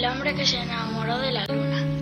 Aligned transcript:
El 0.00 0.06
hombre 0.06 0.34
que 0.34 0.46
se 0.46 0.56
enamoró 0.56 1.18
de 1.18 1.30
la 1.30 1.44
luna. 1.44 1.99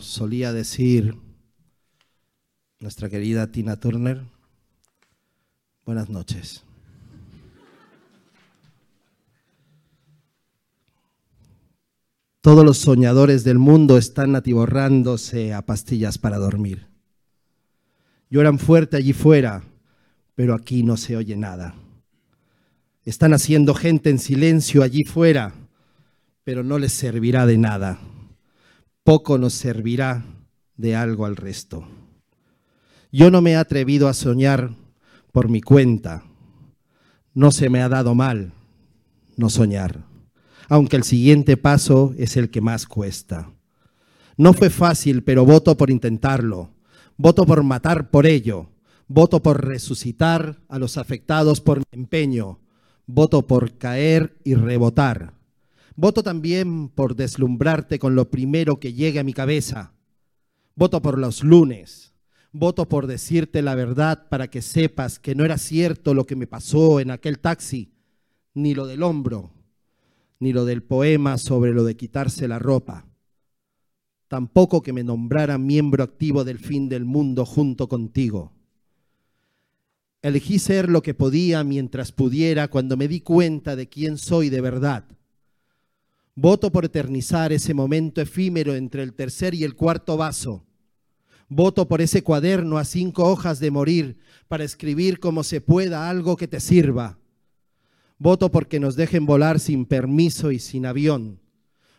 Solía 0.00 0.52
decir 0.52 1.16
nuestra 2.80 3.08
querida 3.08 3.50
Tina 3.50 3.76
Turner, 3.76 4.22
buenas 5.84 6.08
noches. 6.08 6.64
Todos 12.40 12.64
los 12.64 12.78
soñadores 12.78 13.44
del 13.44 13.58
mundo 13.58 13.98
están 13.98 14.36
atiborrándose 14.36 15.52
a 15.52 15.62
pastillas 15.62 16.18
para 16.18 16.38
dormir. 16.38 16.86
Lloran 18.30 18.58
fuerte 18.58 18.96
allí 18.96 19.12
fuera, 19.12 19.64
pero 20.34 20.54
aquí 20.54 20.82
no 20.82 20.96
se 20.96 21.16
oye 21.16 21.36
nada. 21.36 21.74
Están 23.04 23.34
haciendo 23.34 23.74
gente 23.74 24.10
en 24.10 24.18
silencio 24.18 24.82
allí 24.82 25.04
fuera, 25.04 25.54
pero 26.44 26.62
no 26.62 26.78
les 26.78 26.92
servirá 26.92 27.44
de 27.46 27.58
nada. 27.58 27.98
Poco 29.08 29.38
nos 29.38 29.54
servirá 29.54 30.22
de 30.76 30.94
algo 30.94 31.24
al 31.24 31.36
resto. 31.36 31.88
Yo 33.10 33.30
no 33.30 33.40
me 33.40 33.52
he 33.52 33.56
atrevido 33.56 34.06
a 34.06 34.12
soñar 34.12 34.74
por 35.32 35.48
mi 35.48 35.62
cuenta. 35.62 36.24
No 37.32 37.50
se 37.50 37.70
me 37.70 37.80
ha 37.80 37.88
dado 37.88 38.14
mal 38.14 38.52
no 39.38 39.48
soñar, 39.48 40.04
aunque 40.68 40.96
el 40.96 41.04
siguiente 41.04 41.56
paso 41.56 42.12
es 42.18 42.36
el 42.36 42.50
que 42.50 42.60
más 42.60 42.86
cuesta. 42.86 43.50
No 44.36 44.52
fue 44.52 44.68
fácil, 44.68 45.24
pero 45.24 45.46
voto 45.46 45.74
por 45.78 45.88
intentarlo. 45.88 46.68
Voto 47.16 47.46
por 47.46 47.62
matar 47.62 48.10
por 48.10 48.26
ello. 48.26 48.68
Voto 49.06 49.42
por 49.42 49.64
resucitar 49.64 50.60
a 50.68 50.78
los 50.78 50.98
afectados 50.98 51.62
por 51.62 51.78
mi 51.78 51.84
empeño. 51.92 52.60
Voto 53.06 53.46
por 53.46 53.78
caer 53.78 54.36
y 54.44 54.54
rebotar. 54.54 55.37
Voto 56.00 56.22
también 56.22 56.90
por 56.90 57.16
deslumbrarte 57.16 57.98
con 57.98 58.14
lo 58.14 58.30
primero 58.30 58.78
que 58.78 58.92
llegue 58.92 59.18
a 59.18 59.24
mi 59.24 59.32
cabeza. 59.32 59.94
Voto 60.76 61.02
por 61.02 61.18
los 61.18 61.42
lunes. 61.42 62.14
Voto 62.52 62.88
por 62.88 63.08
decirte 63.08 63.62
la 63.62 63.74
verdad 63.74 64.28
para 64.28 64.48
que 64.48 64.62
sepas 64.62 65.18
que 65.18 65.34
no 65.34 65.44
era 65.44 65.58
cierto 65.58 66.14
lo 66.14 66.24
que 66.24 66.36
me 66.36 66.46
pasó 66.46 67.00
en 67.00 67.10
aquel 67.10 67.40
taxi, 67.40 67.90
ni 68.54 68.76
lo 68.76 68.86
del 68.86 69.02
hombro, 69.02 69.50
ni 70.38 70.52
lo 70.52 70.64
del 70.64 70.84
poema 70.84 71.36
sobre 71.36 71.72
lo 71.72 71.82
de 71.82 71.96
quitarse 71.96 72.46
la 72.46 72.60
ropa. 72.60 73.08
Tampoco 74.28 74.84
que 74.84 74.92
me 74.92 75.02
nombrara 75.02 75.58
miembro 75.58 76.04
activo 76.04 76.44
del 76.44 76.60
fin 76.60 76.88
del 76.88 77.06
mundo 77.06 77.44
junto 77.44 77.88
contigo. 77.88 78.52
Elegí 80.22 80.60
ser 80.60 80.90
lo 80.90 81.02
que 81.02 81.14
podía 81.14 81.64
mientras 81.64 82.12
pudiera 82.12 82.68
cuando 82.68 82.96
me 82.96 83.08
di 83.08 83.20
cuenta 83.20 83.74
de 83.74 83.88
quién 83.88 84.16
soy 84.16 84.48
de 84.48 84.60
verdad. 84.60 85.17
Voto 86.40 86.70
por 86.70 86.84
eternizar 86.84 87.52
ese 87.52 87.74
momento 87.74 88.20
efímero 88.20 88.76
entre 88.76 89.02
el 89.02 89.12
tercer 89.12 89.54
y 89.54 89.64
el 89.64 89.74
cuarto 89.74 90.16
vaso. 90.16 90.64
Voto 91.48 91.88
por 91.88 92.00
ese 92.00 92.22
cuaderno 92.22 92.78
a 92.78 92.84
cinco 92.84 93.24
hojas 93.24 93.58
de 93.58 93.72
morir 93.72 94.20
para 94.46 94.62
escribir 94.62 95.18
como 95.18 95.42
se 95.42 95.60
pueda 95.60 96.08
algo 96.08 96.36
que 96.36 96.46
te 96.46 96.60
sirva. 96.60 97.18
Voto 98.18 98.52
porque 98.52 98.78
nos 98.78 98.94
dejen 98.94 99.26
volar 99.26 99.58
sin 99.58 99.84
permiso 99.84 100.52
y 100.52 100.60
sin 100.60 100.86
avión. 100.86 101.40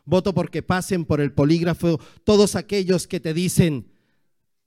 Voto 0.05 0.33
porque 0.33 0.63
pasen 0.63 1.03
por 1.03 1.19
el 1.19 1.33
polígrafo 1.33 1.99
todos 2.23 2.55
aquellos 2.55 3.07
que 3.07 3.19
te 3.19 3.33
dicen, 3.33 3.91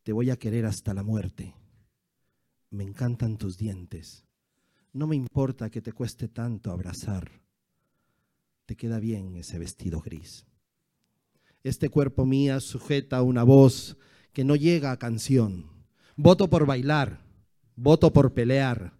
te 0.02 0.12
voy 0.12 0.28
a 0.28 0.36
querer 0.36 0.66
hasta 0.66 0.92
la 0.92 1.02
muerte. 1.02 1.54
Me 2.68 2.84
encantan 2.84 3.38
tus 3.38 3.56
dientes. 3.56 4.26
No 4.92 5.06
me 5.06 5.16
importa 5.16 5.70
que 5.70 5.80
te 5.80 5.94
cueste 5.94 6.28
tanto 6.28 6.70
abrazar. 6.70 7.41
Te 8.72 8.76
queda 8.76 9.00
bien 9.00 9.36
ese 9.36 9.58
vestido 9.58 10.00
gris. 10.00 10.46
Este 11.62 11.90
cuerpo 11.90 12.24
mía 12.24 12.58
sujeta 12.58 13.20
una 13.20 13.42
voz 13.42 13.98
que 14.32 14.44
no 14.44 14.56
llega 14.56 14.92
a 14.92 14.98
canción. 14.98 15.66
Voto 16.16 16.48
por 16.48 16.64
bailar, 16.64 17.20
voto 17.76 18.14
por 18.14 18.32
pelear. 18.32 18.94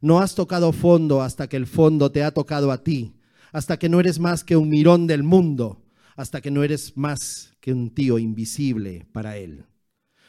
No 0.00 0.18
has 0.18 0.34
tocado 0.34 0.72
fondo 0.72 1.22
hasta 1.22 1.48
que 1.48 1.56
el 1.56 1.68
fondo 1.68 2.10
te 2.10 2.24
ha 2.24 2.32
tocado 2.32 2.72
a 2.72 2.82
ti, 2.82 3.14
hasta 3.52 3.78
que 3.78 3.88
no 3.88 4.00
eres 4.00 4.18
más 4.18 4.42
que 4.42 4.56
un 4.56 4.68
mirón 4.68 5.06
del 5.06 5.22
mundo, 5.22 5.84
hasta 6.16 6.40
que 6.40 6.50
no 6.50 6.64
eres 6.64 6.96
más 6.96 7.56
que 7.60 7.72
un 7.72 7.94
tío 7.94 8.18
invisible 8.18 9.06
para 9.12 9.36
él. 9.36 9.66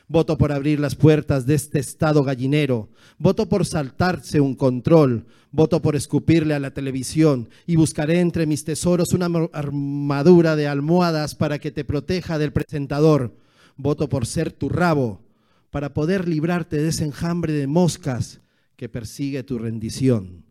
Voto 0.07 0.37
por 0.37 0.51
abrir 0.51 0.79
las 0.79 0.95
puertas 0.95 1.45
de 1.45 1.55
este 1.55 1.79
estado 1.79 2.23
gallinero. 2.23 2.89
Voto 3.17 3.47
por 3.47 3.65
saltarse 3.65 4.39
un 4.39 4.55
control. 4.55 5.25
Voto 5.51 5.81
por 5.81 5.95
escupirle 5.95 6.53
a 6.53 6.59
la 6.59 6.71
televisión. 6.71 7.49
Y 7.65 7.77
buscaré 7.77 8.19
entre 8.19 8.45
mis 8.45 8.65
tesoros 8.65 9.13
una 9.13 9.29
armadura 9.53 10.55
de 10.55 10.67
almohadas 10.67 11.35
para 11.35 11.59
que 11.59 11.71
te 11.71 11.85
proteja 11.85 12.37
del 12.37 12.51
presentador. 12.51 13.35
Voto 13.77 14.09
por 14.09 14.25
ser 14.25 14.51
tu 14.51 14.69
rabo, 14.69 15.21
para 15.71 15.93
poder 15.93 16.27
librarte 16.27 16.77
de 16.77 16.89
ese 16.89 17.05
enjambre 17.05 17.53
de 17.53 17.65
moscas 17.65 18.41
que 18.75 18.89
persigue 18.89 19.43
tu 19.43 19.57
rendición. 19.57 20.45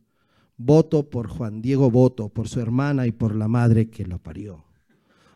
Voto 0.57 1.09
por 1.09 1.29
Juan 1.29 1.63
Diego 1.63 1.91
Voto, 1.91 2.29
por 2.29 2.49
su 2.49 2.61
hermana 2.61 3.07
y 3.07 3.13
por 3.13 3.35
la 3.35 3.49
madre 3.49 3.91
que 3.91 4.07
lo 4.07 4.19
parió. 4.19 4.65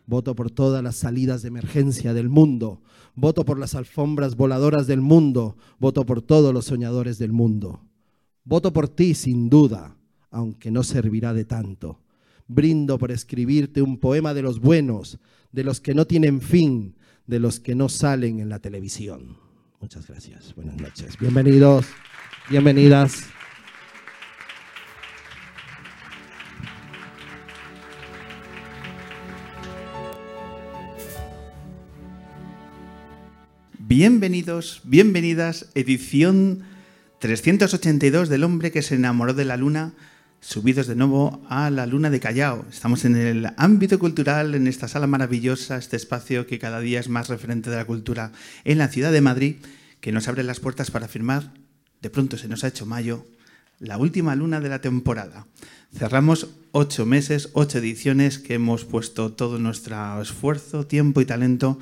Voto 0.07 0.35
por 0.35 0.49
todas 0.49 0.81
las 0.81 0.95
salidas 0.95 1.41
de 1.41 1.49
emergencia 1.49 2.13
del 2.13 2.29
mundo. 2.29 2.81
Voto 3.13 3.43
por 3.43 3.59
las 3.59 3.75
alfombras 3.75 4.37
voladoras 4.37 4.87
del 4.87 5.01
mundo. 5.01 5.57
Voto 5.79 6.05
por 6.05 6.21
todos 6.21 6.53
los 6.53 6.65
soñadores 6.65 7.19
del 7.19 7.33
mundo. 7.33 7.81
Voto 8.45 8.71
por 8.71 8.87
ti, 8.87 9.13
sin 9.13 9.49
duda, 9.49 9.97
aunque 10.31 10.71
no 10.71 10.83
servirá 10.83 11.33
de 11.33 11.43
tanto. 11.43 11.99
Brindo 12.47 12.97
por 12.97 13.11
escribirte 13.11 13.81
un 13.81 13.97
poema 13.97 14.33
de 14.33 14.41
los 14.41 14.61
buenos, 14.61 15.19
de 15.51 15.65
los 15.65 15.81
que 15.81 15.93
no 15.93 16.07
tienen 16.07 16.39
fin, 16.39 16.95
de 17.25 17.39
los 17.39 17.59
que 17.59 17.75
no 17.75 17.89
salen 17.89 18.39
en 18.39 18.47
la 18.47 18.59
televisión. 18.59 19.35
Muchas 19.81 20.07
gracias. 20.07 20.55
Buenas 20.55 20.77
noches. 20.77 21.17
Bienvenidos, 21.19 21.85
bienvenidas. 22.49 23.25
Bienvenidos, 33.89 34.81
bienvenidas, 34.83 35.67
edición 35.73 36.63
382 37.19 38.27
del 38.27 38.43
hombre 38.43 38.73
que 38.73 38.81
se 38.81 38.95
enamoró 38.95 39.33
de 39.33 39.45
la 39.45 39.55
luna, 39.55 39.93
subidos 40.41 40.87
de 40.87 40.95
nuevo 40.97 41.41
a 41.47 41.69
la 41.69 41.85
luna 41.85 42.09
de 42.09 42.19
Callao. 42.19 42.65
Estamos 42.69 43.05
en 43.05 43.15
el 43.15 43.47
ámbito 43.55 43.97
cultural, 43.97 44.55
en 44.55 44.67
esta 44.67 44.89
sala 44.89 45.07
maravillosa, 45.07 45.77
este 45.77 45.95
espacio 45.95 46.47
que 46.47 46.59
cada 46.59 46.81
día 46.81 46.99
es 46.99 47.07
más 47.07 47.29
referente 47.29 47.69
de 47.69 47.77
la 47.77 47.85
cultura 47.85 48.33
en 48.65 48.77
la 48.77 48.89
ciudad 48.89 49.13
de 49.13 49.21
Madrid, 49.21 49.55
que 50.01 50.11
nos 50.11 50.27
abre 50.27 50.43
las 50.43 50.59
puertas 50.59 50.91
para 50.91 51.07
firmar, 51.07 51.53
de 52.01 52.09
pronto 52.09 52.37
se 52.37 52.49
nos 52.49 52.65
ha 52.65 52.67
hecho 52.67 52.85
mayo, 52.85 53.25
la 53.79 53.97
última 53.97 54.35
luna 54.35 54.59
de 54.59 54.67
la 54.67 54.81
temporada. 54.81 55.47
Cerramos 55.95 56.49
ocho 56.73 57.05
meses, 57.05 57.51
ocho 57.53 57.77
ediciones 57.77 58.37
que 58.37 58.55
hemos 58.55 58.83
puesto 58.83 59.31
todo 59.31 59.59
nuestro 59.59 60.21
esfuerzo, 60.21 60.85
tiempo 60.85 61.21
y 61.21 61.25
talento 61.25 61.79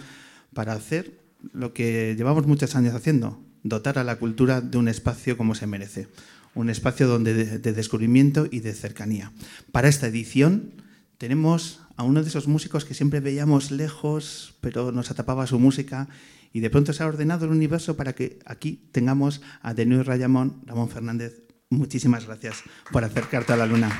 para 0.54 0.74
hacer 0.74 1.25
lo 1.54 1.74
que 1.74 2.16
llevamos 2.18 2.48
muchos 2.48 2.76
años 2.76 2.94
haciendo, 2.94 3.44
dotar 3.64 3.98
a 3.98 4.04
la 4.04 4.18
cultura 4.18 4.62
de 4.62 4.78
un 4.78 4.88
espacio 4.88 5.38
como 5.38 5.56
se 5.56 5.68
merece, 5.68 6.08
un 6.54 6.70
espacio 6.70 7.08
donde 7.08 7.34
de, 7.34 7.74
descubrimiento 7.74 8.48
y 8.50 8.60
de 8.60 8.74
cercanía. 8.74 9.32
Para 9.72 9.90
esta 9.90 10.08
edición 10.08 10.74
tenemos 11.18 11.82
a 11.98 12.04
uno 12.04 12.22
de 12.22 12.30
esos 12.30 12.48
músicos 12.48 12.86
que 12.86 12.94
siempre 12.94 13.20
veíamos 13.20 13.72
lejos, 13.72 14.56
pero 14.62 14.92
nos 14.92 15.12
atapaba 15.12 15.48
su 15.48 15.60
música, 15.60 16.08
y 16.54 16.62
de 16.62 16.70
pronto 16.70 16.94
se 16.94 17.04
ha 17.04 17.08
ordenado 17.08 17.46
el 17.46 17.52
universo 17.52 17.98
para 17.98 18.14
que 18.14 18.40
aquí 18.46 18.88
tengamos 18.92 19.42
a 19.62 19.74
Denis 19.74 20.06
Rayamón, 20.06 20.62
Ramón 20.66 20.90
Fernández. 20.90 21.44
Muchísimas 21.70 22.26
gracias 22.26 22.64
por 22.92 23.04
acercarte 23.04 23.52
a 23.52 23.58
la 23.58 23.66
luna. 23.66 23.92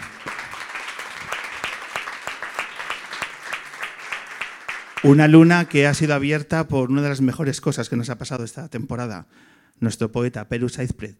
Una 5.06 5.28
luna 5.28 5.66
que 5.66 5.86
ha 5.86 5.94
sido 5.94 6.16
abierta 6.16 6.68
por 6.68 6.90
una 6.90 7.04
de 7.04 7.10
las 7.10 7.22
mejores 7.22 7.62
cosas 7.62 7.90
que 7.90 7.96
nos 7.96 8.10
ha 8.10 8.18
pasado 8.18 8.44
esta 8.44 8.70
temporada. 8.70 9.28
Nuestro 9.80 10.12
poeta, 10.12 10.50
Perú 10.50 10.68
Saizpret, 10.68 11.16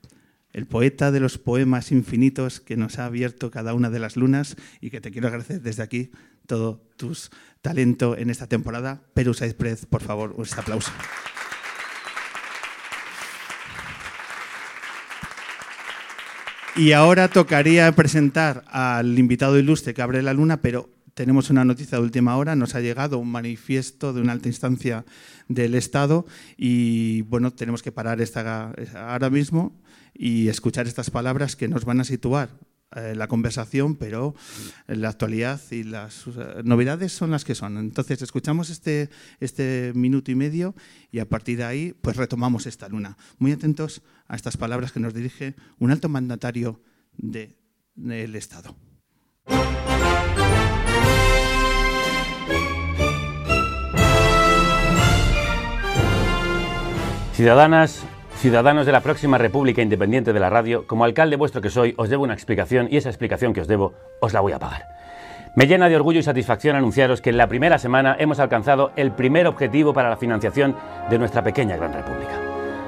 el 0.54 0.66
poeta 0.66 1.12
de 1.12 1.20
los 1.20 1.38
poemas 1.38 1.92
infinitos 1.92 2.60
que 2.60 2.78
nos 2.78 2.98
ha 2.98 3.06
abierto 3.06 3.52
cada 3.52 3.76
una 3.76 3.92
de 3.92 4.00
las 4.00 4.18
lunas 4.18 4.56
y 4.82 4.90
que 4.90 5.02
te 5.02 5.12
quiero 5.12 5.28
agradecer 5.28 5.62
desde 5.62 5.84
aquí 5.84 6.10
todo 6.48 6.82
tu 6.98 7.16
talento 7.62 8.18
en 8.18 8.32
esta 8.32 8.48
temporada. 8.48 9.04
Perú 9.14 9.36
Saizpret, 9.36 9.86
por 9.86 10.02
favor, 10.02 10.34
un 10.36 10.48
aplauso. 10.58 10.92
Y 16.76 16.94
ahora 16.94 17.28
tocaría 17.28 17.92
presentar 17.92 18.66
al 18.68 19.20
invitado 19.20 19.60
ilustre 19.60 19.94
que 19.94 20.02
abre 20.02 20.24
la 20.24 20.34
luna, 20.34 20.58
pero 20.58 20.95
tenemos 21.16 21.50
una 21.50 21.66
noticia 21.66 21.98
de 21.98 22.04
última 22.04 22.38
hora, 22.38 22.56
nos 22.56 22.76
ha 22.76 22.82
llegado 22.82 23.18
un 23.18 23.32
manifiesto 23.32 24.14
de 24.14 24.22
una 24.22 24.34
alta 24.34 24.50
instancia 24.50 25.06
del 25.48 25.74
Estado 25.74 26.26
y 26.58 27.22
bueno, 27.24 27.54
tenemos 27.54 27.82
que 27.82 27.92
parar 27.92 28.22
esta, 28.22 28.74
ahora 28.94 29.30
mismo 29.30 29.82
y 30.14 30.50
escuchar 30.50 30.88
estas 30.88 31.10
palabras 31.10 31.56
que 31.56 31.70
nos 31.70 31.86
van 31.86 32.02
a 32.02 32.04
situar 32.04 32.50
eh, 32.96 33.16
la 33.16 33.28
conversación, 33.28 33.96
pero 33.96 34.36
la 34.88 35.10
actualidad 35.10 35.62
y 35.72 35.84
las 35.84 36.28
eh, 36.28 36.62
novedades 36.66 37.14
son 37.14 37.32
las 37.32 37.46
que 37.46 37.56
son. 37.56 37.78
Entonces, 37.78 38.22
escuchamos 38.22 38.70
este, 38.70 39.10
este 39.40 39.94
minuto 39.96 40.32
y 40.32 40.36
medio 40.36 40.76
y 41.12 41.20
a 41.20 41.30
partir 41.30 41.58
de 41.58 41.64
ahí, 41.64 41.96
pues 42.02 42.18
retomamos 42.18 42.68
esta 42.68 42.90
luna. 42.90 43.18
Muy 43.38 43.54
atentos 43.54 44.02
a 44.28 44.36
estas 44.36 44.58
palabras 44.58 44.92
que 44.92 45.00
nos 45.00 45.14
dirige 45.14 45.56
un 45.80 45.92
alto 45.92 46.10
mandatario 46.10 46.82
del 47.18 48.36
Estado. 48.36 48.76
Ciudadanas, 57.36 58.06
ciudadanos 58.38 58.86
de 58.86 58.94
la 58.94 59.02
próxima 59.02 59.38
República 59.38 59.82
Independiente 59.82 60.32
de 60.32 60.40
la 60.40 60.50
Radio, 60.50 60.88
como 60.88 61.04
alcalde 61.04 61.36
vuestro 61.36 61.62
que 61.62 61.70
soy, 61.70 61.94
os 61.98 62.08
debo 62.08 62.24
una 62.24 62.34
explicación 62.34 62.88
y 62.90 62.96
esa 62.96 63.10
explicación 63.10 63.52
que 63.52 63.60
os 63.60 63.68
debo 63.68 63.92
os 64.22 64.32
la 64.32 64.40
voy 64.40 64.54
a 64.54 64.60
pagar. 64.60 64.86
Me 65.54 65.68
llena 65.68 65.90
de 65.90 65.98
orgullo 65.98 66.22
y 66.22 66.24
satisfacción 66.24 66.78
anunciaros 66.78 67.20
que 67.20 67.32
en 67.32 67.38
la 67.38 67.48
primera 67.48 67.78
semana 67.78 68.16
hemos 68.18 68.40
alcanzado 68.40 68.94
el 68.96 69.12
primer 69.12 69.48
objetivo 69.48 69.94
para 69.94 70.10
la 70.10 70.16
financiación 70.16 70.78
de 71.10 71.20
nuestra 71.20 71.44
pequeña 71.44 71.76
gran 71.76 71.92
república. 71.92 72.40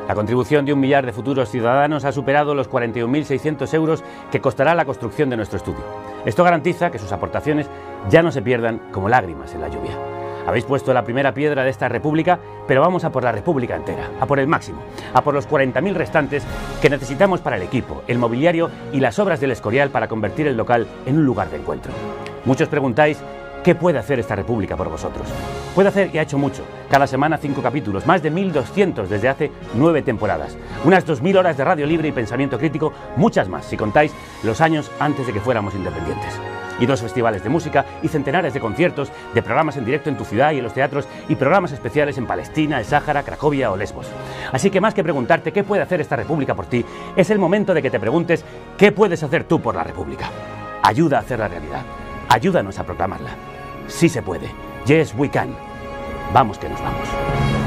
La 0.07 0.15
contribución 0.15 0.63
de 0.63 0.71
un 0.71 0.79
millar 0.79 1.05
de 1.05 1.11
futuros 1.11 1.51
ciudadanos 1.51 2.05
ha 2.05 2.13
superado 2.13 2.55
los 2.55 2.69
41.600 2.69 3.73
euros 3.73 4.01
que 4.31 4.39
costará 4.39 4.73
la 4.75 4.85
construcción 4.85 5.29
de 5.29 5.35
nuestro 5.35 5.57
estudio. 5.57 5.83
Esto 6.25 6.45
garantiza 6.45 6.89
que 6.89 6.99
sus 6.99 7.11
aportaciones 7.11 7.69
ya 8.09 8.23
no 8.23 8.31
se 8.31 8.41
pierdan 8.41 8.79
como 8.93 9.09
lágrimas 9.09 9.53
en 9.53 9.59
la 9.59 9.67
lluvia. 9.67 10.16
Habéis 10.47 10.65
puesto 10.65 10.93
la 10.93 11.03
primera 11.03 11.33
piedra 11.33 11.63
de 11.63 11.69
esta 11.69 11.89
república, 11.89 12.39
pero 12.67 12.81
vamos 12.81 13.03
a 13.03 13.11
por 13.11 13.23
la 13.23 13.31
república 13.31 13.75
entera, 13.75 14.09
a 14.19 14.25
por 14.25 14.39
el 14.39 14.47
máximo, 14.47 14.79
a 15.13 15.21
por 15.21 15.33
los 15.33 15.47
40.000 15.47 15.93
restantes 15.93 16.43
que 16.81 16.89
necesitamos 16.89 17.41
para 17.41 17.57
el 17.57 17.63
equipo, 17.63 18.01
el 18.07 18.17
mobiliario 18.17 18.71
y 18.93 19.01
las 19.01 19.19
obras 19.19 19.39
del 19.39 19.51
Escorial 19.51 19.89
para 19.89 20.07
convertir 20.07 20.47
el 20.47 20.57
local 20.57 20.87
en 21.05 21.17
un 21.17 21.25
lugar 21.25 21.49
de 21.49 21.57
encuentro. 21.57 21.91
Muchos 22.45 22.69
preguntáis 22.69 23.21
¿Qué 23.67 23.75
puede 23.75 23.99
hacer 23.99 24.17
esta 24.17 24.33
República 24.33 24.77
por 24.77 24.87
vosotros? 24.87 25.27
Puede 25.75 25.89
hacer 25.89 26.09
y 26.13 26.19
ha 26.19 26.21
hecho 26.21 26.37
mucho. 26.37 26.63
Cada 26.89 27.05
semana 27.05 27.37
cinco 27.37 27.61
capítulos, 27.61 28.05
más 28.05 28.23
de 28.23 28.31
1.200 28.31 29.07
desde 29.07 29.27
hace 29.27 29.51
nueve 29.73 30.01
temporadas. 30.01 30.55
Unas 30.85 31.05
2.000 31.05 31.37
horas 31.37 31.57
de 31.57 31.65
radio 31.65 31.85
libre 31.85 32.07
y 32.07 32.13
pensamiento 32.13 32.57
crítico, 32.57 32.93
muchas 33.17 33.49
más 33.49 33.65
si 33.65 33.75
contáis 33.75 34.13
los 34.43 34.61
años 34.61 34.89
antes 35.01 35.27
de 35.27 35.33
que 35.33 35.41
fuéramos 35.41 35.75
independientes 35.75 36.39
y 36.79 36.85
dos 36.85 37.01
festivales 37.01 37.43
de 37.43 37.49
música 37.49 37.85
y 38.01 38.07
centenares 38.07 38.53
de 38.53 38.59
conciertos, 38.59 39.11
de 39.33 39.41
programas 39.41 39.77
en 39.77 39.85
directo 39.85 40.09
en 40.09 40.17
tu 40.17 40.25
ciudad 40.25 40.51
y 40.51 40.57
en 40.57 40.63
los 40.63 40.73
teatros 40.73 41.07
y 41.27 41.35
programas 41.35 41.71
especiales 41.71 42.17
en 42.17 42.27
Palestina, 42.27 42.79
el 42.79 42.85
Sáhara, 42.85 43.23
Cracovia 43.23 43.71
o 43.71 43.77
Lesbos. 43.77 44.07
Así 44.51 44.69
que 44.69 44.81
más 44.81 44.93
que 44.93 45.03
preguntarte 45.03 45.51
qué 45.51 45.63
puede 45.63 45.81
hacer 45.81 46.01
esta 46.01 46.15
República 46.15 46.55
por 46.55 46.65
ti, 46.65 46.85
es 47.15 47.29
el 47.29 47.39
momento 47.39 47.73
de 47.73 47.81
que 47.81 47.89
te 47.89 47.99
preguntes 47.99 48.43
qué 48.77 48.91
puedes 48.91 49.23
hacer 49.23 49.43
tú 49.43 49.59
por 49.59 49.75
la 49.75 49.83
República. 49.83 50.29
Ayuda 50.83 51.17
a 51.17 51.21
hacer 51.21 51.39
la 51.39 51.47
realidad. 51.47 51.81
Ayúdanos 52.29 52.77
a 52.79 52.83
proclamarla. 52.83 53.31
Sí 53.87 54.09
se 54.09 54.21
puede. 54.21 54.49
Yes, 54.85 55.13
we 55.17 55.29
can. 55.29 55.55
Vamos 56.33 56.57
que 56.57 56.69
nos 56.69 56.81
vamos. 56.81 57.66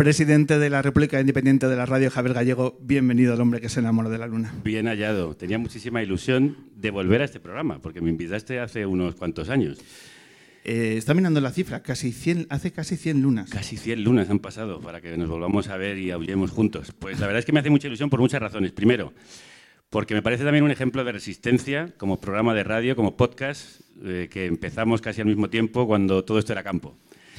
Presidente 0.00 0.58
de 0.58 0.70
la 0.70 0.80
República 0.80 1.20
Independiente 1.20 1.68
de 1.68 1.76
la 1.76 1.84
Radio, 1.84 2.10
Javier 2.10 2.32
Gallego, 2.32 2.78
bienvenido 2.80 3.34
al 3.34 3.40
hombre 3.42 3.60
que 3.60 3.68
se 3.68 3.80
enamoró 3.80 4.08
de 4.08 4.16
la 4.16 4.26
luna. 4.26 4.50
Bien 4.64 4.86
hallado. 4.86 5.36
Tenía 5.36 5.58
muchísima 5.58 6.02
ilusión 6.02 6.56
de 6.74 6.90
volver 6.90 7.20
a 7.20 7.26
este 7.26 7.38
programa, 7.38 7.82
porque 7.82 8.00
me 8.00 8.08
invitaste 8.08 8.60
hace 8.60 8.86
unos 8.86 9.14
cuantos 9.14 9.50
años. 9.50 9.76
Eh, 10.64 10.94
está 10.96 11.12
mirando 11.12 11.42
la 11.42 11.50
cifra, 11.50 11.82
casi 11.82 12.12
100, 12.12 12.46
hace 12.48 12.72
casi 12.72 12.96
100 12.96 13.20
lunas. 13.20 13.50
Casi 13.50 13.76
100 13.76 14.02
lunas 14.02 14.30
han 14.30 14.38
pasado 14.38 14.80
para 14.80 15.02
que 15.02 15.14
nos 15.18 15.28
volvamos 15.28 15.68
a 15.68 15.76
ver 15.76 15.98
y 15.98 16.10
aullemos 16.12 16.50
juntos. 16.50 16.94
Pues 16.98 17.20
la 17.20 17.26
verdad 17.26 17.40
es 17.40 17.44
que 17.44 17.52
me 17.52 17.60
hace 17.60 17.68
mucha 17.68 17.88
ilusión 17.88 18.08
por 18.08 18.20
muchas 18.20 18.40
razones. 18.40 18.72
Primero, 18.72 19.12
porque 19.90 20.14
me 20.14 20.22
parece 20.22 20.44
también 20.44 20.64
un 20.64 20.70
ejemplo 20.70 21.04
de 21.04 21.12
resistencia 21.12 21.92
como 21.98 22.22
programa 22.22 22.54
de 22.54 22.64
radio, 22.64 22.96
como 22.96 23.18
podcast, 23.18 23.82
eh, 24.02 24.28
que 24.32 24.46
empezamos 24.46 25.02
casi 25.02 25.20
al 25.20 25.26
mismo 25.26 25.50
tiempo 25.50 25.86
cuando 25.86 26.24
todo 26.24 26.38
esto 26.38 26.54
era 26.54 26.62
campo. 26.62 26.96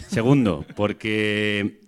Segundo, 0.10 0.64
porque 0.76 1.81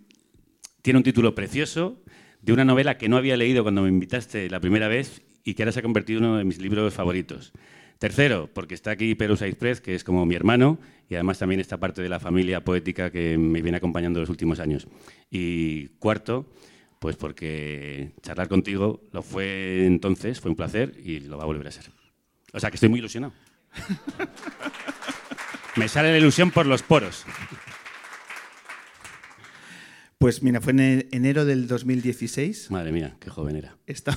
tiene 0.83 0.97
un 0.97 1.03
título 1.03 1.33
precioso 1.33 1.97
de 2.41 2.51
una 2.51 2.65
novela 2.65 2.97
que 2.97 3.07
no 3.07 3.15
había 3.15 3.38
leído 3.38 3.63
cuando 3.63 3.81
me 3.81 3.89
invitaste 3.89 4.50
la 4.50 4.59
primera 4.59 4.89
vez 4.89 5.21
y 5.45 5.53
que 5.53 5.63
ahora 5.63 5.71
se 5.71 5.80
ha 5.80 5.81
convertido 5.81 6.19
en 6.19 6.25
uno 6.25 6.38
de 6.38 6.44
mis 6.44 6.59
libros 6.59 6.94
favoritos. 6.94 7.53
Tercero, 8.00 8.50
porque 8.53 8.75
está 8.75 8.91
aquí 8.91 9.15
Perú 9.15 9.38
Saizprez, 9.38 9.80
que 9.80 9.95
es 9.95 10.03
como 10.03 10.25
mi 10.25 10.35
hermano, 10.35 10.77
y 11.09 11.15
además 11.15 11.39
también 11.39 11.62
está 11.62 11.77
parte 11.77 12.01
de 12.01 12.09
la 12.09 12.19
familia 12.19 12.65
poética 12.65 13.12
que 13.12 13.38
me 13.38 13.62
viene 13.62 13.77
acompañando 13.77 14.19
los 14.19 14.30
últimos 14.30 14.59
años. 14.59 14.88
Y 15.31 15.88
cuarto, 16.00 16.51
pues 17.00 17.15
porque 17.15 18.12
charlar 18.21 18.50
contigo 18.50 19.01
lo 19.13 19.24
fue 19.24 19.85
entonces, 19.85 20.41
fue 20.41 20.51
un 20.51 20.57
placer 20.57 21.00
y 21.01 21.21
lo 21.21 21.38
va 21.38 21.44
a 21.44 21.47
volver 21.47 21.68
a 21.68 21.71
ser. 21.71 21.85
O 22.52 22.59
sea 22.59 22.69
que 22.69 22.75
estoy 22.75 22.90
muy 22.90 22.99
ilusionado. 22.99 23.33
me 25.78 25.87
sale 25.87 26.11
la 26.11 26.18
ilusión 26.18 26.52
por 26.52 26.66
los 26.66 26.83
poros. 26.83 27.25
Pues 30.23 30.42
mira, 30.42 30.61
fue 30.61 30.71
en 30.71 31.06
enero 31.11 31.44
del 31.44 31.68
2016. 31.68 32.71
Madre 32.71 32.94
mía, 32.94 33.18
qué 33.19 33.30
joven 33.30 33.57
era. 33.57 33.75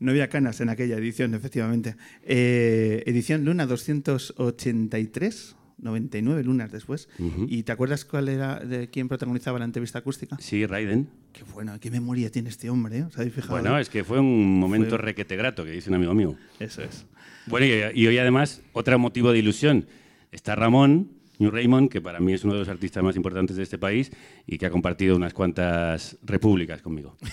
No 0.00 0.10
había 0.10 0.28
canas 0.28 0.60
en 0.60 0.70
aquella 0.70 0.96
edición, 0.96 1.34
efectivamente. 1.34 1.94
Eh, 2.24 3.04
edición 3.06 3.44
Luna 3.44 3.66
283, 3.66 5.56
99 5.78 6.42
lunas 6.42 6.72
después. 6.72 7.08
¿Y 7.46 7.62
te 7.62 7.70
acuerdas 7.70 8.04
cuál 8.06 8.28
era 8.30 8.58
de 8.58 8.88
quién 8.88 9.08
protagonizaba 9.08 9.60
la 9.60 9.66
entrevista 9.66 10.00
acústica? 10.00 10.36
Sí, 10.40 10.66
Raiden. 10.66 11.10
Qué 11.32 11.44
bueno, 11.52 11.78
qué 11.78 11.90
memoria 11.92 12.30
tiene 12.32 12.48
este 12.48 12.70
hombre, 12.70 13.00
¿eh? 13.00 13.06
Bueno, 13.48 13.78
es 13.78 13.88
que 13.88 14.02
fue 14.02 14.18
un 14.18 14.58
momento 14.58 14.96
requete 14.96 15.36
grato, 15.36 15.64
que 15.64 15.70
dice 15.70 15.90
un 15.90 15.96
amigo 15.96 16.14
mío. 16.14 16.34
Eso 16.58 16.82
es. 16.82 17.06
Bueno, 17.46 17.66
y 17.94 18.06
hoy 18.06 18.18
además, 18.18 18.62
otro 18.72 18.98
motivo 18.98 19.30
de 19.30 19.38
ilusión. 19.38 19.86
Está 20.32 20.56
Ramón, 20.56 21.19
New 21.40 21.50
Raymond, 21.50 21.90
que 21.90 22.00
para 22.00 22.20
mí 22.20 22.34
es 22.34 22.44
uno 22.44 22.52
de 22.52 22.60
los 22.60 22.68
artistas 22.68 23.02
más 23.02 23.16
importantes 23.16 23.56
de 23.56 23.62
este 23.62 23.78
país 23.78 24.12
y 24.46 24.58
que 24.58 24.66
ha 24.66 24.70
compartido 24.70 25.16
unas 25.16 25.34
cuantas 25.34 26.18
repúblicas 26.22 26.82
conmigo. 26.82 27.16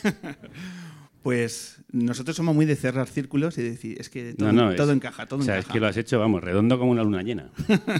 Pues 1.23 1.81
nosotros 1.91 2.37
somos 2.37 2.55
muy 2.55 2.65
de 2.65 2.77
cerrar 2.77 3.05
círculos 3.05 3.57
y 3.57 3.61
decir, 3.61 3.97
es 3.99 4.09
que 4.09 4.33
todo, 4.33 4.93
encaja, 4.93 5.25
todo 5.25 5.41
o 5.41 5.43
sea, 5.43 5.57
es 5.57 5.65
que 5.65 5.81
lo 5.81 5.87
has 5.87 5.97
hecho, 5.97 6.19
vamos, 6.19 6.41
redondo 6.41 6.79
como 6.79 6.91
una 6.91 7.03
luna 7.03 7.21
llena. 7.21 7.51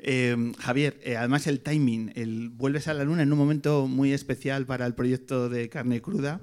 Eh, 0.00 0.52
Javier, 0.58 1.00
eh, 1.02 1.16
además 1.16 1.46
el 1.46 1.60
timing, 1.60 2.12
el 2.14 2.50
vuelves 2.50 2.86
a 2.86 2.94
la 2.94 3.04
luna 3.04 3.24
en 3.24 3.32
un 3.32 3.38
momento 3.38 3.88
muy 3.88 4.12
especial 4.12 4.64
para 4.64 4.86
el 4.86 4.94
proyecto 4.94 5.48
de 5.48 5.68
carne 5.68 6.00
cruda, 6.00 6.40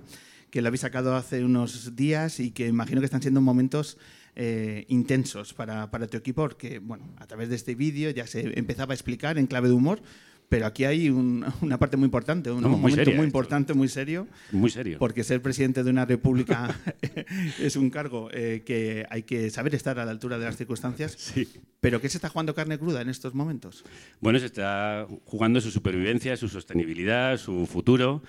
que 0.49 0.61
lo 0.61 0.67
habéis 0.67 0.81
sacado 0.81 1.15
hace 1.15 1.43
unos 1.43 1.95
días 1.95 2.39
y 2.39 2.51
que 2.51 2.67
imagino 2.67 2.99
que 2.99 3.05
están 3.05 3.21
siendo 3.21 3.41
momentos 3.41 3.97
eh, 4.35 4.85
intensos 4.89 5.53
para, 5.53 5.89
para, 5.91 6.07
tu 6.07 6.17
equipo, 6.17 6.41
porque 6.41 6.79
bueno, 6.79 7.05
a 7.17 7.27
través 7.27 7.49
de 7.49 7.55
este 7.55 7.75
vídeo 7.75 8.09
ya 8.11 8.27
se 8.27 8.57
empezaba 8.59 8.93
a 8.93 8.95
explicar 8.95 9.37
en 9.37 9.47
clave 9.47 9.69
de 9.69 9.73
humor, 9.73 10.01
pero 10.49 10.65
aquí 10.65 10.83
hay 10.83 11.09
una 11.61 11.77
parte 11.79 11.97
muy 11.97 12.05
importante, 12.05 12.51
un 12.51 12.61
momento 12.63 13.11
muy 13.11 13.25
importante, 13.25 13.73
muy 13.73 13.87
serio. 13.87 14.27
Muy 14.51 14.69
serio. 14.69 14.97
Porque 14.99 15.23
ser 15.23 15.41
presidente 15.41 15.83
de 15.83 15.89
una 15.89 16.05
república 16.05 16.75
es 17.59 17.75
un 17.75 17.89
cargo 17.89 18.29
eh, 18.31 18.63
que 18.65 19.05
hay 19.09 19.23
que 19.23 19.49
saber 19.49 19.75
estar 19.75 19.99
a 19.99 20.05
la 20.05 20.11
altura 20.11 20.37
de 20.37 20.45
las 20.45 20.57
circunstancias. 20.57 21.15
Sí. 21.35 21.47
¿Pero 21.81 21.99
qué 21.99 22.07
se 22.07 22.17
está 22.17 22.29
jugando 22.29 22.55
carne 22.55 22.77
cruda 22.77 23.01
en 23.01 23.09
estos 23.09 23.33
momentos? 23.33 23.83
Bueno, 24.21 24.39
se 24.39 24.45
está 24.45 25.07
jugando 25.25 25.59
su 25.59 25.69
supervivencia, 25.69 26.37
su 26.37 26.47
sostenibilidad, 26.47 27.37
su 27.37 27.65
futuro. 27.65 28.23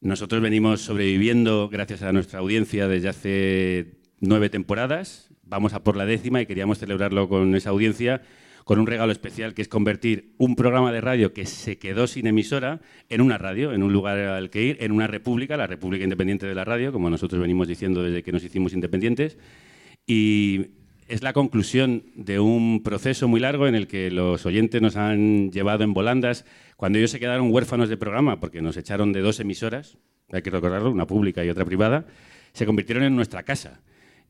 Nosotros 0.00 0.42
venimos 0.42 0.82
sobreviviendo 0.82 1.68
gracias 1.68 2.02
a 2.02 2.12
nuestra 2.12 2.40
audiencia 2.40 2.88
desde 2.88 3.08
hace 3.08 4.01
nueve 4.22 4.48
temporadas. 4.48 5.28
Vamos 5.42 5.74
a 5.74 5.82
por 5.84 5.96
la 5.96 6.06
décima 6.06 6.40
y 6.40 6.46
queríamos 6.46 6.78
celebrarlo 6.78 7.28
con 7.28 7.54
esa 7.54 7.70
audiencia 7.70 8.22
con 8.64 8.78
un 8.78 8.86
regalo 8.86 9.12
especial 9.12 9.54
que 9.54 9.62
es 9.62 9.68
convertir 9.68 10.34
un 10.38 10.54
programa 10.54 10.92
de 10.92 11.00
radio 11.00 11.32
que 11.32 11.46
se 11.46 11.78
quedó 11.78 12.06
sin 12.06 12.28
emisora 12.28 12.80
en 13.08 13.20
una 13.20 13.36
radio, 13.36 13.72
en 13.72 13.82
un 13.82 13.92
lugar 13.92 14.18
al 14.18 14.50
que 14.50 14.62
ir, 14.62 14.76
en 14.80 14.92
una 14.92 15.08
república, 15.08 15.56
la 15.56 15.66
República 15.66 16.04
Independiente 16.04 16.46
de 16.46 16.54
la 16.54 16.64
Radio, 16.64 16.92
como 16.92 17.10
nosotros 17.10 17.40
venimos 17.40 17.66
diciendo 17.66 18.04
desde 18.04 18.22
que 18.22 18.30
nos 18.30 18.44
hicimos 18.44 18.72
independientes. 18.72 19.36
Y 20.06 20.66
es 21.08 21.22
la 21.22 21.32
conclusión 21.32 22.04
de 22.14 22.38
un 22.38 22.82
proceso 22.84 23.26
muy 23.26 23.40
largo 23.40 23.66
en 23.66 23.74
el 23.74 23.88
que 23.88 24.10
los 24.10 24.46
oyentes 24.46 24.80
nos 24.80 24.96
han 24.96 25.50
llevado 25.50 25.82
en 25.82 25.92
volandas 25.92 26.44
cuando 26.76 26.98
ellos 26.98 27.10
se 27.10 27.20
quedaron 27.20 27.52
huérfanos 27.52 27.88
de 27.88 27.96
programa 27.96 28.38
porque 28.38 28.62
nos 28.62 28.76
echaron 28.76 29.12
de 29.12 29.20
dos 29.20 29.40
emisoras, 29.40 29.98
hay 30.30 30.42
que 30.42 30.50
recordarlo, 30.50 30.90
una 30.90 31.06
pública 31.06 31.44
y 31.44 31.50
otra 31.50 31.64
privada, 31.64 32.06
se 32.52 32.64
convirtieron 32.64 33.04
en 33.04 33.16
nuestra 33.16 33.42
casa 33.42 33.80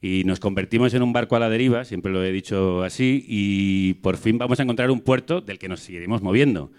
y 0.04 0.24
nos 0.24 0.40
convertimos 0.40 0.92
en 0.94 1.02
un 1.02 1.12
barco 1.12 1.36
a 1.36 1.38
la 1.38 1.48
deriva, 1.48 1.84
siempre 1.84 2.12
lo 2.12 2.24
he 2.24 2.32
dicho 2.32 2.82
así, 2.82 3.24
y 3.28 3.94
por 3.94 4.16
fin 4.16 4.36
vamos 4.36 4.58
a 4.58 4.64
encontrar 4.64 4.90
un 4.90 5.00
puerto 5.00 5.40
del 5.40 5.60
que 5.60 5.68
nos 5.68 5.78
seguiremos 5.78 6.22
moviendo. 6.22 6.72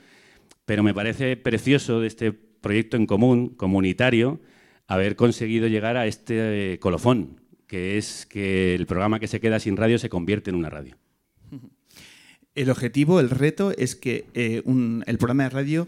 Pero 0.66 0.84
me 0.84 0.94
parece 0.94 1.38
precioso 1.38 2.02
de 2.02 2.08
este 2.08 2.34
proyecto 2.34 2.98
en 2.98 3.06
común, 3.06 3.48
comunitario, 3.56 4.42
haber 4.88 5.16
conseguido 5.16 5.68
llegar 5.68 5.96
a 5.96 6.06
este 6.06 6.78
colofón, 6.82 7.40
que 7.66 7.98
es 7.98 8.26
que 8.26 8.76
el 8.76 8.86
programa 8.88 9.22
que 9.22 9.28
se 9.30 9.40
queda 9.40 9.58
sin 9.62 9.78
radio 9.78 9.98
se 10.00 10.10
convierte 10.10 10.50
en 10.50 10.58
una 10.58 10.70
radio. 10.70 10.98
El 12.56 12.70
objetivo, 12.70 13.20
el 13.20 13.32
reto, 13.32 13.72
es 13.76 13.96
que 13.96 14.26
eh, 14.36 14.62
el 15.08 15.18
programa 15.18 15.46
de 15.46 15.50
radio 15.50 15.88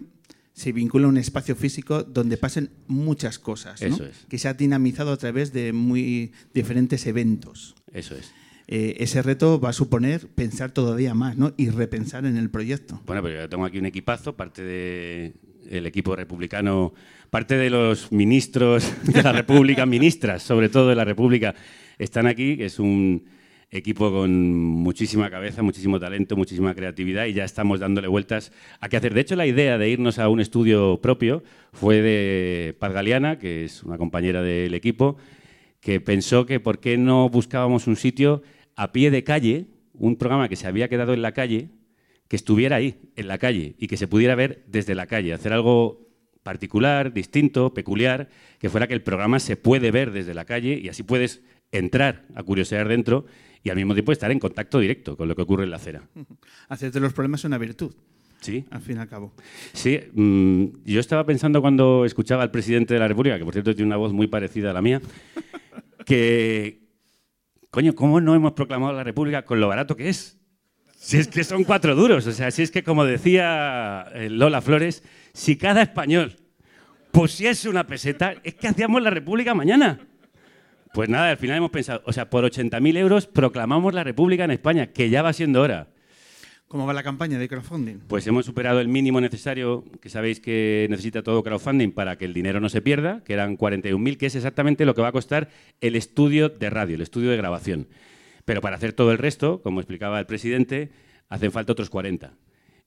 se 0.56 0.72
vincula 0.72 1.06
a 1.06 1.10
un 1.10 1.18
espacio 1.18 1.54
físico 1.56 2.04
donde 2.04 2.38
pasen 2.38 2.70
muchas 2.88 3.40
cosas, 3.40 3.82
que 4.30 4.40
se 4.40 4.48
ha 4.48 4.54
dinamizado 4.54 5.12
a 5.12 5.18
través 5.18 5.52
de 5.52 5.74
muy 5.74 6.32
diferentes 6.54 7.06
eventos. 7.08 7.76
Eso 7.92 8.16
es. 8.16 8.34
Eh, 8.68 8.96
ese 9.00 9.22
reto 9.22 9.60
va 9.60 9.70
a 9.70 9.74
suponer 9.74 10.28
pensar 10.30 10.72
todavía 10.72 11.14
más 11.14 11.38
¿no? 11.38 11.54
y 11.58 11.70
repensar 11.70 12.26
en 12.26 12.38
el 12.38 12.50
proyecto. 12.50 13.02
Bueno, 13.06 13.22
pero 13.22 13.42
yo 13.42 13.50
tengo 13.50 13.66
aquí 13.66 13.78
un 13.78 13.86
equipazo, 13.86 14.36
parte 14.38 14.64
del 14.64 15.86
equipo 15.86 16.16
republicano, 16.16 16.94
parte 17.30 17.58
de 17.58 17.70
los 17.70 18.14
ministros 18.14 18.90
de 19.04 19.22
la 19.22 19.34
República, 19.34 19.86
ministras 19.86 20.42
sobre 20.42 20.70
todo 20.70 20.88
de 20.88 20.96
la 20.96 21.04
República, 21.04 21.54
están 22.00 22.28
aquí, 22.28 22.56
que 22.56 22.66
es 22.66 22.80
un 22.80 23.26
equipo 23.72 24.12
con 24.12 24.54
muchísima 24.54 25.30
cabeza, 25.30 25.62
muchísimo 25.62 26.00
talento, 26.00 26.36
muchísima 26.36 26.74
creatividad 26.74 27.26
y 27.26 27.34
ya 27.34 27.44
estamos 27.44 27.80
dándole 27.80 28.08
vueltas 28.08 28.52
a 28.80 28.90
qué 28.90 28.98
hacer. 28.98 29.14
De 29.14 29.22
hecho, 29.22 29.36
la 29.36 29.46
idea 29.46 29.78
de 29.78 29.90
irnos 29.90 30.20
a 30.20 30.30
un 30.30 30.40
estudio 30.40 31.00
propio 31.02 31.44
fue 31.74 32.02
de 32.02 32.76
Paz 32.80 32.94
Galeana, 32.94 33.40
que 33.40 33.66
es 33.66 33.84
una 33.84 33.98
compañera 33.98 34.42
del 34.42 34.74
equipo, 34.74 35.18
que 35.80 36.00
pensó 36.00 36.46
que 36.46 36.60
por 36.60 36.80
qué 36.80 36.98
no 36.98 37.30
buscábamos 37.30 37.88
un 37.88 37.96
sitio 37.96 38.44
a 38.76 38.92
pie 38.92 39.12
de 39.12 39.24
calle, 39.24 39.68
un 39.94 40.16
programa 40.16 40.50
que 40.50 40.56
se 40.56 40.68
había 40.68 40.90
quedado 40.90 41.14
en 41.14 41.22
la 41.22 41.34
calle, 41.34 41.70
que 42.28 42.36
estuviera 42.36 42.78
ahí, 42.78 42.96
en 43.16 43.28
la 43.28 43.38
calle, 43.38 43.76
y 43.78 43.88
que 43.88 43.98
se 43.98 44.08
pudiera 44.08 44.36
ver 44.36 44.64
desde 44.68 44.96
la 44.96 45.06
calle, 45.06 45.34
hacer 45.34 45.54
algo 45.54 46.06
particular, 46.44 47.14
distinto, 47.14 47.74
peculiar, 47.74 48.30
que 48.60 48.70
fuera 48.70 48.88
que 48.88 48.94
el 48.94 49.02
programa 49.02 49.40
se 49.40 49.58
puede 49.58 49.92
ver 49.92 50.12
desde 50.12 50.34
la 50.34 50.46
calle 50.46 50.80
y 50.82 50.90
así 50.90 51.02
puedes 51.02 51.42
entrar 51.72 52.26
a 52.36 52.44
curiosear 52.44 52.88
dentro 52.88 53.26
y 53.66 53.72
al 53.72 53.76
mismo 53.76 53.96
tiempo 53.96 54.12
estar 54.12 54.32
en 54.32 54.38
contacto 54.38 54.80
directo 54.80 55.18
con 55.18 55.28
lo 55.28 55.36
que 55.36 55.42
ocurre 55.42 55.64
en 55.64 55.72
la 55.72 55.78
acera. 55.78 56.04
Hacer 56.70 56.92
de 56.92 57.00
los 57.00 57.14
problemas 57.14 57.44
una 57.46 57.58
virtud. 57.58 57.96
Sí. 58.40 58.64
Al 58.70 58.80
fin 58.80 58.98
y 58.98 59.00
al 59.00 59.10
cabo. 59.10 59.34
Sí, 59.74 60.00
mm, 60.14 60.66
yo 60.86 61.00
estaba 61.00 61.26
pensando 61.26 61.62
cuando 61.62 62.06
escuchaba 62.06 62.44
al 62.44 62.52
presidente 62.52 62.94
de 62.94 63.00
la 63.00 63.08
República, 63.08 63.40
que 63.40 63.44
por 63.44 63.54
cierto 63.54 63.74
tiene 63.74 63.88
una 63.88 63.98
voz 63.98 64.14
muy 64.14 64.28
parecida 64.28 64.70
a 64.70 64.74
la 64.74 64.84
mía, 64.84 65.02
que, 66.06 66.84
coño, 67.72 67.96
¿cómo 67.96 68.22
no 68.22 68.36
hemos 68.36 68.54
proclamado 68.54 68.94
la 68.94 69.04
República 69.04 69.46
con 69.46 69.60
lo 69.60 69.68
barato 69.68 69.96
que 69.96 70.10
es? 70.10 70.38
Si 70.96 71.18
es 71.18 71.28
que 71.28 71.44
son 71.44 71.64
cuatro 71.64 71.96
duros, 71.96 72.28
o 72.28 72.32
sea, 72.34 72.52
si 72.52 72.62
es 72.62 72.70
que 72.70 72.84
como 72.84 73.04
decía 73.04 74.06
eh, 74.14 74.30
Lola 74.30 74.62
Flores, 74.62 75.02
si 75.34 75.58
cada 75.58 75.82
español 75.82 76.36
pusiese 77.12 77.68
una 77.68 77.88
peseta, 77.88 78.36
es 78.44 78.54
que 78.54 78.68
hacíamos 78.68 79.02
la 79.02 79.10
República 79.10 79.56
mañana. 79.56 80.08
Pues 80.96 81.10
nada, 81.10 81.32
al 81.32 81.36
final 81.36 81.58
hemos 81.58 81.72
pensado, 81.72 82.02
o 82.06 82.14
sea, 82.14 82.30
por 82.30 82.46
80.000 82.46 82.96
euros 82.96 83.28
proclamamos 83.28 83.94
la 83.94 84.06
República 84.06 84.46
en 84.46 84.52
España, 84.52 84.94
que 84.94 85.10
ya 85.10 85.22
va 85.22 85.34
siendo 85.34 85.62
hora. 85.62 85.90
¿Cómo 86.70 86.88
va 86.88 86.94
la 86.94 87.04
campaña 87.04 87.38
de 87.38 87.50
crowdfunding? 87.50 88.00
Pues 88.08 88.26
hemos 88.28 88.46
superado 88.46 88.80
el 88.80 88.88
mínimo 88.88 89.20
necesario, 89.20 89.84
que 90.00 90.08
sabéis 90.08 90.40
que 90.40 90.88
necesita 90.90 91.22
todo 91.22 91.44
crowdfunding 91.44 91.92
para 91.92 92.18
que 92.18 92.24
el 92.24 92.34
dinero 92.34 92.62
no 92.62 92.70
se 92.70 92.82
pierda, 92.82 93.26
que 93.26 93.34
eran 93.34 93.58
41.000, 93.58 94.16
que 94.16 94.28
es 94.28 94.36
exactamente 94.36 94.86
lo 94.86 94.96
que 94.96 95.02
va 95.02 95.10
a 95.10 95.12
costar 95.12 95.50
el 95.82 95.98
estudio 95.98 96.48
de 96.48 96.70
radio, 96.70 96.96
el 96.96 97.02
estudio 97.02 97.30
de 97.30 97.36
grabación. 97.36 97.90
Pero 98.46 98.62
para 98.62 98.78
hacer 98.78 98.94
todo 98.94 99.12
el 99.12 99.18
resto, 99.18 99.62
como 99.62 99.82
explicaba 99.82 100.18
el 100.18 100.28
presidente, 100.28 100.92
hacen 101.28 101.52
falta 101.52 101.74
otros 101.74 101.90
40. 101.90 102.32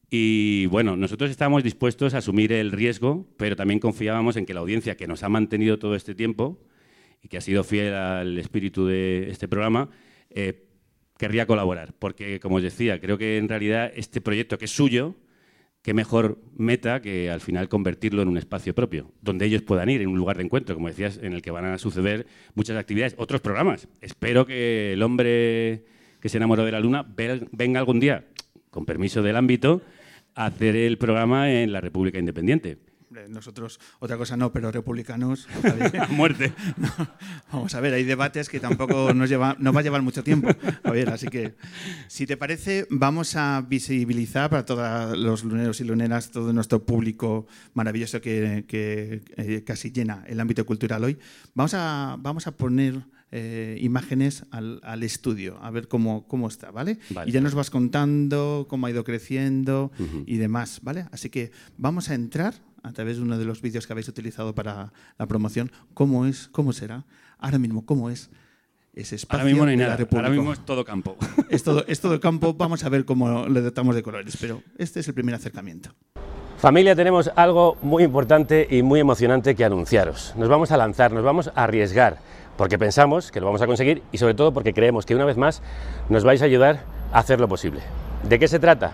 Y 0.08 0.64
bueno, 0.68 0.96
nosotros 0.96 1.30
estábamos 1.30 1.62
dispuestos 1.62 2.14
a 2.14 2.18
asumir 2.18 2.54
el 2.54 2.72
riesgo, 2.72 3.26
pero 3.36 3.54
también 3.54 3.80
confiábamos 3.80 4.38
en 4.38 4.46
que 4.46 4.54
la 4.54 4.60
audiencia 4.60 4.96
que 4.96 5.06
nos 5.06 5.22
ha 5.24 5.28
mantenido 5.28 5.78
todo 5.78 5.94
este 5.94 6.14
tiempo, 6.14 6.58
y 7.22 7.28
que 7.28 7.38
ha 7.38 7.40
sido 7.40 7.64
fiel 7.64 7.94
al 7.94 8.38
espíritu 8.38 8.86
de 8.86 9.30
este 9.30 9.48
programa, 9.48 9.90
eh, 10.30 10.66
querría 11.18 11.46
colaborar. 11.46 11.94
Porque, 11.98 12.40
como 12.40 12.56
os 12.56 12.62
decía, 12.62 13.00
creo 13.00 13.18
que 13.18 13.38
en 13.38 13.48
realidad 13.48 13.92
este 13.94 14.20
proyecto 14.20 14.58
que 14.58 14.66
es 14.66 14.70
suyo, 14.70 15.16
qué 15.82 15.94
mejor 15.94 16.40
meta 16.56 17.00
que 17.00 17.30
al 17.30 17.40
final 17.40 17.68
convertirlo 17.68 18.22
en 18.22 18.28
un 18.28 18.38
espacio 18.38 18.74
propio, 18.74 19.12
donde 19.20 19.46
ellos 19.46 19.62
puedan 19.62 19.88
ir, 19.88 20.02
en 20.02 20.08
un 20.08 20.18
lugar 20.18 20.36
de 20.36 20.44
encuentro, 20.44 20.74
como 20.74 20.88
decías, 20.88 21.18
en 21.22 21.32
el 21.32 21.42
que 21.42 21.50
van 21.50 21.64
a 21.64 21.78
suceder 21.78 22.26
muchas 22.54 22.76
actividades, 22.76 23.14
otros 23.18 23.40
programas. 23.40 23.88
Espero 24.00 24.46
que 24.46 24.92
el 24.92 25.02
hombre 25.02 25.84
que 26.20 26.28
se 26.28 26.36
enamoró 26.36 26.64
de 26.64 26.72
la 26.72 26.80
luna 26.80 27.06
venga 27.52 27.80
algún 27.80 28.00
día, 28.00 28.26
con 28.70 28.84
permiso 28.84 29.22
del 29.22 29.36
ámbito, 29.36 29.82
a 30.34 30.46
hacer 30.46 30.76
el 30.76 30.98
programa 30.98 31.52
en 31.52 31.72
la 31.72 31.80
República 31.80 32.18
Independiente 32.18 32.87
nosotros 33.28 33.80
otra 33.98 34.16
cosa 34.16 34.36
no, 34.36 34.52
pero 34.52 34.70
republicanos. 34.70 35.48
a 36.00 36.06
muerte. 36.08 36.52
vamos 37.52 37.74
a 37.74 37.80
ver, 37.80 37.94
hay 37.94 38.04
debates 38.04 38.48
que 38.48 38.60
tampoco 38.60 39.12
nos, 39.14 39.28
lleva, 39.28 39.56
nos 39.58 39.74
va 39.74 39.80
a 39.80 39.82
llevar 39.82 40.02
mucho 40.02 40.22
tiempo. 40.22 40.48
A 40.84 40.90
ver, 40.90 41.10
así 41.10 41.28
que, 41.28 41.54
si 42.08 42.26
te 42.26 42.36
parece, 42.36 42.86
vamos 42.90 43.36
a 43.36 43.64
visibilizar 43.66 44.50
para 44.50 44.64
todos 44.64 45.16
los 45.16 45.44
luneros 45.44 45.80
y 45.80 45.84
luneras, 45.84 46.30
todo 46.30 46.52
nuestro 46.52 46.84
público 46.84 47.46
maravilloso 47.74 48.20
que, 48.20 48.64
eh, 48.68 49.64
casi 49.66 49.90
llena 49.90 50.24
el 50.26 50.40
ámbito 50.40 50.64
cultural 50.64 51.04
hoy. 51.04 51.18
Vamos 51.54 51.74
a, 51.74 52.16
vamos 52.18 52.46
a 52.46 52.52
poner 52.52 53.02
eh, 53.30 53.78
imágenes 53.80 54.44
al, 54.50 55.02
estudio, 55.02 55.58
a 55.62 55.70
ver 55.70 55.88
cómo, 55.88 56.26
cómo 56.28 56.48
está, 56.48 56.70
¿vale? 56.70 56.98
Y 57.26 57.32
ya 57.32 57.40
nos 57.40 57.54
vas 57.54 57.70
contando 57.70 58.66
cómo 58.68 58.86
ha 58.86 58.90
ido 58.90 59.04
creciendo 59.04 59.90
y 60.26 60.36
demás, 60.36 60.80
¿vale? 60.82 61.06
Así 61.12 61.30
que 61.30 61.52
vamos 61.76 62.10
a 62.10 62.14
entrar 62.14 62.54
a 62.82 62.92
través 62.92 63.16
de 63.16 63.22
uno 63.22 63.38
de 63.38 63.44
los 63.44 63.60
vídeos 63.60 63.86
que 63.86 63.92
habéis 63.92 64.08
utilizado 64.08 64.54
para 64.54 64.92
la 65.18 65.26
promoción, 65.26 65.70
cómo 65.94 66.26
es, 66.26 66.48
cómo 66.48 66.72
será, 66.72 67.04
ahora 67.38 67.58
mismo 67.58 67.84
cómo 67.84 68.10
es 68.10 68.30
ese 68.94 69.14
espacio 69.14 69.40
ahora 69.40 69.44
mismo 69.48 69.64
no 69.64 69.70
hay 69.70 69.76
nada. 69.76 69.96
Ahora 70.10 70.28
mismo 70.28 70.52
es 70.52 70.58
todo 70.64 70.84
campo. 70.84 71.16
Es 71.50 71.62
todo, 71.62 71.84
es 71.86 72.00
todo 72.00 72.20
campo, 72.20 72.54
vamos 72.54 72.84
a 72.84 72.88
ver 72.88 73.04
cómo 73.04 73.46
le 73.46 73.60
dotamos 73.62 73.94
de 73.94 74.02
colores, 74.02 74.36
pero 74.40 74.62
este 74.76 75.00
es 75.00 75.08
el 75.08 75.14
primer 75.14 75.34
acercamiento. 75.34 75.94
Familia, 76.58 76.96
tenemos 76.96 77.30
algo 77.36 77.78
muy 77.80 78.02
importante 78.02 78.66
y 78.68 78.82
muy 78.82 79.00
emocionante 79.00 79.54
que 79.54 79.64
anunciaros. 79.64 80.34
Nos 80.36 80.48
vamos 80.48 80.72
a 80.72 80.76
lanzar, 80.76 81.12
nos 81.12 81.22
vamos 81.22 81.48
a 81.54 81.64
arriesgar, 81.64 82.18
porque 82.58 82.76
pensamos 82.76 83.30
que 83.30 83.40
lo 83.40 83.46
vamos 83.46 83.62
a 83.62 83.66
conseguir 83.66 84.02
y 84.12 84.18
sobre 84.18 84.34
todo 84.34 84.52
porque 84.52 84.74
creemos 84.74 85.06
que 85.06 85.14
una 85.14 85.24
vez 85.24 85.36
más 85.36 85.62
nos 86.08 86.24
vais 86.24 86.42
a 86.42 86.44
ayudar 86.44 86.80
a 87.12 87.20
hacer 87.20 87.40
lo 87.40 87.48
posible. 87.48 87.80
¿De 88.24 88.38
qué 88.38 88.48
se 88.48 88.58
trata? 88.58 88.92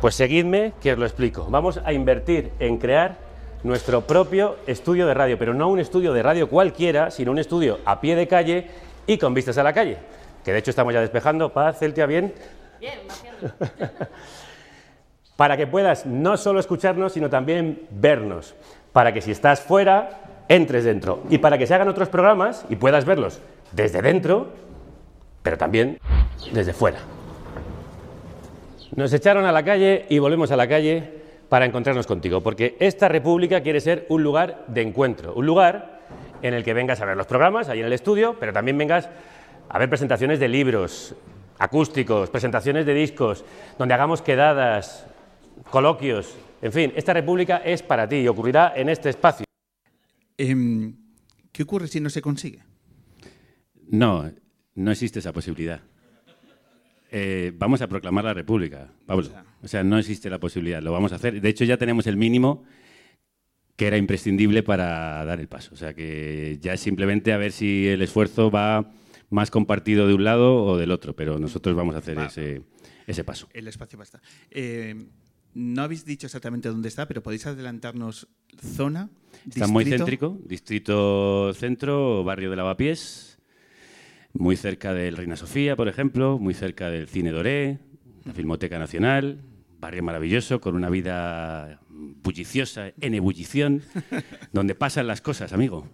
Pues 0.00 0.16
seguidme 0.16 0.72
que 0.82 0.92
os 0.92 0.98
lo 0.98 1.06
explico. 1.06 1.46
Vamos 1.48 1.80
a 1.82 1.92
invertir 1.92 2.50
en 2.58 2.76
crear 2.76 3.16
nuestro 3.62 4.00
propio 4.02 4.56
estudio 4.66 5.06
de 5.06 5.14
radio, 5.14 5.38
pero 5.38 5.54
no 5.54 5.68
un 5.68 5.78
estudio 5.78 6.12
de 6.12 6.24
radio 6.24 6.50
cualquiera, 6.50 7.12
sino 7.12 7.30
un 7.30 7.38
estudio 7.38 7.78
a 7.84 8.00
pie 8.00 8.16
de 8.16 8.26
calle 8.26 8.66
y 9.06 9.16
con 9.16 9.32
vistas 9.32 9.58
a 9.58 9.62
la 9.62 9.72
calle. 9.72 9.98
Que 10.44 10.52
de 10.52 10.58
hecho 10.58 10.70
estamos 10.70 10.92
ya 10.92 11.00
despejando. 11.00 11.52
Paz, 11.52 11.78
Celtia, 11.78 12.04
¿bien? 12.04 12.34
Bien, 12.80 12.98
Para 15.36 15.56
que 15.56 15.68
puedas 15.68 16.04
no 16.04 16.36
solo 16.36 16.58
escucharnos, 16.58 17.12
sino 17.12 17.30
también 17.30 17.86
vernos. 17.90 18.56
Para 18.92 19.12
que 19.12 19.20
si 19.20 19.30
estás 19.30 19.60
fuera, 19.60 20.27
entres 20.48 20.84
dentro. 20.84 21.22
Y 21.30 21.38
para 21.38 21.58
que 21.58 21.66
se 21.66 21.74
hagan 21.74 21.88
otros 21.88 22.08
programas 22.08 22.64
y 22.68 22.76
puedas 22.76 23.04
verlos 23.04 23.40
desde 23.72 24.02
dentro, 24.02 24.48
pero 25.42 25.58
también 25.58 25.98
desde 26.52 26.72
fuera. 26.72 26.98
Nos 28.96 29.12
echaron 29.12 29.44
a 29.44 29.52
la 29.52 29.64
calle 29.64 30.06
y 30.08 30.18
volvemos 30.18 30.50
a 30.50 30.56
la 30.56 30.66
calle 30.66 31.18
para 31.48 31.64
encontrarnos 31.64 32.06
contigo, 32.06 32.42
porque 32.42 32.76
esta 32.78 33.08
república 33.08 33.62
quiere 33.62 33.80
ser 33.80 34.06
un 34.08 34.22
lugar 34.22 34.64
de 34.66 34.82
encuentro, 34.82 35.34
un 35.34 35.46
lugar 35.46 36.00
en 36.42 36.54
el 36.54 36.64
que 36.64 36.74
vengas 36.74 37.00
a 37.00 37.04
ver 37.04 37.16
los 37.16 37.26
programas, 37.26 37.68
ahí 37.68 37.80
en 37.80 37.86
el 37.86 37.92
estudio, 37.92 38.36
pero 38.38 38.52
también 38.52 38.76
vengas 38.76 39.08
a 39.68 39.78
ver 39.78 39.88
presentaciones 39.88 40.40
de 40.40 40.48
libros, 40.48 41.14
acústicos, 41.58 42.30
presentaciones 42.30 42.86
de 42.86 42.94
discos, 42.94 43.44
donde 43.78 43.94
hagamos 43.94 44.22
quedadas, 44.22 45.06
coloquios, 45.70 46.36
en 46.60 46.72
fin, 46.72 46.92
esta 46.96 47.12
república 47.12 47.58
es 47.64 47.82
para 47.82 48.08
ti 48.08 48.16
y 48.16 48.28
ocurrirá 48.28 48.72
en 48.74 48.88
este 48.88 49.10
espacio. 49.10 49.47
Em, 50.38 50.94
¿Qué 51.52 51.64
ocurre 51.64 51.88
si 51.88 52.00
no 52.00 52.08
se 52.08 52.22
consigue? 52.22 52.62
No, 53.90 54.32
no 54.74 54.90
existe 54.90 55.18
esa 55.18 55.32
posibilidad. 55.32 55.82
Eh, 57.10 57.52
vamos 57.56 57.82
a 57.82 57.88
proclamar 57.88 58.24
la 58.24 58.34
República, 58.34 58.92
Pablo. 59.06 59.28
O 59.62 59.68
sea, 59.68 59.82
no 59.82 59.98
existe 59.98 60.30
la 60.30 60.38
posibilidad, 60.38 60.80
lo 60.80 60.92
vamos 60.92 61.12
a 61.12 61.16
hacer. 61.16 61.40
De 61.40 61.48
hecho, 61.48 61.64
ya 61.64 61.76
tenemos 61.76 62.06
el 62.06 62.16
mínimo 62.16 62.64
que 63.76 63.86
era 63.86 63.96
imprescindible 63.96 64.62
para 64.62 65.24
dar 65.24 65.40
el 65.40 65.48
paso. 65.48 65.74
O 65.74 65.76
sea, 65.76 65.94
que 65.94 66.58
ya 66.60 66.74
es 66.74 66.80
simplemente 66.80 67.32
a 67.32 67.36
ver 67.36 67.52
si 67.52 67.88
el 67.88 68.02
esfuerzo 68.02 68.50
va 68.50 68.92
más 69.30 69.50
compartido 69.50 70.06
de 70.06 70.14
un 70.14 70.24
lado 70.24 70.64
o 70.64 70.76
del 70.76 70.90
otro, 70.90 71.14
pero 71.14 71.38
nosotros 71.38 71.74
vamos 71.74 71.94
a 71.94 71.98
hacer 71.98 72.18
ese, 72.18 72.62
ese, 73.06 73.24
paso. 73.24 73.48
El 73.52 73.68
espacio 73.68 73.98
basta. 73.98 74.20
Eh, 74.50 74.94
no 75.58 75.82
habéis 75.82 76.04
dicho 76.04 76.26
exactamente 76.26 76.68
dónde 76.68 76.88
está, 76.88 77.08
pero 77.08 77.22
podéis 77.22 77.46
adelantarnos 77.46 78.28
zona. 78.76 79.10
Está 79.48 79.66
muy 79.66 79.84
céntrico, 79.84 80.38
distrito 80.44 81.52
centro, 81.52 82.22
barrio 82.22 82.50
de 82.50 82.56
Lavapiés, 82.56 83.38
muy 84.34 84.56
cerca 84.56 84.94
del 84.94 85.16
Reina 85.16 85.36
Sofía, 85.36 85.74
por 85.74 85.88
ejemplo, 85.88 86.38
muy 86.38 86.54
cerca 86.54 86.90
del 86.90 87.08
Cine 87.08 87.32
Doré, 87.32 87.80
la 88.24 88.32
Filmoteca 88.34 88.78
Nacional, 88.78 89.40
barrio 89.80 90.04
maravilloso, 90.04 90.60
con 90.60 90.76
una 90.76 90.88
vida 90.90 91.80
bulliciosa, 91.90 92.92
en 93.00 93.14
ebullición, 93.14 93.82
donde 94.52 94.76
pasan 94.76 95.08
las 95.08 95.20
cosas, 95.20 95.52
amigo. 95.52 95.88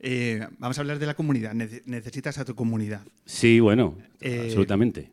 Eh, 0.00 0.46
vamos 0.58 0.78
a 0.78 0.80
hablar 0.80 0.98
de 0.98 1.06
la 1.06 1.14
comunidad. 1.14 1.52
necesitas 1.52 2.38
a 2.38 2.44
tu 2.46 2.54
comunidad. 2.54 3.02
Sí, 3.26 3.60
bueno, 3.60 3.98
eh, 4.20 4.44
absolutamente. 4.44 5.10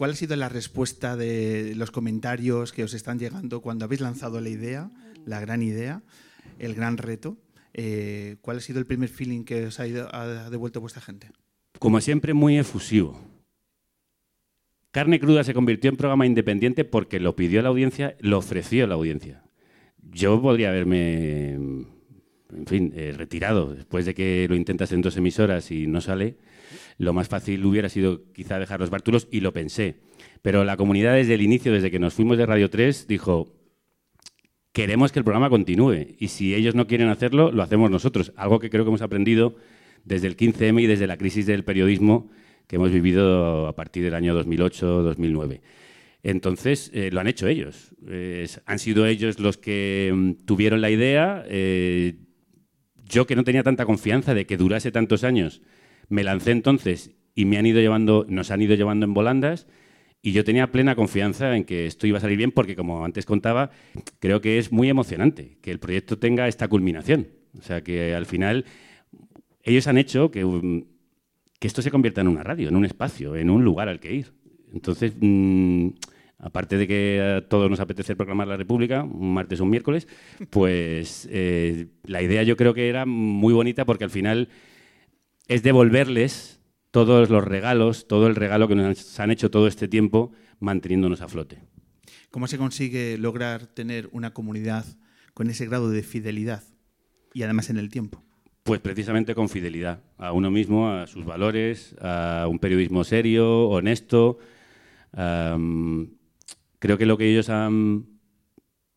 ¿Cuál 0.00 0.12
ha 0.12 0.14
sido 0.14 0.34
la 0.34 0.48
respuesta 0.48 1.14
de 1.14 1.74
los 1.76 1.90
comentarios 1.90 2.72
que 2.72 2.84
os 2.84 2.94
están 2.94 3.18
llegando 3.18 3.60
cuando 3.60 3.84
habéis 3.84 4.00
lanzado 4.00 4.40
la 4.40 4.48
idea, 4.48 4.90
la 5.26 5.40
gran 5.40 5.62
idea, 5.62 6.02
el 6.58 6.74
gran 6.74 6.96
reto? 6.96 7.36
Eh, 7.74 8.38
¿Cuál 8.40 8.56
ha 8.56 8.60
sido 8.60 8.78
el 8.78 8.86
primer 8.86 9.10
feeling 9.10 9.44
que 9.44 9.66
os 9.66 9.78
ha, 9.78 9.84
devuelto 10.48 10.80
vuestra 10.80 11.02
gente? 11.02 11.28
Como 11.78 12.00
siempre, 12.00 12.32
muy 12.32 12.56
efusivo. 12.56 13.20
Carne 14.90 15.20
Cruda 15.20 15.44
se 15.44 15.52
convirtió 15.52 15.90
en 15.90 15.98
programa 15.98 16.24
independiente 16.24 16.86
porque 16.86 17.20
lo 17.20 17.36
pidió 17.36 17.60
la 17.60 17.68
audiencia, 17.68 18.16
lo 18.20 18.38
ofreció 18.38 18.86
la 18.86 18.94
audiencia. 18.94 19.42
Yo 19.98 20.40
podría 20.40 20.70
haberme, 20.70 21.52
en 21.52 22.66
fin, 22.66 22.90
eh, 22.96 23.12
retirado 23.14 23.74
después 23.74 24.06
de 24.06 24.14
que 24.14 24.46
lo 24.48 24.56
intentas 24.56 24.92
en 24.92 25.02
dos 25.02 25.18
emisoras 25.18 25.70
y 25.70 25.86
no 25.86 26.00
sale 26.00 26.38
lo 27.00 27.14
más 27.14 27.28
fácil 27.28 27.64
hubiera 27.64 27.88
sido 27.88 28.30
quizá 28.34 28.58
dejar 28.58 28.78
los 28.78 28.90
bártulos 28.90 29.26
y 29.30 29.40
lo 29.40 29.54
pensé. 29.54 29.96
Pero 30.42 30.64
la 30.64 30.76
comunidad 30.76 31.14
desde 31.14 31.32
el 31.32 31.40
inicio, 31.40 31.72
desde 31.72 31.90
que 31.90 31.98
nos 31.98 32.12
fuimos 32.12 32.36
de 32.36 32.44
Radio 32.44 32.68
3, 32.68 33.06
dijo, 33.08 33.56
queremos 34.72 35.10
que 35.10 35.18
el 35.18 35.24
programa 35.24 35.48
continúe 35.48 36.08
y 36.18 36.28
si 36.28 36.54
ellos 36.54 36.74
no 36.74 36.86
quieren 36.86 37.08
hacerlo, 37.08 37.52
lo 37.52 37.62
hacemos 37.62 37.90
nosotros. 37.90 38.34
Algo 38.36 38.58
que 38.58 38.68
creo 38.68 38.84
que 38.84 38.90
hemos 38.90 39.00
aprendido 39.00 39.56
desde 40.04 40.26
el 40.26 40.36
15M 40.36 40.82
y 40.82 40.86
desde 40.86 41.06
la 41.06 41.16
crisis 41.16 41.46
del 41.46 41.64
periodismo 41.64 42.30
que 42.66 42.76
hemos 42.76 42.90
vivido 42.90 43.66
a 43.66 43.74
partir 43.74 44.04
del 44.04 44.14
año 44.14 44.38
2008-2009. 44.38 45.62
Entonces, 46.22 46.90
eh, 46.92 47.08
lo 47.10 47.20
han 47.20 47.28
hecho 47.28 47.48
ellos. 47.48 47.94
han 48.66 48.78
sido 48.78 49.06
ellos 49.06 49.40
los 49.40 49.56
que 49.56 50.12
mm, 50.14 50.44
tuvieron 50.44 50.82
la 50.82 50.90
idea. 50.90 51.44
Eh, 51.48 52.16
yo 53.06 53.26
que 53.26 53.36
no 53.36 53.42
tenía 53.42 53.62
tanta 53.62 53.86
confianza 53.86 54.34
de 54.34 54.44
que 54.44 54.58
durase 54.58 54.92
tantos 54.92 55.24
años 55.24 55.62
me 56.10 56.22
lancé 56.22 56.50
entonces 56.50 57.12
y 57.34 57.46
me 57.46 57.56
han 57.56 57.64
ido 57.64 57.80
llevando, 57.80 58.26
nos 58.28 58.50
han 58.50 58.60
ido 58.60 58.74
llevando 58.74 59.06
en 59.06 59.14
volandas 59.14 59.66
y 60.22 60.32
yo 60.32 60.44
tenía 60.44 60.70
plena 60.70 60.94
confianza 60.94 61.56
en 61.56 61.64
que 61.64 61.86
esto 61.86 62.06
iba 62.06 62.18
a 62.18 62.20
salir 62.20 62.36
bien 62.36 62.52
porque, 62.52 62.76
como 62.76 63.04
antes 63.04 63.24
contaba, 63.24 63.70
creo 64.18 64.42
que 64.42 64.58
es 64.58 64.70
muy 64.70 64.90
emocionante 64.90 65.56
que 65.62 65.70
el 65.70 65.78
proyecto 65.78 66.18
tenga 66.18 66.46
esta 66.46 66.68
culminación. 66.68 67.28
O 67.58 67.62
sea, 67.62 67.82
que 67.82 68.14
al 68.14 68.26
final 68.26 68.66
ellos 69.62 69.86
han 69.86 69.96
hecho 69.96 70.30
que, 70.30 70.84
esto 71.60 71.80
se 71.80 71.90
convierta 71.90 72.20
en 72.20 72.28
una 72.28 72.42
radio, 72.42 72.68
en 72.68 72.76
un 72.76 72.84
espacio, 72.84 73.34
en 73.36 73.48
un 73.48 73.64
lugar 73.64 73.88
al 73.88 73.98
que 73.98 74.12
ir. 74.12 74.32
Entonces, 74.74 75.14
mm, 75.18 75.88
aparte 76.38 76.76
de 76.76 76.86
que 76.86 77.38
a 77.38 77.48
todos 77.48 77.70
nos 77.70 77.80
apetece 77.80 78.14
proclamar 78.14 78.48
la 78.48 78.56
República, 78.58 79.02
un 79.02 79.32
martes 79.32 79.60
o 79.60 79.64
un 79.64 79.70
miércoles, 79.70 80.06
pues 80.50 81.28
eh, 81.30 81.86
la 82.04 82.20
idea 82.20 82.42
yo 82.42 82.56
creo 82.56 82.74
que 82.74 82.88
era 82.88 83.06
muy 83.06 83.54
bonita 83.54 83.86
porque 83.86 84.04
al 84.04 84.10
final 84.10 84.48
es 85.50 85.64
devolverles 85.64 86.60
todos 86.92 87.28
los 87.28 87.44
regalos, 87.44 88.06
todo 88.06 88.28
el 88.28 88.36
regalo 88.36 88.68
que 88.68 88.76
nos 88.76 89.18
han 89.18 89.32
hecho 89.32 89.50
todo 89.50 89.66
este 89.66 89.88
tiempo 89.88 90.30
manteniéndonos 90.60 91.22
a 91.22 91.28
flote. 91.28 91.64
¿Cómo 92.30 92.46
se 92.46 92.56
consigue 92.56 93.18
lograr 93.18 93.66
tener 93.66 94.08
una 94.12 94.32
comunidad 94.32 94.86
con 95.34 95.50
ese 95.50 95.66
grado 95.66 95.90
de 95.90 96.04
fidelidad 96.04 96.62
y 97.34 97.42
además 97.42 97.68
en 97.68 97.78
el 97.78 97.90
tiempo? 97.90 98.22
Pues 98.62 98.78
precisamente 98.80 99.34
con 99.34 99.48
fidelidad 99.48 100.04
a 100.18 100.30
uno 100.30 100.52
mismo, 100.52 100.88
a 100.88 101.08
sus 101.08 101.24
valores, 101.24 101.96
a 102.00 102.46
un 102.48 102.60
periodismo 102.60 103.02
serio, 103.02 103.68
honesto. 103.70 104.38
creo 105.10 105.68
que 106.96 107.06
lo 107.06 107.18
que 107.18 107.28
ellos 107.28 107.48
han 107.48 108.06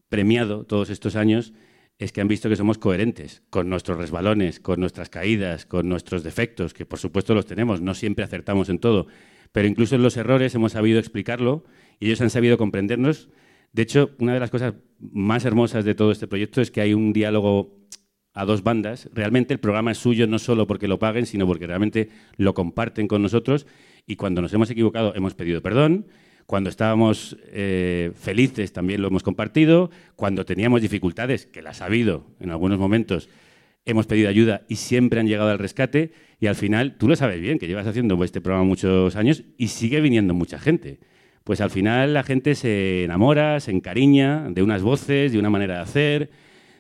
premiado 0.08 0.66
todos 0.68 0.92
estos 0.92 1.16
años 1.16 1.52
es 2.04 2.12
que 2.12 2.20
han 2.20 2.28
visto 2.28 2.50
que 2.50 2.58
somos 2.58 2.78
coherentes 2.78 3.44
con 3.50 3.70
nuestros 3.70 3.98
resbalones, 3.98 4.60
con 4.60 4.82
nuestras 4.82 5.10
caídas, 5.10 5.66
con 5.66 5.88
nuestros 5.88 6.22
defectos, 6.22 6.74
que 6.74 6.86
por 6.86 7.00
supuesto 7.00 7.34
los 7.34 7.46
tenemos, 7.46 7.80
no 7.80 7.94
siempre 7.94 8.26
acertamos 8.26 8.68
en 8.68 8.80
todo, 8.80 9.08
pero 9.54 9.70
incluso 9.70 9.96
en 9.96 10.04
los 10.04 10.18
errores 10.18 10.54
hemos 10.54 10.74
sabido 10.74 11.00
explicarlo 11.00 11.64
y 12.02 12.08
ellos 12.08 12.20
han 12.20 12.30
sabido 12.30 12.58
comprendernos. 12.58 13.30
De 13.72 13.84
hecho, 13.84 14.12
una 14.20 14.34
de 14.34 14.42
las 14.42 14.50
cosas 14.50 14.74
más 15.00 15.46
hermosas 15.46 15.86
de 15.86 15.96
todo 15.96 16.12
este 16.12 16.28
proyecto 16.28 16.60
es 16.60 16.72
que 16.72 16.82
hay 16.82 16.94
un 16.94 17.14
diálogo 17.14 17.80
a 18.34 18.44
dos 18.44 18.64
bandas. 18.64 19.10
Realmente 19.14 19.54
el 19.54 19.62
programa 19.62 19.92
es 19.92 19.98
suyo 19.98 20.28
no 20.28 20.40
solo 20.40 20.68
porque 20.68 20.90
lo 20.90 21.00
paguen, 21.00 21.26
sino 21.26 21.48
porque 21.48 21.68
realmente 21.68 22.10
lo 22.36 22.54
comparten 22.54 23.08
con 23.08 23.22
nosotros 23.22 23.66
y 24.06 24.18
cuando 24.18 24.42
nos 24.42 24.54
hemos 24.54 24.70
equivocado 24.70 25.16
hemos 25.16 25.36
pedido 25.36 25.62
perdón 25.62 26.08
cuando 26.46 26.70
estábamos 26.70 27.38
eh, 27.48 28.12
felices 28.16 28.74
también 28.74 29.02
lo 29.02 29.08
hemos 29.08 29.24
compartido. 29.24 29.90
Cuando 30.16 30.46
teníamos 30.46 30.82
dificultades, 30.82 31.46
que 31.46 31.62
las 31.62 31.82
ha 31.82 31.86
habido 31.86 32.28
en 32.40 32.52
algunos 32.52 32.80
momentos, 32.80 33.30
hemos 33.86 34.08
pedido 34.08 34.30
ayuda 34.30 34.64
y 34.68 34.76
siempre 34.76 35.20
han 35.20 35.28
llegado 35.28 35.50
al 35.50 35.60
rescate. 35.60 36.12
Y 36.40 36.48
al 36.48 36.56
final, 36.56 36.98
tú 36.98 37.08
lo 37.08 37.16
sabes 37.16 37.40
bien, 37.42 37.60
que 37.60 37.68
llevas 37.68 37.88
haciendo 37.88 38.22
este 38.24 38.42
programa 38.42 38.66
muchos 38.66 39.16
años 39.16 39.44
y 39.58 39.70
sigue 39.70 40.02
viniendo 40.02 40.34
mucha 40.34 40.60
gente. 40.60 41.00
Pues 41.44 41.62
al 41.62 41.70
final 41.70 42.14
la 42.14 42.24
gente 42.24 42.56
se 42.56 43.04
enamora, 43.04 43.60
se 43.60 43.72
encariña 43.72 44.50
de 44.50 44.64
unas 44.64 44.82
voces, 44.82 45.32
de 45.32 45.40
una 45.40 45.50
manera 45.50 45.76
de 45.76 45.82
hacer, 45.82 46.30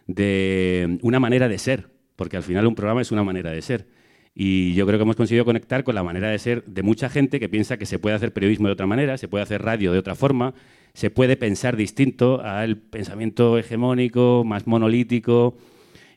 de 0.07 0.97
una 1.01 1.19
manera 1.19 1.47
de 1.47 1.57
ser, 1.57 1.89
porque 2.15 2.37
al 2.37 2.43
final 2.43 2.67
un 2.67 2.75
programa 2.75 3.01
es 3.01 3.11
una 3.11 3.23
manera 3.23 3.51
de 3.51 3.61
ser. 3.61 3.87
Y 4.35 4.73
yo 4.73 4.87
creo 4.87 4.97
que 4.97 5.03
hemos 5.03 5.15
conseguido 5.15 5.45
conectar 5.45 5.83
con 5.83 5.93
la 5.95 6.03
manera 6.03 6.29
de 6.29 6.39
ser 6.39 6.63
de 6.65 6.81
mucha 6.81 7.09
gente 7.09 7.39
que 7.39 7.49
piensa 7.49 7.77
que 7.77 7.85
se 7.85 7.99
puede 7.99 8.15
hacer 8.15 8.33
periodismo 8.33 8.67
de 8.67 8.73
otra 8.73 8.87
manera, 8.87 9.17
se 9.17 9.27
puede 9.27 9.43
hacer 9.43 9.61
radio 9.61 9.91
de 9.91 9.99
otra 9.99 10.15
forma, 10.15 10.55
se 10.93 11.11
puede 11.11 11.37
pensar 11.37 11.75
distinto 11.75 12.41
al 12.41 12.77
pensamiento 12.77 13.57
hegemónico, 13.57 14.43
más 14.43 14.65
monolítico 14.65 15.57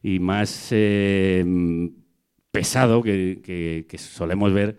y 0.02 0.18
más 0.18 0.68
eh, 0.70 1.44
pesado 2.50 3.02
que, 3.02 3.86
solemos 3.98 4.52
ver 4.52 4.78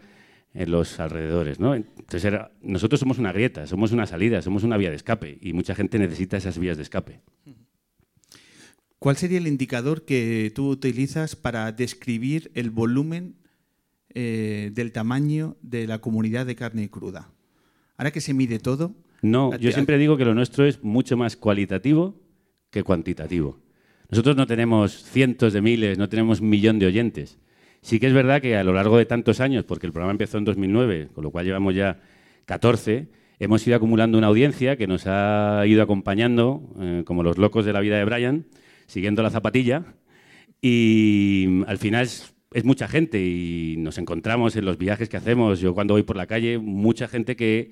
en 0.55 0.71
los 0.71 0.99
alrededores. 0.99 1.59
¿no? 1.59 1.75
Entonces, 1.75 2.33
nosotros 2.61 2.99
somos 2.99 3.19
una 3.19 3.31
grieta, 3.31 3.67
somos 3.67 3.91
una 3.91 4.07
salida, 4.07 4.41
somos 4.41 4.63
una 4.63 4.77
vía 4.77 4.89
de 4.89 4.95
escape 4.95 5.37
y 5.41 5.53
mucha 5.53 5.75
gente 5.75 5.99
necesita 5.99 6.37
esas 6.37 6.57
vías 6.57 6.77
de 6.77 6.83
escape. 6.83 7.21
¿Cuál 8.99 9.15
sería 9.15 9.37
el 9.37 9.47
indicador 9.47 10.05
que 10.05 10.51
tú 10.55 10.69
utilizas 10.69 11.35
para 11.35 11.71
describir 11.71 12.51
el 12.55 12.71
volumen 12.71 13.35
eh, 14.13 14.71
del 14.73 14.91
tamaño 14.91 15.55
de 15.61 15.85
la 15.85 15.99
comunidad 15.99 16.47
de 16.47 16.55
carne 16.55 16.89
cruda? 16.89 17.29
Ahora 17.97 18.11
que 18.11 18.21
se 18.21 18.33
mide 18.33 18.59
todo. 18.59 18.95
No, 19.21 19.55
yo 19.57 19.71
siempre 19.71 19.97
digo 19.97 20.17
que 20.17 20.25
lo 20.25 20.33
nuestro 20.33 20.65
es 20.65 20.83
mucho 20.83 21.15
más 21.15 21.35
cualitativo 21.35 22.19
que 22.71 22.83
cuantitativo. 22.83 23.59
Nosotros 24.09 24.35
no 24.35 24.47
tenemos 24.47 25.03
cientos 25.03 25.53
de 25.53 25.61
miles, 25.61 25.97
no 25.97 26.09
tenemos 26.09 26.39
un 26.39 26.49
millón 26.49 26.79
de 26.79 26.87
oyentes. 26.87 27.37
Sí 27.81 27.99
que 27.99 28.07
es 28.07 28.13
verdad 28.13 28.41
que 28.41 28.57
a 28.57 28.63
lo 28.63 28.73
largo 28.73 28.97
de 28.97 29.05
tantos 29.05 29.39
años, 29.39 29.63
porque 29.65 29.85
el 29.85 29.93
programa 29.93 30.11
empezó 30.11 30.37
en 30.37 30.45
2009, 30.45 31.09
con 31.13 31.23
lo 31.23 31.31
cual 31.31 31.45
llevamos 31.45 31.75
ya 31.75 32.01
14, 32.45 33.07
hemos 33.39 33.65
ido 33.67 33.75
acumulando 33.75 34.17
una 34.17 34.27
audiencia 34.27 34.75
que 34.75 34.87
nos 34.87 35.05
ha 35.05 35.63
ido 35.67 35.83
acompañando, 35.83 36.63
eh, 36.79 37.03
como 37.05 37.21
los 37.21 37.37
locos 37.37 37.65
de 37.65 37.73
la 37.73 37.81
vida 37.81 37.97
de 37.97 38.05
Brian, 38.05 38.45
siguiendo 38.87 39.21
la 39.21 39.29
zapatilla 39.29 39.83
y 40.61 41.63
al 41.67 41.77
final 41.77 42.03
es, 42.03 42.33
mucha 42.63 42.87
gente 42.87 43.23
y 43.23 43.75
nos 43.77 43.97
encontramos 43.97 44.55
en 44.55 44.65
los 44.65 44.77
viajes 44.77 45.09
que 45.09 45.17
hacemos. 45.17 45.59
Yo 45.59 45.73
cuando 45.73 45.93
voy 45.93 46.03
por 46.03 46.15
la 46.15 46.25
calle, 46.25 46.57
mucha 46.57 47.07
gente 47.07 47.35
que 47.35 47.71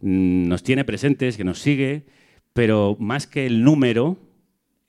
mm, 0.00 0.46
nos 0.48 0.62
tiene 0.62 0.84
presentes, 0.84 1.36
que 1.36 1.44
nos 1.44 1.58
sigue, 1.58 2.04
pero 2.52 2.96
más 3.00 3.26
que 3.26 3.46
el 3.46 3.64
número 3.64 4.18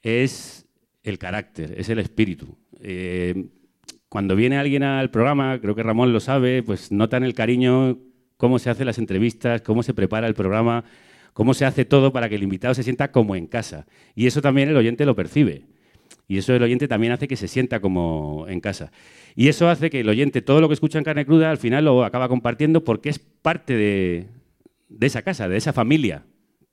es 0.03 0.67
el 1.01 1.17
carácter, 1.17 1.73
es 1.77 1.89
el 1.89 1.99
espíritu. 1.99 2.55
Eh, 2.79 3.47
cuando 4.09 4.35
viene 4.35 4.57
alguien 4.57 4.83
al 4.83 5.09
programa, 5.09 5.59
creo 5.59 5.73
que 5.73 5.81
Ramón 5.81 6.13
lo 6.13 6.19
sabe, 6.19 6.61
pues 6.61 6.91
notan 6.91 7.23
el 7.23 7.33
cariño, 7.33 7.97
cómo 8.37 8.59
se 8.59 8.69
hacen 8.69 8.85
las 8.85 8.99
entrevistas, 8.99 9.61
cómo 9.61 9.81
se 9.81 9.93
prepara 9.95 10.27
el 10.27 10.35
programa, 10.35 10.83
cómo 11.33 11.53
se 11.53 11.65
hace 11.65 11.85
todo 11.85 12.13
para 12.13 12.29
que 12.29 12.35
el 12.35 12.43
invitado 12.43 12.73
se 12.73 12.83
sienta 12.83 13.11
como 13.11 13.35
en 13.35 13.47
casa. 13.47 13.85
Y 14.15 14.27
eso 14.27 14.41
también 14.41 14.69
el 14.69 14.77
oyente 14.77 15.05
lo 15.05 15.15
percibe. 15.15 15.65
Y 16.27 16.37
eso 16.37 16.55
el 16.55 16.63
oyente 16.63 16.87
también 16.87 17.13
hace 17.13 17.27
que 17.27 17.35
se 17.35 17.47
sienta 17.47 17.79
como 17.79 18.45
en 18.47 18.61
casa. 18.61 18.91
Y 19.35 19.49
eso 19.49 19.67
hace 19.67 19.89
que 19.89 19.99
el 19.99 20.09
oyente, 20.09 20.41
todo 20.41 20.61
lo 20.61 20.67
que 20.67 20.75
escucha 20.75 20.97
en 20.97 21.03
carne 21.03 21.25
cruda, 21.25 21.49
al 21.49 21.57
final 21.57 21.85
lo 21.85 22.05
acaba 22.05 22.29
compartiendo 22.29 22.83
porque 22.83 23.09
es 23.09 23.19
parte 23.19 23.75
de, 23.75 24.27
de 24.89 25.07
esa 25.07 25.21
casa, 25.21 25.49
de 25.49 25.57
esa 25.57 25.73
familia, 25.73 26.25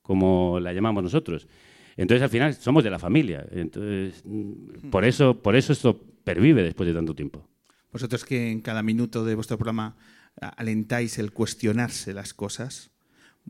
como 0.02 0.60
la 0.60 0.72
llamamos 0.72 1.02
nosotros. 1.02 1.48
Entonces, 1.96 2.22
al 2.22 2.30
final, 2.30 2.54
somos 2.54 2.84
de 2.84 2.90
la 2.90 2.98
familia. 2.98 3.44
Entonces, 3.50 4.22
mm, 4.24 4.90
por 4.90 5.04
eso, 5.04 5.42
por 5.42 5.56
eso 5.56 5.72
esto 5.72 6.00
pervive 6.22 6.62
después 6.62 6.86
de 6.86 6.94
tanto 6.94 7.14
tiempo. 7.14 7.48
Vosotros 7.92 8.24
que 8.24 8.50
en 8.50 8.60
cada 8.60 8.82
minuto 8.82 9.24
de 9.24 9.34
vuestro 9.34 9.58
programa 9.58 9.96
alentáis 10.40 11.18
el 11.18 11.32
cuestionarse 11.32 12.14
las 12.14 12.34
cosas, 12.34 12.89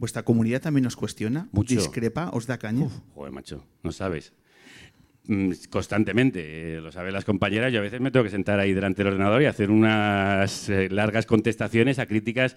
¿vuestra 0.00 0.24
comunidad 0.24 0.62
también 0.62 0.86
os 0.86 0.96
cuestiona? 0.96 1.48
Mucho. 1.52 1.74
¿Discrepa? 1.74 2.30
¿Os 2.32 2.46
da 2.46 2.56
caña? 2.58 2.88
Joder, 3.14 3.32
macho, 3.32 3.66
no 3.82 3.92
sabes. 3.92 4.32
Mm, 5.26 5.52
Constantemente, 5.68 6.40
eh, 6.78 6.80
lo 6.80 6.90
saben 6.90 7.12
las 7.12 7.26
compañeras, 7.26 7.70
yo 7.70 7.80
a 7.80 7.82
veces 7.82 8.00
me 8.00 8.10
tengo 8.10 8.24
que 8.24 8.30
sentar 8.30 8.58
ahí 8.58 8.72
delante 8.72 9.04
del 9.04 9.12
ordenador 9.12 9.42
y 9.42 9.44
hacer 9.44 9.70
unas 9.70 10.70
eh, 10.70 10.88
largas 10.88 11.26
contestaciones 11.26 11.98
a 11.98 12.06
críticas 12.06 12.56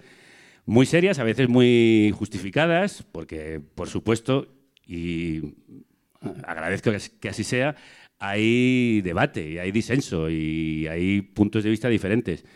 muy 0.64 0.86
serias, 0.86 1.18
a 1.18 1.24
veces 1.24 1.50
muy 1.50 2.14
justificadas, 2.16 3.04
porque, 3.12 3.60
por 3.74 3.90
supuesto, 3.90 4.48
y 4.86 5.56
agradezco 6.46 6.90
que 7.20 7.28
así 7.28 7.44
sea, 7.44 7.76
hay 8.18 9.02
debate 9.02 9.50
y 9.50 9.58
hay 9.58 9.70
disenso 9.70 10.30
y 10.30 10.86
hay 10.86 11.20
puntos 11.20 11.62
de 11.62 11.68
vista 11.68 11.90
diferentes. 11.90 12.46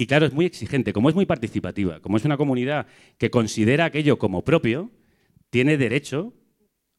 Y 0.00 0.06
claro, 0.06 0.26
es 0.26 0.32
muy 0.32 0.46
exigente, 0.46 0.92
como 0.92 1.08
es 1.08 1.16
muy 1.16 1.26
participativa, 1.26 1.98
como 1.98 2.16
es 2.16 2.24
una 2.24 2.36
comunidad 2.36 2.86
que 3.18 3.30
considera 3.30 3.86
aquello 3.86 4.16
como 4.16 4.44
propio, 4.44 4.92
tiene 5.50 5.76
derecho 5.76 6.34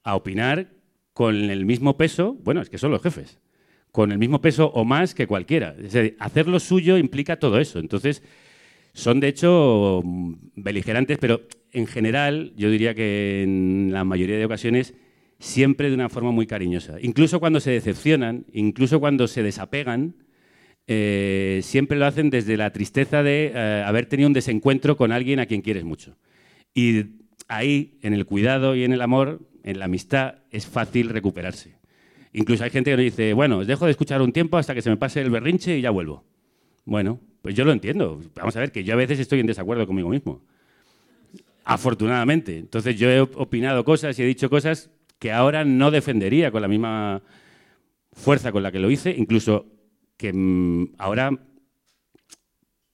a 0.03 0.17
opinar 0.17 0.73
con 1.13 1.33
el 1.33 1.65
mismo 1.65 1.95
peso, 1.95 2.33
bueno, 2.43 2.61
es 2.61 2.69
que 2.69 2.77
son 2.77 2.91
los 2.91 3.01
jefes, 3.01 3.39
con 3.93 4.11
el 4.11 4.17
mismo 4.17 4.41
peso 4.41 4.69
o 4.71 4.83
más 4.83 5.15
que 5.15 5.27
cualquiera. 5.27 5.77
Hacer 6.19 6.49
lo 6.49 6.59
suyo 6.59 6.97
implica 6.97 7.39
todo 7.39 7.57
eso. 7.61 7.79
Entonces, 7.79 8.21
son 8.91 9.21
de 9.21 9.29
hecho 9.29 10.01
mm, 10.03 10.33
beligerantes, 10.57 11.19
pero 11.19 11.47
en 11.71 11.87
general 11.87 12.51
yo 12.57 12.69
diría 12.69 12.95
que 12.95 13.43
en 13.43 13.91
la 13.93 14.03
mayoría 14.03 14.37
de 14.37 14.43
ocasiones 14.43 14.93
siempre 15.39 15.87
de 15.87 15.95
una 15.95 16.09
forma 16.09 16.31
muy 16.31 16.47
cariñosa. 16.47 16.97
Incluso 17.01 17.39
cuando 17.39 17.61
se 17.61 17.71
decepcionan, 17.71 18.45
incluso 18.51 18.99
cuando 18.99 19.29
se 19.29 19.41
desapegan, 19.41 20.15
eh, 20.91 21.59
siempre 21.61 21.99
lo 21.99 22.07
hacen 22.07 22.31
desde 22.31 22.57
la 22.57 22.71
tristeza 22.71 23.21
de 23.21 23.51
eh, 23.53 23.83
haber 23.85 24.07
tenido 24.07 24.25
un 24.25 24.33
desencuentro 24.33 24.97
con 24.97 25.11
alguien 25.11 25.39
a 25.39 25.45
quien 25.45 25.61
quieres 25.61 25.83
mucho. 25.83 26.17
Y 26.73 27.05
ahí, 27.47 27.99
en 28.01 28.15
el 28.15 28.25
cuidado 28.25 28.75
y 28.75 28.83
en 28.83 28.91
el 28.91 29.03
amor, 29.03 29.39
en 29.63 29.77
la 29.77 29.85
amistad, 29.85 30.39
es 30.49 30.65
fácil 30.65 31.09
recuperarse. 31.09 31.75
Incluso 32.33 32.63
hay 32.63 32.71
gente 32.71 32.89
que 32.89 32.97
nos 32.97 33.03
dice, 33.03 33.33
bueno, 33.33 33.59
os 33.59 33.67
dejo 33.67 33.85
de 33.85 33.91
escuchar 33.91 34.23
un 34.23 34.31
tiempo 34.31 34.57
hasta 34.57 34.73
que 34.73 34.81
se 34.81 34.89
me 34.89 34.97
pase 34.97 35.21
el 35.21 35.29
berrinche 35.29 35.77
y 35.77 35.81
ya 35.81 35.91
vuelvo. 35.91 36.23
Bueno, 36.85 37.19
pues 37.43 37.53
yo 37.53 37.65
lo 37.65 37.71
entiendo. 37.71 38.19
Vamos 38.33 38.55
a 38.55 38.59
ver 38.59 38.71
que 38.71 38.83
yo 38.83 38.95
a 38.95 38.97
veces 38.97 39.19
estoy 39.19 39.41
en 39.41 39.45
desacuerdo 39.45 39.85
conmigo 39.85 40.09
mismo. 40.09 40.41
Afortunadamente. 41.65 42.57
Entonces 42.57 42.97
yo 42.97 43.11
he 43.11 43.21
opinado 43.21 43.85
cosas 43.85 44.17
y 44.17 44.23
he 44.23 44.25
dicho 44.25 44.49
cosas 44.49 44.89
que 45.19 45.31
ahora 45.31 45.65
no 45.65 45.91
defendería 45.91 46.49
con 46.49 46.63
la 46.63 46.67
misma 46.67 47.21
fuerza 48.11 48.51
con 48.51 48.63
la 48.63 48.71
que 48.71 48.79
lo 48.79 48.89
hice, 48.89 49.13
incluso 49.15 49.67
que 50.19 50.33
mm, 50.33 50.95
ahora 50.97 51.31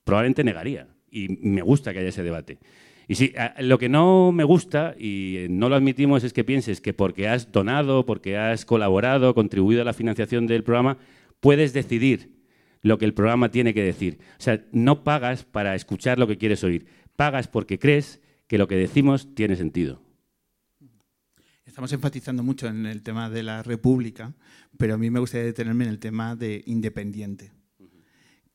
probablemente 0.05 0.43
negaría. 0.45 0.87
Y 1.09 1.27
me 1.41 1.61
gusta 1.61 1.91
que 1.91 1.99
haya 1.99 2.09
ese 2.09 2.23
debate. 2.23 2.59
Y 3.07 3.15
sí, 3.15 3.33
lo 3.59 3.77
que 3.77 3.89
no 3.89 4.31
me 4.31 4.43
gusta, 4.43 4.95
y 4.97 5.47
no 5.49 5.69
lo 5.69 5.75
admitimos, 5.75 6.23
es 6.23 6.33
que 6.33 6.43
pienses 6.43 6.81
que 6.81 6.93
porque 6.93 7.27
has 7.27 7.51
donado, 7.51 8.05
porque 8.05 8.37
has 8.37 8.65
colaborado, 8.65 9.35
contribuido 9.35 9.81
a 9.81 9.85
la 9.85 9.93
financiación 9.93 10.47
del 10.47 10.63
programa, 10.63 10.97
puedes 11.39 11.73
decidir 11.73 12.31
lo 12.81 12.97
que 12.97 13.05
el 13.05 13.13
programa 13.13 13.49
tiene 13.49 13.73
que 13.73 13.83
decir. 13.83 14.19
O 14.39 14.41
sea, 14.41 14.63
no 14.71 15.03
pagas 15.03 15.43
para 15.43 15.75
escuchar 15.75 16.19
lo 16.19 16.27
que 16.27 16.37
quieres 16.37 16.63
oír, 16.63 16.85
pagas 17.15 17.47
porque 17.47 17.79
crees 17.79 18.21
que 18.47 18.57
lo 18.57 18.67
que 18.67 18.75
decimos 18.75 19.33
tiene 19.33 19.55
sentido. 19.55 20.04
Estamos 21.75 21.91
enfatizando 21.91 22.41
mucho 22.41 22.67
en 22.67 22.85
el 22.85 23.03
tema 23.03 23.29
de 23.29 23.43
la 23.43 23.61
república, 23.61 24.33
pero 24.77 24.93
a 24.93 24.97
mí 24.97 25.09
me 25.09 25.19
gustaría 25.19 25.43
detenerme 25.47 25.83
en 25.83 25.89
el 25.89 25.99
tema 25.99 26.33
de 26.37 26.63
independiente. 26.67 27.51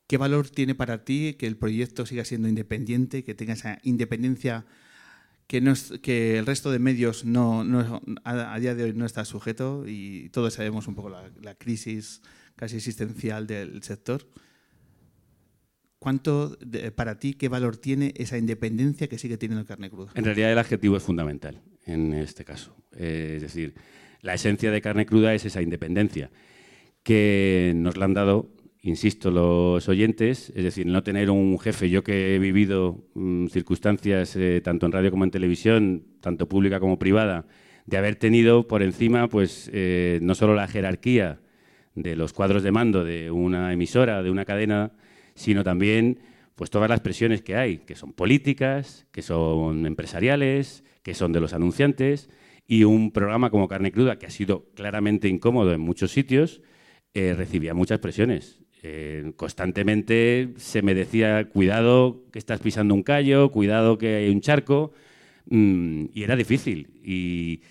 ¿Qué 0.07 0.17
valor 0.17 0.49
tiene 0.49 0.75
para 0.75 1.05
ti 1.05 1.35
que 1.39 1.47
el 1.47 1.59
proyecto 1.59 2.07
siga 2.07 2.25
siendo 2.25 2.49
independiente, 2.49 3.23
que 3.23 3.35
tenga 3.35 3.53
esa 3.53 3.79
independencia 3.83 4.65
que, 5.49 5.61
no 5.61 5.73
es- 5.73 5.93
que 6.03 6.39
el 6.39 6.47
resto 6.47 6.71
de 6.71 6.79
medios 6.79 7.27
no, 7.27 7.63
no- 7.63 8.01
a, 8.25 8.59
día 8.59 8.75
de 8.75 8.85
hoy 8.85 8.95
no 8.95 9.05
está 9.05 9.27
sujeto 9.27 9.85
y 9.87 10.31
todos 10.31 10.55
sabemos 10.55 10.89
un 10.89 10.95
poco 10.95 11.11
la, 11.11 11.31
la 11.43 11.55
crisis 11.55 12.23
casi 12.57 12.77
existencial 12.77 13.47
del 13.47 13.83
sector? 13.83 14.27
¿Cuánto, 16.01 16.57
para 16.97 17.19
ti, 17.19 17.35
qué 17.35 17.51
valor 17.51 17.77
tiene 17.77 18.15
esa 18.17 18.39
independencia 18.39 19.07
que 19.07 19.19
sigue 19.19 19.37
teniendo 19.37 19.67
carne 19.67 19.91
cruda? 19.91 20.11
En 20.15 20.25
realidad 20.25 20.51
el 20.51 20.59
adjetivo 20.59 20.97
es 20.97 21.03
fundamental 21.03 21.61
en 21.85 22.15
este 22.15 22.45
caso. 22.45 22.75
Eh, 22.97 23.35
es 23.37 23.43
decir, 23.43 23.75
la 24.23 24.33
esencia 24.33 24.71
de 24.71 24.81
carne 24.81 25.05
cruda 25.05 25.35
es 25.35 25.45
esa 25.45 25.61
independencia 25.61 26.31
que 27.03 27.75
nos 27.77 27.99
la 27.99 28.07
han 28.07 28.15
dado, 28.15 28.51
insisto, 28.81 29.31
los 29.31 29.89
oyentes, 29.91 30.53
es 30.57 30.65
decir, 30.65 30.87
no 30.87 31.03
tener 31.03 31.29
un 31.29 31.59
jefe. 31.59 31.91
Yo 31.91 32.03
que 32.03 32.35
he 32.35 32.39
vivido 32.39 33.05
mm, 33.15 33.49
circunstancias 33.49 34.37
eh, 34.37 34.63
tanto 34.63 34.87
en 34.87 34.93
radio 34.93 35.11
como 35.11 35.25
en 35.25 35.31
televisión, 35.31 36.05
tanto 36.21 36.49
pública 36.49 36.81
como 36.81 36.99
privada, 36.99 37.47
de 37.85 37.97
haber 37.97 38.17
tenido 38.17 38.67
por 38.67 38.83
encima, 38.83 39.29
pues, 39.29 39.71
eh, 39.75 40.19
no 40.23 40.35
solo 40.35 40.55
la 40.55 40.67
jerarquía 40.67 41.41
de 41.95 42.17
los 42.17 42.33
cuadros 42.33 42.63
de 42.63 42.73
mando 42.73 43.05
de 43.05 43.31
una 43.31 43.73
emisora, 43.73 44.23
de 44.23 44.31
una 44.31 44.45
cadena, 44.45 44.93
sino 45.41 45.65
también 45.65 46.19
pues 46.55 46.69
todas 46.69 46.91
las 46.91 47.01
presiones 47.01 47.41
que 47.41 47.57
hay, 47.57 47.79
que 47.79 47.95
son 47.95 48.13
políticas, 48.13 49.07
que 49.13 49.23
son 49.23 49.87
empresariales, 49.87 50.85
que 51.03 51.15
son 51.15 51.33
de 51.33 51.41
los 51.41 51.55
anunciantes, 51.55 52.29
y 52.67 52.85
un 52.85 53.11
programa 53.11 53.49
como 53.51 53.67
Carne 53.67 53.91
Cruda, 53.91 54.19
que 54.19 54.27
ha 54.27 54.31
sido 54.31 54.67
claramente 54.75 55.29
incómodo 55.29 55.73
en 55.73 55.81
muchos 55.81 56.11
sitios, 56.11 56.61
eh, 57.15 57.35
recibía 57.35 57.73
muchas 57.73 57.99
presiones. 58.01 58.61
Eh, 58.83 59.33
constantemente 59.37 60.53
se 60.57 60.83
me 60.83 60.95
decía, 60.95 61.49
cuidado 61.49 62.27
que 62.31 62.39
estás 62.39 62.61
pisando 62.61 62.95
un 62.95 63.03
callo, 63.03 63.51
cuidado 63.51 63.97
que 63.97 64.17
hay 64.17 64.29
un 64.29 64.43
charco, 64.43 64.93
mm, 65.47 66.07
y 66.13 66.23
era 66.23 66.37
difícil. 66.37 67.01
Y 67.03 67.63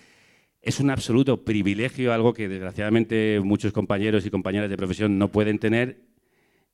es 0.60 0.80
un 0.80 0.90
absoluto 0.90 1.44
privilegio, 1.44 2.12
algo 2.12 2.34
que 2.34 2.48
desgraciadamente 2.48 3.40
muchos 3.44 3.72
compañeros 3.72 4.26
y 4.26 4.30
compañeras 4.30 4.68
de 4.68 4.76
profesión 4.76 5.18
no 5.18 5.30
pueden 5.30 5.60
tener, 5.60 6.09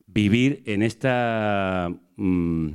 vivir 0.06 0.62
en 0.66 0.82
esta 0.82 1.92
mm, 2.16 2.70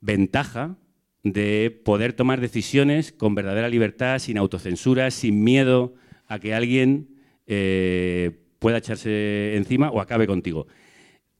ventaja 0.00 0.76
de 1.22 1.80
poder 1.84 2.12
tomar 2.12 2.40
decisiones 2.40 3.12
con 3.12 3.34
verdadera 3.34 3.68
libertad, 3.68 4.18
sin 4.18 4.38
autocensura, 4.38 5.10
sin 5.10 5.42
miedo 5.42 5.94
a 6.26 6.38
que 6.38 6.54
alguien 6.54 7.08
eh, 7.46 8.38
pueda 8.58 8.78
echarse 8.78 9.56
encima 9.56 9.90
o 9.90 10.00
acabe 10.00 10.26
contigo. 10.26 10.66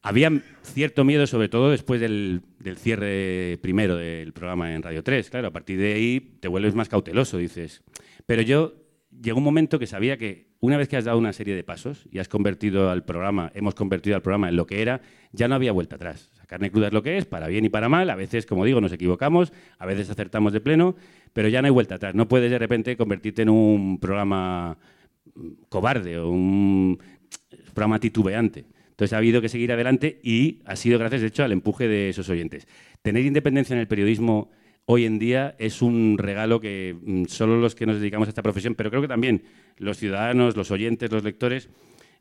Había 0.02 0.30
cierto 0.62 1.04
miedo, 1.04 1.26
sobre 1.26 1.48
todo 1.48 1.70
después 1.70 2.00
del, 2.00 2.42
del 2.60 2.76
cierre 2.76 3.58
primero 3.60 3.96
del 3.96 4.32
programa 4.32 4.74
en 4.74 4.82
Radio 4.82 5.02
3. 5.02 5.30
Claro, 5.30 5.48
a 5.48 5.52
partir 5.52 5.78
de 5.78 5.94
ahí 5.94 6.20
te 6.40 6.48
vuelves 6.48 6.74
más 6.74 6.88
cauteloso, 6.88 7.38
dices. 7.38 7.82
Pero 8.24 8.42
yo 8.42 8.74
llegó 9.10 9.38
un 9.38 9.44
momento 9.44 9.78
que 9.78 9.86
sabía 9.86 10.16
que 10.16 10.45
una 10.60 10.76
vez 10.76 10.88
que 10.88 10.96
has 10.96 11.04
dado 11.04 11.18
una 11.18 11.32
serie 11.32 11.54
de 11.54 11.64
pasos 11.64 12.06
y 12.10 12.18
has 12.18 12.28
convertido 12.28 12.90
al 12.90 13.04
programa, 13.04 13.50
hemos 13.54 13.74
convertido 13.74 14.16
al 14.16 14.22
programa 14.22 14.48
en 14.48 14.56
lo 14.56 14.66
que 14.66 14.82
era, 14.82 15.00
ya 15.32 15.48
no 15.48 15.54
había 15.54 15.72
vuelta 15.72 15.96
atrás. 15.96 16.30
O 16.42 16.46
carne 16.46 16.70
cruda 16.70 16.88
es 16.88 16.92
lo 16.92 17.02
que 17.02 17.18
es, 17.18 17.26
para 17.26 17.48
bien 17.48 17.64
y 17.64 17.68
para 17.68 17.88
mal. 17.88 18.08
A 18.08 18.14
veces, 18.14 18.46
como 18.46 18.64
digo, 18.64 18.80
nos 18.80 18.92
equivocamos, 18.92 19.52
a 19.78 19.86
veces 19.86 20.08
acertamos 20.10 20.52
de 20.52 20.60
pleno, 20.60 20.96
pero 21.32 21.48
ya 21.48 21.60
no 21.60 21.66
hay 21.66 21.72
vuelta 21.72 21.96
atrás. 21.96 22.14
No 22.14 22.28
puedes 22.28 22.50
de 22.50 22.58
repente 22.58 22.96
convertirte 22.96 23.42
en 23.42 23.50
un 23.50 23.98
programa 23.98 24.78
mm, 25.34 25.48
cobarde 25.68 26.18
o 26.18 26.30
un 26.30 26.98
programa 27.74 27.98
titubeante. 27.98 28.64
Entonces 28.90 29.12
ha 29.12 29.18
habido 29.18 29.42
que 29.42 29.50
seguir 29.50 29.72
adelante 29.72 30.20
y 30.22 30.62
ha 30.64 30.74
sido 30.74 30.98
gracias, 30.98 31.20
de 31.20 31.26
hecho, 31.26 31.44
al 31.44 31.52
empuje 31.52 31.86
de 31.86 32.08
esos 32.08 32.30
oyentes. 32.30 32.66
Tener 33.02 33.26
independencia 33.26 33.74
en 33.74 33.80
el 33.80 33.88
periodismo 33.88 34.50
hoy 34.86 35.04
en 35.04 35.18
día 35.18 35.54
es 35.58 35.82
un 35.82 36.16
regalo 36.16 36.60
que 36.60 36.96
mm, 37.00 37.24
solo 37.26 37.58
los 37.58 37.74
que 37.74 37.86
nos 37.86 38.00
dedicamos 38.00 38.28
a 38.28 38.30
esta 38.30 38.42
profesión, 38.42 38.74
pero 38.74 38.90
creo 38.90 39.02
que 39.02 39.08
también 39.08 39.42
los 39.76 39.98
ciudadanos, 39.98 40.56
los 40.56 40.70
oyentes, 40.70 41.12
los 41.12 41.24
lectores, 41.24 41.68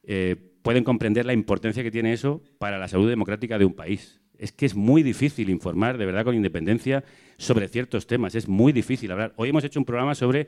eh, 0.04 0.36
pueden 0.62 0.84
comprender 0.84 1.26
la 1.26 1.34
importancia 1.34 1.84
que 1.84 1.92
tiene 1.92 2.12
eso 2.12 2.42
para 2.58 2.78
la 2.78 2.88
salud 2.88 3.08
democrática 3.08 3.58
de 3.58 3.66
un 3.66 3.74
país. 3.74 4.20
Es 4.38 4.52
que 4.52 4.66
es 4.66 4.76
muy 4.76 5.04
difícil 5.04 5.50
informar 5.50 5.98
de 5.98 6.06
verdad 6.06 6.26
con 6.26 6.36
independencia 6.36 7.04
sobre 7.38 7.68
ciertos 7.70 8.08
temas, 8.08 8.36
es 8.36 8.48
muy 8.48 8.74
difícil 8.74 9.12
hablar. 9.12 9.34
Hoy 9.38 9.50
hemos 9.50 9.64
hecho 9.64 9.80
un 9.80 9.86
programa 9.86 10.16
sobre 10.16 10.48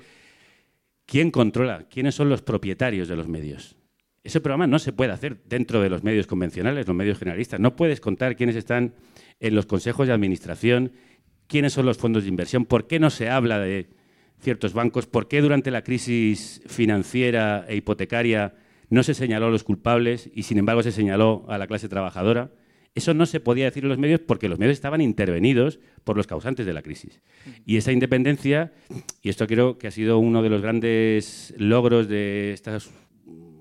quién 1.06 1.32
controla, 1.32 1.88
quiénes 1.90 2.16
son 2.16 2.30
los 2.30 2.42
propietarios 2.42 3.08
de 3.08 3.16
los 3.16 3.28
medios. 3.28 3.78
Ese 4.24 4.42
programa 4.42 4.68
no 4.68 4.78
se 4.80 4.92
puede 4.92 5.14
hacer 5.14 5.42
dentro 5.46 5.82
de 5.82 5.90
los 5.90 6.04
medios 6.04 6.28
convencionales, 6.28 6.86
los 6.86 6.96
medios 6.96 7.18
generalistas. 7.18 7.62
No 7.62 7.78
puedes 7.78 8.02
contar 8.02 8.36
quiénes 8.36 8.58
están 8.58 8.94
en 9.40 9.56
los 9.56 9.66
consejos 9.66 10.08
de 10.08 10.14
administración, 10.14 10.92
quiénes 11.48 11.74
son 11.74 11.86
los 11.86 11.98
fondos 11.98 12.24
de 12.24 12.30
inversión, 12.30 12.66
por 12.66 12.88
qué 12.88 13.00
no 13.00 13.10
se 13.10 13.30
habla 13.30 13.60
de 13.60 13.88
ciertos 14.40 14.74
bancos, 14.74 15.08
por 15.08 15.28
qué 15.28 15.42
durante 15.42 15.72
la 15.72 15.84
crisis 15.84 16.62
financiera 16.68 17.66
e 17.68 17.76
hipotecaria 17.76 18.54
no 18.90 19.04
se 19.04 19.14
señaló 19.14 19.48
a 19.48 19.52
los 19.52 19.64
culpables 19.64 20.30
y 20.34 20.44
sin 20.44 20.58
embargo 20.60 20.84
se 20.84 20.92
señaló 20.92 21.46
a 21.50 21.58
la 21.58 21.68
clase 21.68 21.90
trabajadora. 21.90 22.52
Eso 22.96 23.14
no 23.14 23.26
se 23.26 23.40
podía 23.40 23.66
decir 23.66 23.84
en 23.84 23.90
los 23.90 24.00
medios 24.00 24.22
porque 24.22 24.50
los 24.50 24.58
medios 24.58 24.74
estaban 24.74 25.02
intervenidos 25.02 25.80
por 26.04 26.18
los 26.18 26.26
causantes 26.26 26.66
de 26.66 26.74
la 26.74 26.82
crisis. 26.82 27.22
Y 27.66 27.78
esa 27.78 27.92
independencia, 27.92 28.74
y 29.22 29.30
esto 29.30 29.46
creo 29.46 29.78
que 29.78 29.88
ha 29.88 29.92
sido 29.92 30.18
uno 30.18 30.42
de 30.42 30.50
los 30.50 30.62
grandes 30.62 31.54
logros 31.58 32.08
de 32.08 32.54
esta, 32.54 32.80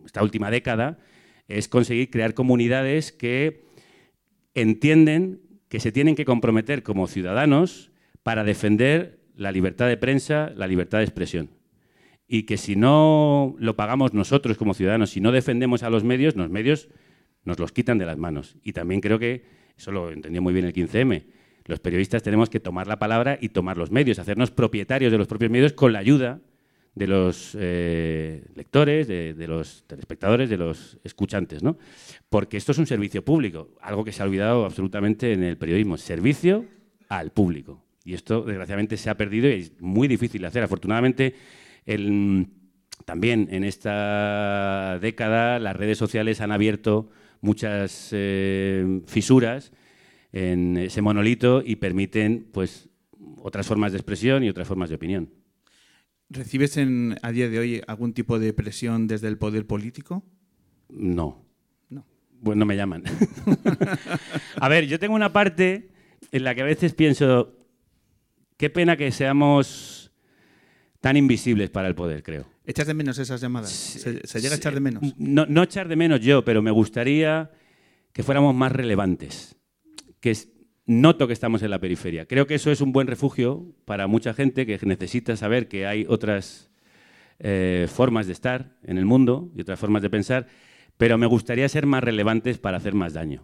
esta 0.07 0.23
última 0.23 0.51
década, 0.51 0.99
es 1.49 1.69
conseguir 1.69 2.11
crear 2.11 2.33
comunidades 2.33 3.13
que 3.13 3.67
entienden 4.55 5.41
que 5.69 5.81
se 5.81 5.93
tienen 5.93 6.15
que 6.15 6.25
comprometer 6.25 6.83
como 6.83 7.07
ciudadanos 7.07 7.91
para 8.23 8.45
defender 8.45 9.19
la 9.37 9.53
libertad 9.53 9.89
de 9.89 9.97
prensa, 9.97 10.53
la 10.57 10.67
libertad 10.67 10.99
de 10.99 11.05
expresión. 11.05 11.51
Y 12.29 12.45
que 12.45 12.57
si 12.57 12.75
no 12.77 13.55
lo 13.59 13.77
pagamos 13.77 14.15
nosotros 14.15 14.57
como 14.57 14.75
ciudadanos, 14.75 15.11
si 15.11 15.21
no 15.21 15.33
defendemos 15.33 15.83
a 15.83 15.91
los 15.91 16.03
medios, 16.03 16.35
los 16.35 16.51
medios 16.51 16.89
nos 17.45 17.59
los 17.59 17.73
quitan 17.73 17.99
de 17.99 18.07
las 18.07 18.19
manos. 18.19 18.57
Y 18.63 18.73
también 18.73 19.01
creo 19.01 19.19
que, 19.19 19.45
eso 19.77 19.93
lo 19.93 20.11
entendió 20.11 20.43
muy 20.43 20.53
bien 20.53 20.65
el 20.65 20.73
15M, 20.73 21.25
los 21.67 21.81
periodistas 21.81 22.23
tenemos 22.23 22.49
que 22.49 22.61
tomar 22.61 22.87
la 22.87 22.99
palabra 22.99 23.39
y 23.41 23.49
tomar 23.51 23.77
los 23.77 23.91
medios, 23.91 24.19
hacernos 24.19 24.51
propietarios 24.51 25.13
de 25.13 25.19
los 25.19 25.27
propios 25.27 25.51
medios 25.51 25.73
con 25.73 25.93
la 25.93 25.99
ayuda 25.99 26.41
de 26.97 27.07
los 27.07 27.55
eh, 27.61 28.43
lectores, 28.55 29.07
de, 29.07 29.35
los 29.47 29.85
telespectadores, 29.87 30.49
de 30.49 30.57
los 30.57 30.99
escuchantes, 31.05 31.63
¿no? 31.63 31.77
Porque 32.31 32.57
esto 32.57 32.73
es 32.73 32.79
un 32.79 32.87
servicio 32.87 33.23
público, 33.23 33.69
algo 33.83 34.03
que 34.03 34.13
se 34.13 34.23
ha 34.23 34.25
olvidado 34.25 34.65
absolutamente 34.65 35.35
en 35.35 35.43
el 35.43 35.59
periodismo, 35.59 35.99
servicio 35.99 36.65
al 37.11 37.33
público. 37.33 37.85
Y 38.03 38.15
esto, 38.15 38.43
desgraciadamente, 38.43 38.97
se 38.97 39.11
ha 39.11 39.17
perdido 39.17 39.49
y 39.51 39.61
es 39.61 39.73
muy 39.79 40.09
difícil 40.09 40.41
de 40.41 40.47
hacer. 40.47 40.63
Afortunadamente, 40.63 41.35
también 43.05 43.49
en 43.51 43.63
esta 43.65 44.99
década 44.99 45.59
las 45.59 45.77
redes 45.77 45.99
sociales 45.99 46.41
han 46.41 46.51
abierto 46.51 47.11
muchas 47.43 48.09
eh, 48.13 49.03
fisuras 49.07 49.71
en 50.33 50.79
ese 50.79 51.03
monolito 51.03 51.63
y 51.63 51.77
permiten 51.77 52.49
pues, 52.53 52.89
otras 53.43 53.67
formas 53.67 53.93
de 53.93 53.99
expresión 53.99 54.45
y 54.45 54.49
otras 54.49 54.67
formas 54.67 54.89
de 54.89 54.95
opinión. 54.95 55.29
¿Recibes 56.29 56.77
en, 56.77 57.17
a 57.23 57.31
día 57.31 57.49
de 57.49 57.59
hoy 57.59 57.83
algún 57.87 58.13
tipo 58.13 58.39
de 58.39 58.53
presión 58.53 59.07
desde 59.07 59.29
el 59.29 59.39
poder 59.39 59.67
político? 59.67 60.25
No. 60.89 61.45
No. 61.89 62.05
Pues 62.43 62.57
no 62.57 62.67
me 62.67 62.77
llaman. 62.77 63.05
a 64.61 64.69
ver, 64.69 64.87
yo 64.87 64.99
tengo 64.99 65.15
una 65.15 65.33
parte 65.33 65.91
en 66.33 66.45
la 66.45 66.55
que 66.55 66.63
a 66.63 66.65
veces 66.65 66.95
pienso, 66.95 67.57
qué 68.57 68.71
pena 68.71 68.97
que 68.97 69.13
seamos 69.13 70.11
tan 71.01 71.17
invisibles 71.17 71.71
para 71.71 71.87
el 71.87 71.95
poder, 71.95 72.23
creo. 72.23 72.47
¿Echas 72.65 72.89
de 72.89 72.95
menos 72.95 73.19
esas 73.19 73.41
llamadas? 73.41 73.71
¿Se, 73.71 74.41
llega 74.41 74.55
a 74.55 74.59
echar 74.59 74.75
de 74.75 74.81
menos? 74.81 75.03
No, 75.17 75.47
no 75.47 75.63
echar 75.63 75.87
de 75.87 75.95
menos 75.95 76.21
yo, 76.21 76.45
pero 76.45 76.63
me 76.63 76.73
gustaría 76.73 77.53
que 78.13 78.25
fuéramos 78.25 78.55
más 78.57 78.73
relevantes. 78.73 79.55
Que 80.19 80.35
noto 80.87 81.27
que 81.27 81.33
estamos 81.33 81.63
en 81.63 81.71
la 81.71 81.81
periferia. 81.81 82.27
Creo 82.27 82.47
que 82.47 82.55
eso 82.55 82.71
es 82.71 82.81
un 82.81 82.93
buen 82.93 83.09
refugio 83.09 83.67
para 83.85 84.07
mucha 84.07 84.33
gente 84.35 84.67
que 84.67 84.79
necesita 84.87 85.37
saber 85.37 85.69
que 85.69 85.87
hay 85.87 86.07
otras 86.09 86.71
eh, 87.39 87.87
formas 87.93 88.27
de 88.27 88.33
estar 88.33 88.77
en 88.83 88.97
el 88.97 89.05
mundo 89.05 89.51
y 89.55 89.61
otras 89.61 89.79
formas 89.79 90.03
de 90.03 90.11
pensar, 90.11 90.47
pero 90.97 91.19
me 91.19 91.27
gustaría 91.27 91.69
ser 91.69 91.87
más 91.87 92.03
relevantes 92.03 92.59
para 92.59 92.79
hacer 92.79 92.95
más 92.95 93.13
daño. 93.13 93.43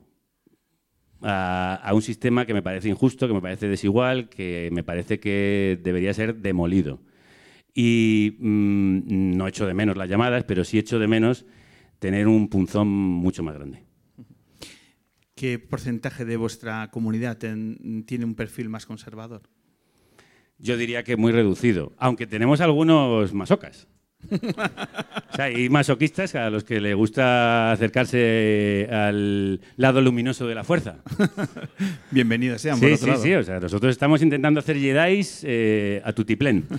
A, 1.25 1.91
un 1.95 2.03
sistema 2.03 2.47
que 2.47 2.55
me 2.55 2.63
parece 2.63 2.89
injusto, 2.89 3.29
que 3.29 3.35
me 3.35 3.41
parece 3.41 3.69
desigual, 3.69 4.29
que 4.29 4.71
me 4.73 4.83
parece 4.83 5.21
que 5.21 5.79
debería 5.83 6.15
ser 6.15 6.37
demolido. 6.37 7.01
Y 7.75 8.37
mm, 8.41 9.37
no 9.37 9.47
echo 9.47 9.67
de 9.67 9.75
menos 9.75 9.97
las 9.97 10.09
llamadas, 10.09 10.45
pero 10.45 10.65
sí 10.65 10.79
echo 10.79 10.99
de 10.99 11.07
menos 11.07 11.45
tener 11.99 12.27
un 12.27 12.49
punzón 12.49 12.89
mucho 12.89 13.43
más 13.43 13.55
grande. 13.55 13.85
¿Qué 15.43 15.59
porcentaje 15.59 16.25
de 16.25 16.37
vuestra 16.37 16.89
comunidad 16.93 17.37
tiene 17.37 18.25
un 18.25 18.37
perfil 18.37 18.69
más 18.69 18.87
conservador? 18.87 19.43
Yo 20.57 20.77
diría 20.77 21.03
que 21.03 21.17
muy 21.17 21.33
reducido, 21.33 21.93
aunque 21.99 22.29
tenemos 22.29 22.61
algunos 22.61 23.35
masocas. 23.35 23.89
o 24.31 25.35
sea, 25.35 25.47
hay 25.47 25.69
masoquistas 25.69 26.37
a 26.37 26.49
los 26.49 26.63
que 26.63 26.81
le 26.81 26.95
gusta 26.95 27.73
acercarse 27.73 28.87
al 28.89 29.61
lado 29.75 30.01
luminoso 30.01 30.47
de 30.47 30.55
la 30.55 30.63
fuerza. 30.63 31.03
Bienvenidos 32.13 32.63
sean, 32.63 32.79
sí, 32.79 32.97
sí, 32.97 33.11
Sí, 33.21 33.35
o 33.35 33.43
sea, 33.43 33.59
nosotros 33.59 33.91
estamos 33.91 34.23
intentando 34.23 34.61
hacer 34.61 34.79
Jedi 34.79 35.27
eh, 35.43 36.03
a 36.05 36.13
tutiplén. 36.13 36.69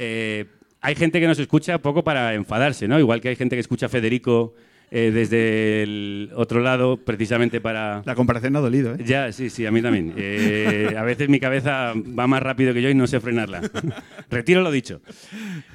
Eh, 0.00 0.46
hay 0.80 0.94
gente 0.94 1.18
que 1.18 1.26
nos 1.26 1.40
escucha 1.40 1.78
poco 1.78 2.04
para 2.04 2.32
enfadarse, 2.34 2.86
¿no? 2.86 3.00
Igual 3.00 3.20
que 3.20 3.30
hay 3.30 3.36
gente 3.36 3.56
que 3.56 3.60
escucha 3.60 3.86
a 3.86 3.88
Federico 3.88 4.54
eh, 4.90 5.10
desde 5.12 5.82
el 5.82 6.30
otro 6.34 6.60
lado, 6.60 6.96
precisamente 6.96 7.60
para... 7.60 8.02
La 8.06 8.14
comparación 8.14 8.54
no 8.54 8.60
ha 8.60 8.62
dolido, 8.62 8.94
¿eh? 8.94 8.98
Ya, 9.04 9.32
sí, 9.32 9.50
sí, 9.50 9.66
a 9.66 9.70
mí 9.70 9.82
también. 9.82 10.14
Eh, 10.16 10.94
a 10.96 11.02
veces 11.02 11.28
mi 11.28 11.40
cabeza 11.40 11.92
va 11.94 12.26
más 12.26 12.42
rápido 12.42 12.72
que 12.72 12.80
yo 12.80 12.88
y 12.88 12.94
no 12.94 13.06
sé 13.06 13.20
frenarla. 13.20 13.60
Retiro 14.30 14.62
lo 14.62 14.70
dicho. 14.70 15.02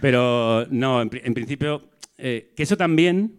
Pero 0.01 0.65
no, 0.71 1.01
en, 1.01 1.09
principio, 1.09 1.89
eh, 2.17 2.53
que 2.55 2.63
eso 2.63 2.77
también... 2.77 3.35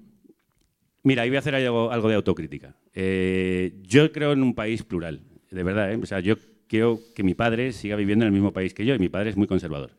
Mira, 1.02 1.22
ahí 1.22 1.28
voy 1.28 1.36
a 1.36 1.40
hacer 1.40 1.54
algo, 1.54 1.90
algo 1.90 2.08
de 2.08 2.14
autocrítica. 2.14 2.76
yo 2.94 4.12
creo 4.12 4.32
en 4.32 4.42
un 4.42 4.54
país 4.54 4.84
plural, 4.84 5.22
de 5.50 5.62
verdad. 5.62 5.98
O 6.02 6.06
sea, 6.06 6.20
yo 6.20 6.36
quiero 6.66 7.00
que 7.14 7.22
mi 7.22 7.34
padre 7.34 7.72
siga 7.72 7.96
viviendo 7.96 8.24
en 8.24 8.28
el 8.28 8.32
mismo 8.32 8.52
país 8.52 8.72
que 8.72 8.86
yo 8.86 8.94
y 8.94 8.98
mi 8.98 9.10
padre 9.10 9.30
es 9.30 9.36
muy 9.36 9.46
conservador. 9.46 9.90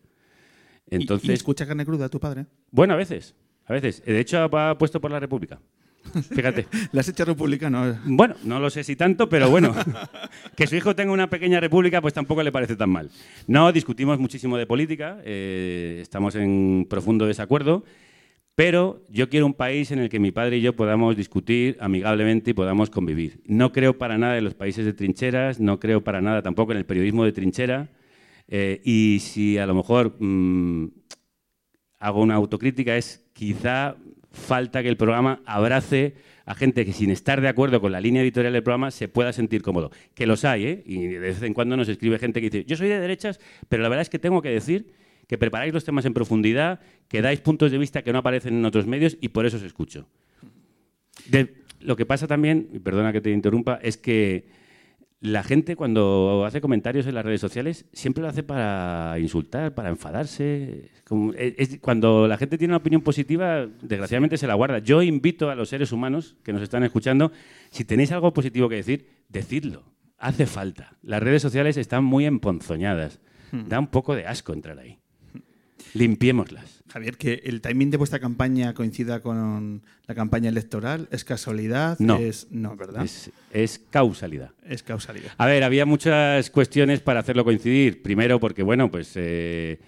Entonces, 0.88 1.30
¿Y, 1.30 1.34
escucha 1.34 1.68
carne 1.68 1.86
cruda 1.86 2.10
tu 2.10 2.20
padre? 2.20 2.46
Bueno, 2.72 2.94
a 2.94 2.98
veces. 2.98 3.36
A 3.68 3.74
veces. 3.74 4.04
De 4.06 4.20
hecho, 4.20 4.40
ha 4.42 4.78
puesto 4.78 5.02
por 5.02 5.12
la 5.12 5.20
República. 5.20 5.60
Fíjate. 6.34 6.68
¿La 6.92 7.02
has 7.02 7.10
hecho 7.10 7.26
republicano? 7.26 7.98
Bueno, 8.06 8.36
no 8.44 8.60
lo 8.60 8.70
sé 8.70 8.84
si 8.84 8.96
tanto, 8.96 9.28
pero 9.28 9.50
bueno. 9.50 9.76
que 10.56 10.68
su 10.68 10.76
hijo 10.76 10.96
tenga 10.96 11.12
una 11.12 11.30
pequeña 11.30 11.60
república, 11.60 12.02
pues 12.02 12.14
tampoco 12.14 12.44
le 12.44 12.52
parece 12.52 12.76
tan 12.76 12.90
mal. 12.90 13.10
No, 13.48 13.72
discutimos 13.72 14.20
muchísimo 14.20 14.58
de 14.58 14.66
política, 14.66 15.20
eh, 15.24 16.00
estamos 16.02 16.36
en 16.36 16.86
profundo 16.90 17.26
desacuerdo, 17.26 17.84
pero 18.54 19.04
yo 19.10 19.30
quiero 19.30 19.46
un 19.46 19.54
país 19.54 19.92
en 19.92 20.00
el 20.00 20.10
que 20.10 20.20
mi 20.20 20.32
padre 20.32 20.58
y 20.58 20.62
yo 20.62 20.76
podamos 20.76 21.18
discutir 21.18 21.78
amigablemente 21.80 22.52
y 22.52 22.54
podamos 22.54 22.90
convivir. 22.90 23.42
No 23.46 23.72
creo 23.72 23.98
para 23.98 24.18
nada 24.18 24.38
en 24.38 24.44
los 24.44 24.54
países 24.54 24.86
de 24.86 24.94
trincheras, 24.94 25.60
no 25.60 25.80
creo 25.80 26.04
para 26.04 26.22
nada 26.22 26.42
tampoco 26.42 26.72
en 26.72 26.78
el 26.78 26.86
periodismo 26.86 27.26
de 27.26 27.34
trinchera. 27.34 27.90
Eh, 28.48 28.80
y 28.86 29.20
si 29.22 29.58
a 29.58 29.66
lo 29.66 29.74
mejor 29.74 30.16
mm, 30.20 30.88
hago 32.00 32.22
una 32.22 32.36
autocrítica 32.36 32.96
es 32.96 33.25
quizá 33.36 33.98
falta 34.32 34.82
que 34.82 34.90
el 34.90 34.98
programa 34.98 35.42
abrace 35.46 36.16
a 36.46 36.56
gente 36.56 36.86
que 36.86 36.94
sin 36.94 37.10
estar 37.10 37.42
de 37.42 37.48
acuerdo 37.48 37.82
con 37.82 37.92
la 37.92 38.00
línea 38.00 38.22
editorial 38.22 38.54
del 38.54 38.64
programa 38.64 38.92
se 38.92 39.08
pueda 39.08 39.34
sentir 39.34 39.62
cómodo. 39.62 39.92
Que 40.14 40.26
los 40.26 40.46
hay, 40.46 40.66
¿eh? 40.66 40.84
Y 40.86 41.08
de 41.08 41.20
vez 41.20 41.42
en 41.42 41.54
cuando 41.54 41.76
nos 41.76 41.90
escribe 41.90 42.18
gente 42.18 42.40
que 42.40 42.50
dice, 42.50 42.66
yo 42.66 42.78
soy 42.78 42.88
de 42.88 43.00
derechas, 43.00 43.40
pero 43.68 43.84
la 43.84 43.90
verdad 43.90 44.04
es 44.04 44.10
que 44.10 44.20
tengo 44.20 44.42
que 44.42 44.50
decir 44.50 44.94
que 45.28 45.38
preparáis 45.38 45.74
los 45.74 45.84
temas 45.84 46.06
en 46.06 46.14
profundidad, 46.14 46.80
que 47.08 47.22
dais 47.22 47.42
puntos 47.42 47.72
de 47.72 47.78
vista 47.78 48.04
que 48.04 48.14
no 48.14 48.20
aparecen 48.20 48.54
en 48.56 48.66
otros 48.66 48.86
medios 48.86 49.18
y 49.20 49.30
por 49.30 49.46
eso 49.46 49.58
os 49.58 49.64
escucho. 49.64 50.08
lo 51.82 51.96
que 51.96 52.06
pasa 52.06 52.28
también, 52.28 52.82
perdona 52.84 53.12
que 53.12 53.22
te 53.22 53.32
interrumpa, 53.32 53.80
es 53.82 53.98
que 53.98 54.48
la 55.26 55.44
gente 55.44 55.76
cuando 55.76 56.44
hace 56.46 56.62
comentarios 56.62 57.08
en 57.08 57.16
las 57.16 57.26
redes 57.26 57.42
sociales 57.42 57.86
siempre 57.94 58.22
lo 58.22 58.30
hace 58.30 58.44
para 58.44 59.18
insultar, 59.20 59.74
para 59.74 59.90
enfadarse. 59.90 60.92
cuando 61.82 62.28
la 62.28 62.38
gente 62.38 62.58
tiene 62.58 62.74
una 62.74 62.78
opinión 62.78 63.02
positiva, 63.02 63.68
desgraciadamente 63.82 64.38
se 64.38 64.48
la 64.48 64.54
guarda. 64.54 64.80
Yo 64.80 65.02
invito 65.02 65.50
a 65.50 65.56
los 65.56 65.70
seres 65.70 65.92
humanos 65.92 66.36
que 66.44 66.54
nos 66.54 66.62
están 66.62 66.84
escuchando, 66.84 67.32
si 67.72 67.86
tenéis 67.86 68.12
algo 68.12 68.34
positivo 68.34 68.70
que 68.70 68.76
decir, 68.76 69.10
decidlo. 69.30 69.84
Hace 70.18 70.46
falta. 70.46 70.98
Las 71.02 71.22
redes 71.22 71.42
sociales 71.42 71.76
están 71.78 72.04
muy 72.04 72.26
emponzoñadas. 72.26 73.20
Hmm. 73.52 73.68
Da 73.68 73.80
un 73.80 73.88
poco 73.88 74.16
de 74.16 74.28
asco 74.28 74.54
entrar 74.54 74.80
ahí. 74.80 75.00
Limpiémoslas. 75.96 76.84
Javier, 76.90 77.18
que 77.18 77.42
el 77.46 77.62
timing 77.62 77.90
de 77.90 77.96
vuestra 77.96 78.20
campaña 78.20 78.74
coincida 78.74 79.22
con 79.22 79.82
la 80.08 80.14
campaña 80.14 80.50
electoral, 80.50 81.08
¿es 81.10 81.24
casualidad? 81.24 81.98
No, 82.00 82.18
es, 82.18 82.48
no 82.52 82.76
¿verdad? 82.76 83.08
Es, 83.52 83.80
causalidad. 83.92 84.52
Es 84.66 84.84
causalidad. 84.84 85.32
A 85.38 85.46
ver, 85.46 85.64
había 85.64 85.86
muchas 85.86 86.50
cuestiones 86.50 87.00
para 87.00 87.22
hacerlo 87.22 87.46
coincidir. 87.46 88.02
Primero, 88.02 88.42
porque, 88.42 88.62
bueno, 88.62 88.92
pues 88.92 89.14
eh, 89.16 89.80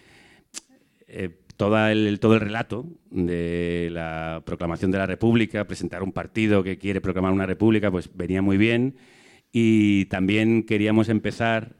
eh, 1.10 1.30
todo, 1.58 1.78
el, 1.88 2.22
todo 2.22 2.36
el 2.36 2.42
relato 2.42 2.86
de 3.12 3.90
la 3.92 4.44
proclamación 4.46 4.92
de 4.92 5.00
la 5.00 5.08
República, 5.08 5.68
presentar 5.68 6.04
un 6.04 6.14
partido 6.14 6.64
que 6.64 6.78
quiere 6.78 7.02
proclamar 7.02 7.34
una 7.34 7.46
República, 7.46 7.92
pues 7.92 8.10
venía 8.16 8.42
muy 8.42 8.56
bien. 8.56 8.96
Y 9.52 10.06
también 10.06 10.64
queríamos 10.64 11.10
empezar 11.10 11.76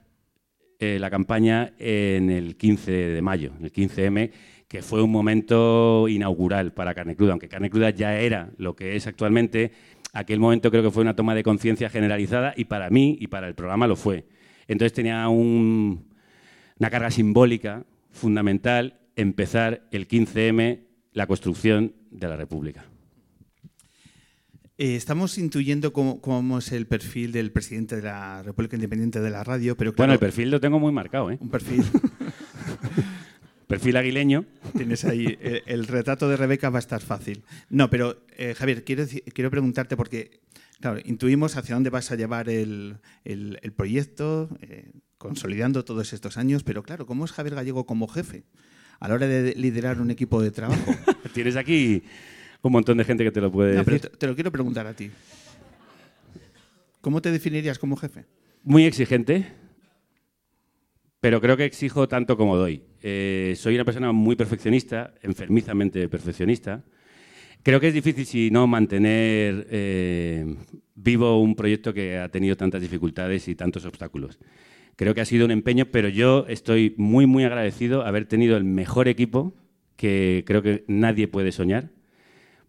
eh, 0.80 0.98
la 1.00 1.10
campaña 1.10 1.74
en 1.80 2.30
el 2.30 2.56
15 2.56 2.92
de 2.92 3.22
mayo, 3.22 3.52
el 3.62 3.72
15M, 3.72 4.32
que 4.68 4.82
fue 4.82 5.02
un 5.02 5.12
momento 5.12 6.08
inaugural 6.08 6.74
para 6.74 6.94
Carne 6.94 7.16
Cruda, 7.16 7.32
aunque 7.32 7.48
Carne 7.48 7.70
Cruda 7.70 7.90
ya 7.90 8.20
era 8.20 8.52
lo 8.58 8.76
que 8.76 8.96
es 8.96 9.08
actualmente, 9.08 9.72
aquel 10.14 10.40
momento 10.40 10.70
creo 10.70 10.84
que 10.84 10.92
fue 10.92 11.04
una 11.04 11.16
toma 11.16 11.36
de 11.36 11.44
conciencia 11.44 11.90
generalizada 11.90 12.54
y 12.56 12.66
para 12.66 12.90
mí 12.90 13.18
y 13.20 13.28
para 13.28 13.48
el 13.48 13.56
programa 13.56 13.88
lo 13.88 13.96
fue. 13.96 14.26
Entonces 14.68 14.94
tenía 14.94 15.28
una 15.30 16.00
carga 16.90 17.12
simbólica 17.12 17.86
fundamental 18.12 19.00
empezar 19.16 19.88
el 19.92 20.08
15M 20.08 20.82
la 21.14 21.26
construcción 21.26 21.94
de 22.12 22.28
la 22.28 22.36
República. 22.36 22.86
Eh, 24.80 24.96
estamos 24.96 25.38
intuyendo 25.40 25.92
cómo, 25.92 26.22
cómo 26.22 26.60
es 26.60 26.72
el 26.72 26.86
perfil 26.86 27.32
del 27.32 27.52
presidente 27.52 27.96
de 27.96 28.04
la 28.04 28.44
República 28.44 28.76
Independiente 28.76 29.20
de 29.20 29.32
la 29.32 29.44
Radio, 29.44 29.76
pero 29.76 29.92
claro, 29.94 30.10
Bueno, 30.10 30.14
el 30.14 30.20
perfil 30.20 30.52
lo 30.52 30.60
tengo 30.60 30.80
muy 30.80 30.92
marcado, 30.92 31.32
¿eh? 31.32 31.38
un 31.42 31.50
perfil. 31.50 31.84
Perfil 33.68 33.98
aguileño. 33.98 34.46
Tienes 34.78 35.04
ahí 35.04 35.38
el, 35.42 35.62
el 35.66 35.88
retrato 35.88 36.30
de 36.30 36.38
Rebeca 36.38 36.70
va 36.70 36.78
a 36.78 36.80
estar 36.80 37.02
fácil. 37.02 37.44
No, 37.70 37.90
pero 37.90 38.24
eh, 38.38 38.54
Javier, 38.56 38.86
quiero, 38.86 39.04
quiero 39.34 39.52
preguntarte 39.52 39.98
porque, 39.98 40.40
claro, 40.80 41.02
intuimos 41.04 41.58
hacia 41.58 41.76
dónde 41.76 41.90
vas 41.90 42.10
a 42.12 42.16
llevar 42.16 42.48
el, 42.48 43.00
el- 43.26 43.60
el 43.62 43.72
proyecto, 43.74 44.48
eh, 44.62 44.92
consolidando 45.18 45.84
todos 45.84 46.14
estos 46.14 46.38
años, 46.38 46.64
pero 46.64 46.82
claro, 46.82 47.06
¿cómo 47.06 47.26
es 47.26 47.34
Javier 47.34 47.56
Gallego 47.56 47.86
como 47.86 48.08
jefe 48.08 48.46
a 49.02 49.10
la 49.10 49.16
hora 49.16 49.28
de 49.28 49.54
liderar 49.56 50.00
un 50.00 50.12
equipo 50.12 50.42
de 50.42 50.52
trabajo? 50.52 50.96
Tienes 51.34 51.58
aquí 51.58 52.04
un 52.68 52.74
montón 52.74 52.98
de 52.98 53.04
gente 53.04 53.24
que 53.24 53.32
te 53.32 53.42
lo 53.42 53.52
puede 53.52 53.76
No, 53.76 53.84
pero 53.84 54.00
te 54.00 54.28
lo 54.28 54.36
quiero 54.36 54.52
preguntar 54.52 54.88
a 54.88 54.94
ti. 54.94 55.10
¿Cómo 57.02 57.22
te 57.22 57.32
definirías 57.32 57.80
como 57.80 57.96
jefe? 57.96 58.26
Muy 58.64 58.86
exigente, 58.86 59.48
pero 61.20 61.42
creo 61.42 61.58
que 61.58 61.66
exijo 61.66 62.08
tanto 62.08 62.38
como 62.38 62.58
doy. 62.58 62.84
Eh, 63.02 63.54
soy 63.58 63.76
una 63.76 63.86
persona 63.86 64.12
muy 64.12 64.36
perfeccionista, 64.36 65.14
enfermizamente 65.22 66.08
perfeccionista. 66.10 66.84
Creo 67.64 67.80
que 67.80 67.90
es 67.90 67.94
difícil, 67.94 68.26
si 68.26 68.52
no, 68.52 68.68
mantener 68.68 69.68
eh, 69.70 70.56
vivo 70.96 71.42
un 71.42 71.56
proyecto 71.56 71.94
que 71.94 72.18
ha 72.18 72.30
tenido 72.30 72.56
tantas 72.56 72.82
dificultades 72.82 73.48
y 73.48 73.56
tantos 73.56 73.86
obstáculos. 73.86 74.40
Creo 74.96 75.14
que 75.14 75.22
ha 75.22 75.26
sido 75.26 75.46
un 75.46 75.52
empeño, 75.52 75.86
pero 75.92 76.10
yo 76.10 76.46
estoy 76.48 76.94
muy, 76.98 77.26
muy 77.26 77.44
agradecido 77.44 78.04
haber 78.04 78.26
tenido 78.26 78.58
el 78.58 78.64
mejor 78.64 79.08
equipo 79.08 79.54
que 79.96 80.44
creo 80.46 80.62
que 80.62 80.86
nadie 80.88 81.28
puede 81.28 81.52
soñar, 81.52 81.92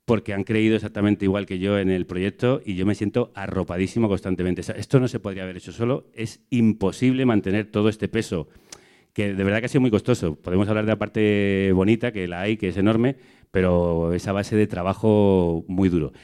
porque 0.09 0.33
han 0.33 0.45
creído 0.45 0.75
exactamente 0.75 1.27
igual 1.27 1.45
que 1.45 1.59
yo 1.59 1.79
en 1.79 1.91
el 1.91 2.07
proyecto 2.07 2.63
y 2.65 2.77
yo 2.77 2.87
me 2.87 2.95
siento 2.95 3.31
arropadísimo 3.35 4.09
constantemente. 4.09 4.63
O 4.63 4.65
sea, 4.65 4.75
esto 4.77 4.99
no 5.01 5.07
se 5.07 5.21
podría 5.21 5.43
haber 5.43 5.59
hecho 5.59 5.71
solo, 5.71 6.07
es 6.15 6.41
imposible 6.49 7.27
mantener 7.27 7.71
todo 7.71 7.91
este 7.91 8.09
peso, 8.09 8.49
que 9.13 9.35
de 9.35 9.45
verdad 9.45 9.61
que 9.61 9.67
ha 9.67 9.69
sido 9.69 9.83
muy 9.83 9.91
costoso. 9.91 10.35
Podemos 10.37 10.67
hablar 10.67 10.87
de 10.87 10.93
la 10.93 10.99
parte 10.99 11.73
bonita, 11.75 12.11
que 12.11 12.27
la 12.27 12.41
hay, 12.41 12.57
que 12.57 12.69
es 12.69 12.79
enorme, 12.79 13.17
pero 13.51 14.15
esa 14.15 14.33
base 14.33 14.57
de 14.57 14.67
trabajo 14.67 15.67
muy 15.69 15.91
duro. 15.91 16.15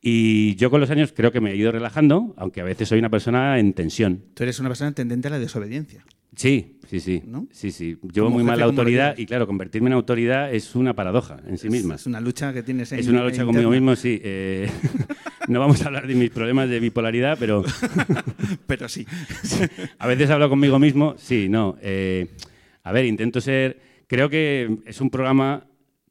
Y 0.00 0.54
yo 0.54 0.70
con 0.70 0.80
los 0.80 0.90
años 0.90 1.12
creo 1.12 1.32
que 1.32 1.40
me 1.40 1.50
he 1.50 1.56
ido 1.56 1.72
relajando, 1.72 2.34
aunque 2.36 2.60
a 2.60 2.64
veces 2.64 2.88
soy 2.88 3.00
una 3.00 3.10
persona 3.10 3.58
en 3.58 3.72
tensión. 3.72 4.22
Tú 4.34 4.44
eres 4.44 4.60
una 4.60 4.68
persona 4.68 4.92
tendente 4.92 5.26
a 5.26 5.32
la 5.32 5.40
desobediencia. 5.40 6.04
Sí, 6.34 6.78
sí, 6.88 7.00
sí. 7.00 7.22
¿No? 7.26 7.46
Sí, 7.50 7.70
sí. 7.72 7.98
Llevo 8.12 8.26
Como 8.26 8.36
muy 8.38 8.44
mal 8.44 8.54
jefe, 8.54 8.60
la 8.60 8.66
¿cómo 8.66 8.76
lo 8.76 8.80
autoridad 8.80 9.18
y 9.18 9.26
claro, 9.26 9.46
convertirme 9.46 9.88
en 9.88 9.94
autoridad 9.94 10.52
es 10.52 10.74
una 10.74 10.94
paradoja 10.94 11.40
en 11.46 11.58
sí 11.58 11.68
misma. 11.68 11.96
Es 11.96 12.06
una 12.06 12.20
lucha 12.20 12.52
que 12.52 12.62
tienes 12.62 12.90
en 12.92 13.00
Es 13.00 13.08
una 13.08 13.22
lucha 13.22 13.44
conmigo 13.44 13.70
mismo, 13.70 13.94
sí. 13.96 14.20
Eh, 14.22 14.70
no 15.48 15.60
vamos 15.60 15.82
a 15.82 15.86
hablar 15.86 16.06
de 16.06 16.14
mis 16.14 16.30
problemas 16.30 16.68
de 16.70 16.80
bipolaridad, 16.80 17.36
pero 17.38 17.64
Pero 18.66 18.88
sí. 18.88 19.06
a 19.98 20.06
veces 20.06 20.30
hablo 20.30 20.48
conmigo 20.48 20.78
mismo, 20.78 21.14
sí, 21.18 21.48
no. 21.48 21.76
Eh, 21.82 22.28
a 22.82 22.92
ver, 22.92 23.04
intento 23.04 23.40
ser... 23.40 23.80
Creo 24.06 24.28
que 24.28 24.78
es 24.84 25.00
un 25.00 25.10
programa 25.10 25.66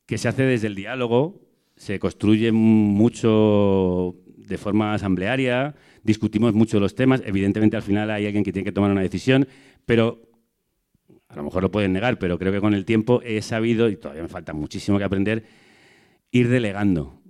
que 0.06 0.18
se 0.18 0.28
hace 0.28 0.44
desde 0.44 0.68
el 0.68 0.76
diálogo, 0.76 1.42
se 1.76 2.00
construye 2.00 2.52
mucho 2.52 4.16
de 4.38 4.58
forma 4.58 4.94
asamblearia, 4.94 5.76
discutimos 6.04 6.54
mucho 6.54 6.80
los 6.80 6.96
temas, 6.96 7.22
evidentemente 7.26 7.78
al 7.78 7.84
final 7.84 8.10
hay 8.10 8.26
alguien 8.26 8.44
que 8.44 8.52
tiene 8.52 8.66
que 8.66 8.72
tomar 8.72 8.92
una 8.92 9.02
decisión, 9.02 9.48
pero 9.86 10.32
a 11.32 11.36
lo 11.36 11.44
mejor 11.44 11.64
lo 11.64 11.72
pueden 11.72 11.94
negar, 11.94 12.20
pero 12.20 12.38
creo 12.38 12.52
que 12.52 12.60
con 12.60 12.74
el 12.74 12.86
tiempo 12.86 13.22
he 13.24 13.42
sabido, 13.42 13.90
y 13.90 13.96
todavía 13.96 14.24
me 14.24 14.30
falta 14.30 14.54
muchísimo 14.54 14.98
que 14.98 15.04
aprender, 15.04 15.46
ir 16.32 16.50
delegando. 16.50 17.22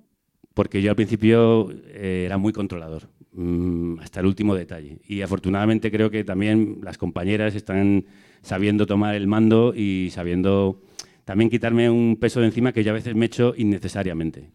Porque 0.54 0.82
yo 0.82 0.90
al 0.90 0.96
principio 0.96 1.72
eh, 1.88 2.24
era 2.26 2.38
muy 2.38 2.52
controlador, 2.52 3.10
mm, 3.34 4.00
hasta 4.00 4.20
el 4.20 4.26
último 4.26 4.56
detalle. 4.56 5.00
Y 5.08 5.22
afortunadamente 5.22 5.92
creo 5.92 6.10
que 6.10 6.24
también 6.24 6.80
las 6.84 6.98
compañeras 6.98 7.56
están 7.56 8.06
sabiendo 8.42 8.86
tomar 8.86 9.16
el 9.16 9.28
mando 9.28 9.74
y 9.76 10.10
sabiendo 10.12 10.82
también 11.24 11.50
quitarme 11.50 11.90
un 11.90 12.18
peso 12.20 12.42
de 12.42 12.48
encima 12.48 12.74
que 12.74 12.84
yo 12.84 12.92
a 12.92 12.96
veces 12.96 13.16
me 13.16 13.28
echo 13.28 13.54
innecesariamente. 13.56 14.50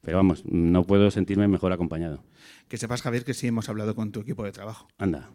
Pero 0.00 0.16
vamos, 0.16 0.44
no 0.46 0.84
puedo 0.84 1.10
sentirme 1.10 1.46
mejor 1.48 1.72
acompañado. 1.72 2.24
Que 2.68 2.78
sepas, 2.78 3.02
Javier, 3.02 3.24
que 3.24 3.34
sí 3.34 3.46
hemos 3.46 3.68
hablado 3.68 3.94
con 3.94 4.10
tu 4.10 4.20
equipo 4.20 4.44
de 4.44 4.52
trabajo. 4.52 4.88
Anda. 4.98 5.30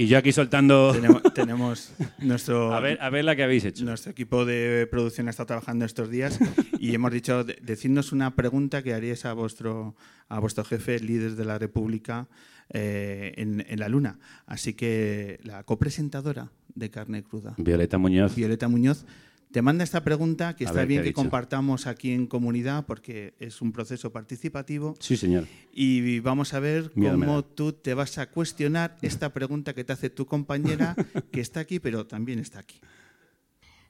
Y 0.00 0.06
yo 0.06 0.16
aquí 0.16 0.30
soltando... 0.30 0.92
Tenemos, 0.92 1.22
tenemos 1.34 1.92
nuestro, 2.20 2.72
A 2.72 2.78
ver, 2.78 2.98
a 3.00 3.10
ver 3.10 3.24
la 3.24 3.34
que 3.34 3.42
habéis 3.42 3.64
hecho. 3.64 3.84
nuestro 3.84 4.12
equipo 4.12 4.44
de 4.44 4.86
producción 4.88 5.26
ha 5.26 5.30
estado 5.30 5.48
trabajando 5.48 5.84
estos 5.84 6.08
días 6.08 6.38
y 6.78 6.94
hemos 6.94 7.10
dicho, 7.10 7.42
de- 7.42 7.58
decidnos 7.62 8.12
una 8.12 8.36
pregunta 8.36 8.84
que 8.84 8.94
haríais 8.94 9.24
a 9.24 9.32
vuestro, 9.32 9.96
a 10.28 10.38
vuestro 10.38 10.62
jefe, 10.64 11.00
líder 11.00 11.34
de 11.34 11.44
la 11.44 11.58
República, 11.58 12.28
eh, 12.70 13.32
en, 13.38 13.64
en 13.68 13.80
la 13.80 13.88
Luna. 13.88 14.20
Así 14.46 14.74
que 14.74 15.40
la 15.42 15.64
copresentadora 15.64 16.52
de 16.76 16.90
Carne 16.90 17.24
Cruda, 17.24 17.54
Violeta 17.58 17.98
Muñoz. 17.98 18.36
Violeta 18.36 18.68
Muñoz, 18.68 19.04
te 19.50 19.62
manda 19.62 19.82
esta 19.84 20.04
pregunta 20.04 20.54
que 20.56 20.64
A 20.64 20.68
está 20.68 20.80
ver, 20.80 20.86
¿qué 20.86 20.88
bien 20.88 21.02
que 21.02 21.08
dicho? 21.08 21.16
compartamos 21.20 21.86
aquí 21.86 22.12
en 22.12 22.26
comunidad 22.26 22.84
porque 22.86 23.34
es 23.38 23.62
un 23.62 23.72
proceso 23.72 24.12
participativo 24.12 24.94
Sí, 25.00 25.16
señor. 25.16 25.46
y 25.72 26.20
vamos 26.20 26.52
a 26.54 26.60
ver 26.60 26.90
Miedo 26.94 27.14
cómo 27.18 27.44
tú 27.44 27.72
te 27.72 27.94
vas 27.94 28.18
a 28.18 28.30
cuestionar 28.30 28.96
esta 29.02 29.32
pregunta 29.32 29.74
que 29.74 29.84
te 29.84 29.92
hace 29.92 30.10
tu 30.10 30.26
compañera 30.26 30.94
que 31.32 31.40
está 31.40 31.60
aquí, 31.60 31.78
pero 31.80 32.06
también 32.06 32.38
está 32.38 32.58
aquí. 32.60 32.80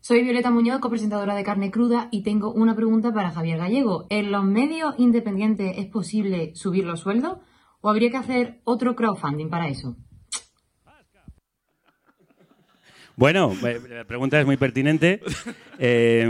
Soy 0.01 0.23
Violeta 0.23 0.51
Muñoz, 0.51 0.79
copresentadora 0.81 1.35
de 1.35 1.43
Carne 1.43 1.71
Cruda, 1.73 2.09
y 2.13 2.23
tengo 2.23 2.53
una 2.53 2.77
pregunta 2.77 3.13
para 3.13 3.31
Javier 3.33 3.59
Gallego. 3.59 4.07
¿En 4.11 4.31
los 4.31 4.45
medios 4.45 4.95
independientes 4.97 5.75
es 5.77 5.87
posible 5.87 6.53
subir 6.55 6.85
los 6.85 7.01
sueldos 7.01 7.39
o 7.81 7.91
habría 7.91 8.11
que 8.11 8.17
hacer 8.17 8.61
otro 8.65 8.95
crowdfunding 8.95 9.51
para 9.51 9.69
eso? 9.69 9.97
Bueno, 13.19 13.53
eh, 13.67 13.81
la 13.91 14.05
pregunta 14.05 14.39
es 14.39 14.47
muy 14.47 14.57
pertinente. 14.57 15.21
Eh, 15.81 16.25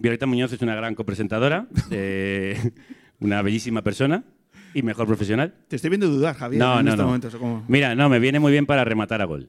Violeta 0.00 0.26
Muñoz 0.26 0.52
es 0.52 0.60
una 0.60 0.74
gran 0.74 0.94
copresentadora, 0.94 1.66
eh, 1.90 2.58
una 3.20 3.40
bellísima 3.40 3.80
persona 3.82 4.24
y 4.74 4.82
mejor 4.82 5.06
profesional. 5.06 5.54
Te 5.68 5.76
estoy 5.76 5.88
viendo 5.88 6.08
dudar, 6.08 6.34
Javier, 6.34 6.60
No, 6.60 6.78
en 6.78 6.84
no, 6.84 6.90
estos 6.90 6.98
no. 6.98 7.06
momentos. 7.06 7.36
¿cómo? 7.36 7.64
Mira, 7.68 7.94
no, 7.94 8.10
me 8.10 8.18
viene 8.18 8.38
muy 8.38 8.52
bien 8.52 8.66
para 8.66 8.84
rematar 8.84 9.22
a 9.22 9.24
gol. 9.24 9.48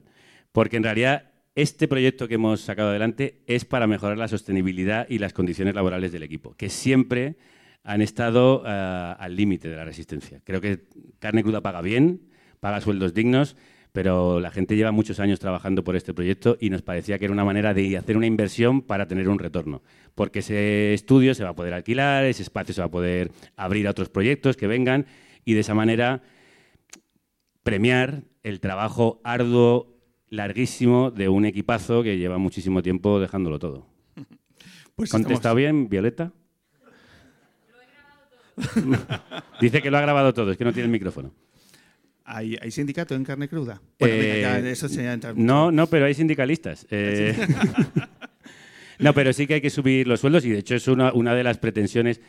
Porque 0.50 0.78
en 0.78 0.82
realidad 0.82 1.30
este 1.54 1.88
proyecto 1.88 2.26
que 2.26 2.36
hemos 2.36 2.62
sacado 2.62 2.88
adelante 2.88 3.42
es 3.46 3.66
para 3.66 3.86
mejorar 3.86 4.16
la 4.16 4.28
sostenibilidad 4.28 5.06
y 5.10 5.18
las 5.18 5.34
condiciones 5.34 5.74
laborales 5.74 6.10
del 6.10 6.22
equipo, 6.22 6.54
que 6.56 6.70
siempre 6.70 7.36
han 7.84 8.00
estado 8.00 8.62
ah, 8.64 9.14
al 9.20 9.36
límite 9.36 9.68
de 9.68 9.76
la 9.76 9.84
resistencia. 9.84 10.40
Creo 10.42 10.62
que 10.62 10.84
Carne 11.18 11.42
Cruda 11.42 11.60
paga 11.60 11.82
bien, 11.82 12.22
paga 12.60 12.80
sueldos 12.80 13.12
dignos, 13.12 13.56
pero 13.92 14.40
la 14.40 14.50
gente 14.50 14.74
lleva 14.74 14.90
muchos 14.90 15.20
años 15.20 15.38
trabajando 15.38 15.84
por 15.84 15.96
este 15.96 16.14
proyecto 16.14 16.56
y 16.58 16.70
nos 16.70 16.80
parecía 16.82 17.18
que 17.18 17.26
era 17.26 17.34
una 17.34 17.44
manera 17.44 17.74
de 17.74 17.96
hacer 17.98 18.16
una 18.16 18.26
inversión 18.26 18.80
para 18.82 19.06
tener 19.06 19.28
un 19.28 19.38
retorno. 19.38 19.82
Porque 20.14 20.38
ese 20.38 20.94
estudio 20.94 21.34
se 21.34 21.44
va 21.44 21.50
a 21.50 21.54
poder 21.54 21.74
alquilar, 21.74 22.24
ese 22.24 22.42
espacio 22.42 22.74
se 22.74 22.80
va 22.80 22.86
a 22.86 22.90
poder 22.90 23.30
abrir 23.56 23.86
a 23.86 23.90
otros 23.90 24.08
proyectos 24.08 24.56
que 24.56 24.66
vengan 24.66 25.06
y 25.44 25.52
de 25.54 25.60
esa 25.60 25.74
manera 25.74 26.22
premiar 27.62 28.24
el 28.42 28.60
trabajo 28.60 29.20
arduo, 29.24 29.94
larguísimo 30.30 31.10
de 31.10 31.28
un 31.28 31.44
equipazo 31.44 32.02
que 32.02 32.16
lleva 32.16 32.38
muchísimo 32.38 32.82
tiempo 32.82 33.20
dejándolo 33.20 33.58
todo. 33.58 33.86
Pues 34.94 35.10
¿Contestado 35.10 35.34
estamos- 35.36 35.56
bien, 35.56 35.88
Violeta? 35.88 36.32
Dice 39.60 39.80
que 39.80 39.90
lo 39.90 39.96
ha 39.96 40.02
grabado 40.02 40.34
todo, 40.34 40.50
es 40.50 40.58
que 40.58 40.64
no 40.64 40.72
tiene 40.72 40.84
el 40.86 40.90
micrófono. 40.92 41.32
¿Hay, 42.34 42.56
hay 42.60 42.70
sindicato 42.70 43.14
en 43.14 43.24
carne 43.24 43.46
cruda? 43.48 43.82
Bueno, 43.98 44.16
venga, 44.16 44.36
ya, 44.40 44.58
Eh, 44.60 44.70
eso 44.70 44.88
se 44.88 45.02
entra- 45.06 45.34
No, 45.36 45.70
no, 45.70 45.86
pero 45.86 46.06
hay 46.06 46.14
sindicalistas. 46.14 46.86
Eh, 46.90 47.34
no, 48.98 49.12
pero 49.14 49.32
sí 49.32 49.46
que 49.46 49.54
hay 49.54 49.60
que 49.60 49.70
subir 49.70 50.06
los 50.06 50.20
sueldos 50.20 50.44
y 50.44 50.50
de 50.50 50.58
hecho 50.58 50.74
es 50.74 50.88
una, 50.88 51.12
una 51.12 51.34
de 51.34 51.44
las 51.44 51.58
pretensiones. 51.58 52.20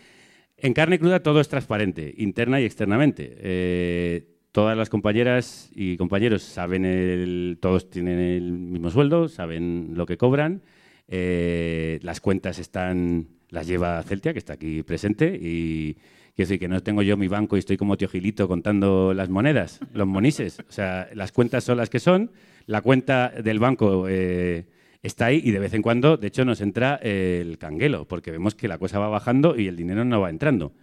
En 0.58 0.74
carne 0.74 1.00
cruda 1.00 1.22
todo 1.22 1.40
es 1.42 1.48
transparente, 1.48 2.14
interna 2.18 2.60
y 2.60 2.66
externamente. 2.66 3.34
Eh, 3.38 4.28
todas 4.52 4.78
las 4.78 4.90
compañeras 4.90 5.72
y 5.76 5.98
compañeros 5.98 6.44
saben, 6.44 6.86
el, 6.86 7.58
todos 7.62 7.90
tienen 7.90 8.20
el 8.20 8.52
mismo 8.52 8.90
sueldo, 8.90 9.28
saben 9.30 9.92
lo 9.96 10.06
que 10.06 10.18
cobran. 10.18 10.62
las 11.08 12.22
cuentas 12.22 12.60
están, 12.60 13.28
las 13.50 13.68
lleva 13.68 14.02
Celtia, 14.04 14.34
que 14.34 14.40
está 14.40 14.54
aquí 14.54 14.84
presente, 14.84 15.28
y 15.42 15.98
quiero 16.36 16.48
decir 16.48 16.60
que 16.60 16.68
no 16.68 16.82
tengo 16.82 17.02
yo 17.02 17.18
mi 17.18 17.28
banco 17.28 17.56
y 17.56 17.60
estoy 17.60 17.78
como 17.78 17.98
tío 17.98 18.08
Gilito 18.08 18.48
contando 18.48 19.14
las 19.14 19.30
monedas, 19.30 19.80
los 19.94 20.08
monises. 20.08 20.60
O 20.60 20.72
sea, 20.72 21.10
las 21.14 21.32
cuentas 21.32 21.64
son 21.64 21.78
las 21.78 21.90
que 21.90 22.00
son, 22.00 22.32
la 22.66 22.82
cuenta 22.82 23.30
del 23.30 23.60
banco 23.60 24.08
eh, 24.10 24.66
está 25.02 25.28
ahí 25.28 25.42
y 25.44 25.52
de 25.52 25.60
vez 25.60 25.74
en 25.74 25.82
cuando, 25.82 26.18
de 26.18 26.28
hecho, 26.28 26.46
nos 26.46 26.62
entra 26.62 26.96
el 26.96 27.58
canguelo, 27.58 28.08
porque 28.08 28.32
vemos 28.32 28.56
que 28.56 28.68
la 28.68 28.78
cosa 28.78 29.00
va 29.00 29.10
bajando 29.10 29.60
y 29.60 29.68
el 29.68 29.76
dinero 29.76 30.06
no 30.06 30.22
va 30.22 30.30
entrando. 30.30 30.74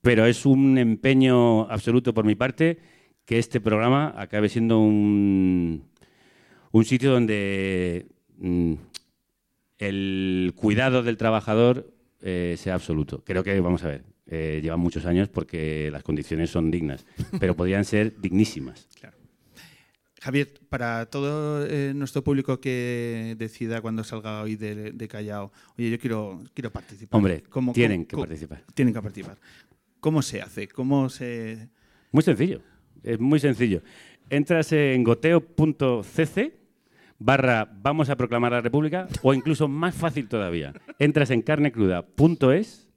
Pero 0.00 0.24
es 0.26 0.46
un 0.46 0.78
empeño 0.78 1.70
absoluto 1.70 2.14
por 2.14 2.24
mi 2.24 2.34
parte 2.34 2.78
que 3.26 3.38
este 3.38 3.60
programa 3.60 4.14
acabe 4.16 4.48
siendo 4.48 4.80
un, 4.80 5.84
un 6.72 6.84
sitio 6.84 7.12
donde 7.12 8.06
mm, 8.38 8.74
el 9.78 10.52
cuidado 10.56 11.02
del 11.02 11.16
trabajador 11.16 11.92
eh, 12.22 12.54
sea 12.58 12.74
absoluto. 12.74 13.22
Creo 13.24 13.42
que, 13.44 13.58
vamos 13.60 13.84
a 13.84 13.88
ver, 13.88 14.04
Eh, 14.30 14.60
llevan 14.62 14.78
muchos 14.80 15.04
años 15.06 15.28
porque 15.28 15.90
las 15.90 16.02
condiciones 16.04 16.50
son 16.50 16.70
dignas, 16.70 17.04
pero 17.40 17.54
podrían 17.56 17.84
ser 17.84 18.20
dignísimas. 18.20 18.86
Claro. 19.00 19.16
Javier, 20.22 20.52
para 20.68 21.06
todo 21.06 21.66
eh, 21.66 21.92
nuestro 21.94 22.22
público 22.22 22.60
que 22.60 23.34
decida 23.38 23.80
cuando 23.80 24.04
salga 24.04 24.42
hoy 24.42 24.54
de, 24.56 24.92
de 24.92 25.08
Callao, 25.08 25.50
oye, 25.78 25.90
yo 25.90 25.98
quiero, 25.98 26.44
quiero 26.52 26.70
participar. 26.70 27.16
Hombre, 27.16 27.42
¿Cómo- 27.48 27.72
tienen 27.72 28.00
cómo- 28.04 28.06
que 28.08 28.14
cómo- 28.16 28.22
participar. 28.24 28.62
Tienen 28.74 28.92
que 28.92 29.00
participar. 29.00 29.38
¿Cómo 29.98 30.20
se 30.20 30.42
hace? 30.42 30.68
¿Cómo 30.68 31.08
se...? 31.08 31.70
Muy 32.12 32.22
sencillo, 32.22 32.60
es 33.02 33.18
muy 33.18 33.40
sencillo. 33.40 33.82
Entras 34.28 34.70
en 34.72 35.02
goteo.cc 35.04 36.52
barra 37.18 37.64
vamos 37.82 38.10
a 38.10 38.16
proclamar 38.16 38.52
la 38.52 38.60
república 38.60 39.08
o 39.22 39.32
incluso 39.32 39.68
más 39.68 39.94
fácil 39.94 40.28
todavía, 40.28 40.74
entras 40.98 41.30
en 41.30 41.40
carnecruda.es 41.40 42.89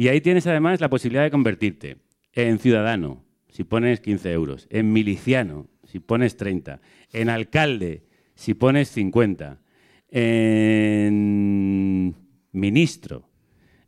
y 0.00 0.08
ahí 0.08 0.22
tienes 0.22 0.46
además 0.46 0.80
la 0.80 0.88
posibilidad 0.88 1.24
de 1.24 1.30
convertirte 1.30 1.98
en 2.32 2.58
ciudadano, 2.58 3.22
si 3.50 3.64
pones 3.64 4.00
15 4.00 4.32
euros, 4.32 4.66
en 4.70 4.94
miliciano, 4.94 5.68
si 5.84 5.98
pones 5.98 6.38
30, 6.38 6.80
en 7.12 7.28
alcalde, 7.28 8.04
si 8.34 8.54
pones 8.54 8.88
50, 8.88 9.60
en 10.08 12.14
ministro, 12.50 13.28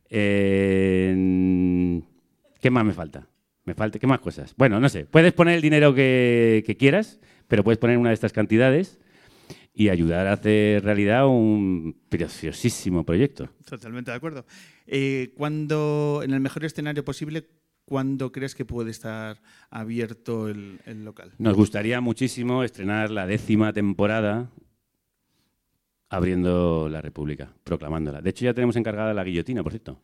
en... 0.07 2.05
¿Qué 2.61 2.69
más 2.69 2.85
me 2.85 2.93
falta? 2.93 3.27
Me 3.65 3.73
falta, 3.73 3.97
¿qué 3.97 4.05
más 4.05 4.19
cosas? 4.19 4.53
Bueno, 4.55 4.79
no 4.79 4.89
sé. 4.89 5.05
Puedes 5.05 5.33
poner 5.33 5.55
el 5.55 5.63
dinero 5.63 5.95
que, 5.95 6.63
que 6.63 6.77
quieras, 6.77 7.19
pero 7.47 7.63
puedes 7.63 7.79
poner 7.79 7.97
una 7.97 8.09
de 8.09 8.13
estas 8.13 8.33
cantidades 8.33 8.99
y 9.73 9.89
ayudar 9.89 10.27
a 10.27 10.33
hacer 10.33 10.83
realidad 10.83 11.27
un 11.27 11.95
preciosísimo 12.09 13.03
proyecto. 13.03 13.49
Totalmente 13.67 14.11
de 14.11 14.17
acuerdo. 14.17 14.45
Eh, 14.85 15.33
cuando, 15.35 16.21
en 16.23 16.33
el 16.33 16.39
mejor 16.39 16.63
escenario 16.63 17.03
posible, 17.03 17.47
¿cuándo 17.85 18.31
crees 18.31 18.53
que 18.53 18.65
puede 18.65 18.91
estar 18.91 19.41
abierto 19.71 20.47
el, 20.47 20.79
el 20.85 21.03
local? 21.03 21.31
Nos 21.39 21.55
gustaría 21.55 22.01
muchísimo 22.01 22.63
estrenar 22.63 23.09
la 23.09 23.25
décima 23.25 23.73
temporada 23.73 24.51
abriendo 26.09 26.87
la 26.89 27.01
República, 27.01 27.51
proclamándola. 27.63 28.21
De 28.21 28.29
hecho, 28.29 28.45
ya 28.45 28.53
tenemos 28.53 28.75
encargada 28.75 29.15
la 29.15 29.23
guillotina, 29.23 29.63
por 29.63 29.71
cierto. 29.71 29.99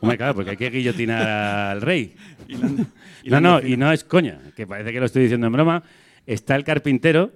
Hombre, 0.00 0.18
claro, 0.18 0.34
porque 0.34 0.50
hay 0.50 0.56
que 0.56 0.70
guillotinar 0.70 1.26
al 1.26 1.80
rey. 1.80 2.14
No, 3.26 3.40
no, 3.40 3.58
y 3.58 3.78
no 3.78 3.90
es 3.90 4.04
coña, 4.04 4.38
que 4.54 4.66
parece 4.66 4.92
que 4.92 5.00
lo 5.00 5.06
estoy 5.06 5.22
diciendo 5.22 5.46
en 5.46 5.52
broma. 5.54 5.82
Está 6.26 6.56
el 6.56 6.62
carpintero 6.62 7.32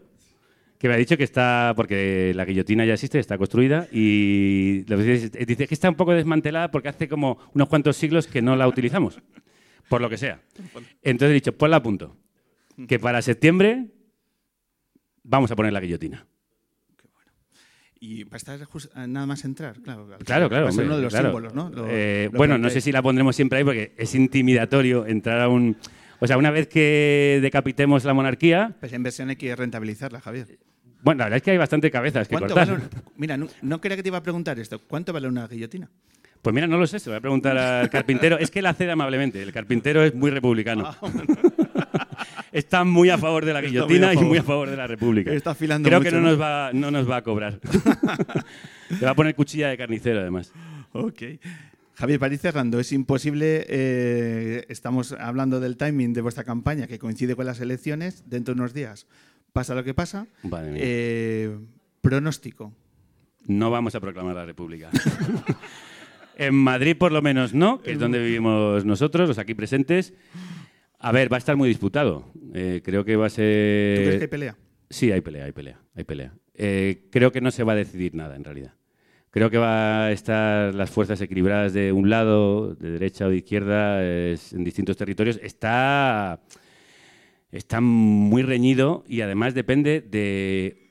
que 0.78 0.88
me 0.88 0.94
ha 0.94 0.96
dicho 0.96 1.16
que 1.16 1.24
está, 1.24 1.72
porque 1.76 2.32
la 2.34 2.44
guillotina 2.44 2.84
ya 2.84 2.94
existe, 2.94 3.18
está 3.18 3.36
construida, 3.36 3.88
y 3.90 4.82
dice 4.84 5.66
que 5.66 5.74
está 5.74 5.88
un 5.88 5.96
poco 5.96 6.12
desmantelada 6.12 6.70
porque 6.70 6.88
hace 6.88 7.08
como 7.08 7.38
unos 7.54 7.68
cuantos 7.68 7.96
siglos 7.96 8.26
que 8.26 8.40
no 8.42 8.54
la 8.56 8.68
utilizamos, 8.68 9.20
por 9.88 10.00
lo 10.00 10.08
que 10.08 10.16
sea. 10.18 10.40
Entonces 11.02 11.30
he 11.32 11.34
dicho, 11.34 11.52
ponla 11.56 11.78
a 11.78 11.82
punto, 11.82 12.16
que 12.86 12.98
para 12.98 13.20
septiembre 13.22 13.86
vamos 15.24 15.50
a 15.50 15.56
poner 15.56 15.72
la 15.72 15.80
guillotina. 15.80 16.26
Y 18.00 18.22
va 18.22 18.34
a 18.34 18.36
estar 18.36 18.60
eh, 18.60 19.06
nada 19.08 19.26
más 19.26 19.44
entrar, 19.44 19.80
claro. 19.80 20.06
Claro, 20.24 20.48
claro. 20.48 20.64
Va 20.66 20.70
a 20.70 20.72
ser 20.72 20.82
hombre, 20.82 20.86
uno 20.86 20.96
de 20.98 21.02
los 21.02 21.12
claro. 21.12 21.28
símbolos, 21.30 21.54
¿no? 21.54 21.68
Lo- 21.70 21.86
Eh, 21.88 22.28
lo 22.32 22.38
bueno, 22.38 22.56
no 22.56 22.70
sé 22.70 22.80
si 22.80 22.92
la 22.92 23.02
pondremos 23.02 23.34
siempre 23.34 23.58
ahí 23.58 23.64
porque 23.64 23.92
es 23.98 24.14
intimidatorio 24.14 25.04
entrar 25.04 25.40
a 25.40 25.48
un... 25.48 25.76
O 26.20 26.26
sea, 26.26 26.36
una 26.36 26.50
vez 26.50 26.66
que 26.68 27.38
decapitemos 27.42 28.04
la 28.04 28.14
monarquía, 28.14 28.74
Pues 28.80 28.92
en 28.92 29.02
versión 29.02 29.28
hay 29.30 29.36
que 29.36 29.54
rentabilizarla, 29.54 30.20
Javier. 30.20 30.58
bueno, 31.02 31.18
la 31.18 31.24
verdad 31.26 31.36
es 31.38 31.42
que 31.42 31.50
hay 31.52 31.58
bastante 31.58 31.90
cabezas 31.90 32.26
que 32.28 32.34
¿Cuánto 32.36 32.54
cortar. 32.54 32.74
vale 32.76 32.84
un- 32.84 33.02
Mira, 33.16 33.36
no, 33.36 33.46
no 33.62 33.80
creía 33.80 33.96
que 33.96 34.02
te 34.02 34.08
iba 34.08 34.18
a 34.18 34.22
preguntar 34.22 34.58
esto. 34.58 34.80
¿Cuánto 34.80 35.12
vale 35.12 35.28
una 35.28 35.46
guillotina? 35.46 35.88
Pues 36.42 36.54
mira, 36.54 36.66
no 36.68 36.78
lo 36.78 36.86
sé, 36.86 36.98
se 37.00 37.08
lo 37.10 37.14
voy 37.14 37.18
a 37.18 37.20
preguntar 37.20 37.56
al 37.58 37.90
carpintero. 37.90 38.38
Es 38.38 38.50
que 38.50 38.58
él 38.60 38.66
accede 38.66 38.90
amablemente. 38.92 39.42
El 39.42 39.52
carpintero 39.52 40.02
es 40.04 40.14
muy 40.14 40.30
republicano. 40.30 40.94
Está 42.52 42.82
muy 42.84 43.10
a 43.10 43.18
favor 43.18 43.44
de 43.44 43.52
la 43.52 43.60
muy 43.60 43.68
guillotina 43.70 44.14
y 44.14 44.16
muy 44.18 44.38
a 44.38 44.42
favor 44.42 44.70
de 44.70 44.76
la 44.76 44.86
república. 44.86 45.32
Está 45.32 45.50
afilando 45.50 45.88
Creo 45.88 46.00
mucho, 46.00 46.10
que 46.10 46.16
no 46.16 46.22
¿no? 46.22 46.30
nos, 46.30 46.40
va, 46.40 46.70
no 46.72 46.90
nos 46.90 47.08
va 47.08 47.16
a 47.18 47.22
cobrar. 47.22 47.60
Le 48.90 49.04
va 49.04 49.10
a 49.10 49.14
poner 49.14 49.34
cuchilla 49.34 49.68
de 49.68 49.76
carnicero, 49.76 50.20
además. 50.20 50.52
Ok. 50.92 51.22
Javier, 51.98 52.20
para 52.20 52.32
ir 52.32 52.38
cerrando, 52.38 52.78
es 52.78 52.92
imposible, 52.92 53.66
eh, 53.68 54.64
estamos 54.68 55.10
hablando 55.18 55.58
del 55.58 55.76
timing 55.76 56.12
de 56.12 56.20
vuestra 56.20 56.44
campaña 56.44 56.86
que 56.86 57.00
coincide 57.00 57.34
con 57.34 57.44
las 57.44 57.60
elecciones, 57.60 58.22
dentro 58.30 58.54
de 58.54 58.60
unos 58.60 58.72
días 58.72 59.08
pasa 59.52 59.74
lo 59.74 59.82
que 59.82 59.94
pasa. 59.94 60.28
Eh, 60.76 61.58
pronóstico. 62.00 62.72
No 63.46 63.72
vamos 63.72 63.96
a 63.96 64.00
proclamar 64.00 64.36
la 64.36 64.46
república. 64.46 64.90
en 66.36 66.54
Madrid, 66.54 66.96
por 66.96 67.10
lo 67.10 67.20
menos, 67.20 67.52
no, 67.52 67.82
que 67.82 67.90
es 67.90 67.98
donde 67.98 68.20
vivimos 68.20 68.84
nosotros, 68.84 69.26
los 69.26 69.38
aquí 69.38 69.54
presentes. 69.54 70.14
A 71.00 71.10
ver, 71.10 71.32
va 71.32 71.36
a 71.36 71.38
estar 71.38 71.56
muy 71.56 71.68
disputado. 71.68 72.30
Eh, 72.54 72.80
creo 72.84 73.04
que 73.04 73.16
va 73.16 73.26
a 73.26 73.30
¿Tú 73.30 73.34
crees 73.34 74.04
ser... 74.04 74.18
que 74.18 74.24
hay 74.24 74.28
pelea? 74.28 74.56
Sí, 74.88 75.10
hay 75.10 75.20
pelea, 75.20 75.46
hay 75.46 75.52
pelea, 75.52 75.80
hay 75.96 76.04
pelea. 76.04 76.32
Creo 77.10 77.32
que 77.32 77.40
no 77.40 77.50
se 77.50 77.64
va 77.64 77.72
a 77.72 77.76
decidir 77.76 78.14
nada, 78.14 78.36
en 78.36 78.44
realidad. 78.44 78.77
Creo 79.30 79.50
que 79.50 79.58
va 79.58 80.06
a 80.06 80.12
estar 80.12 80.74
las 80.74 80.90
fuerzas 80.90 81.20
equilibradas 81.20 81.72
de 81.74 81.92
un 81.92 82.08
lado, 82.08 82.74
de 82.74 82.92
derecha 82.92 83.26
o 83.26 83.30
de 83.30 83.36
izquierda, 83.36 84.02
en 84.02 84.64
distintos 84.64 84.96
territorios. 84.96 85.38
Está, 85.42 86.40
está 87.52 87.80
muy 87.80 88.42
reñido 88.42 89.04
y 89.06 89.20
además 89.20 89.54
depende 89.54 90.00
de 90.00 90.88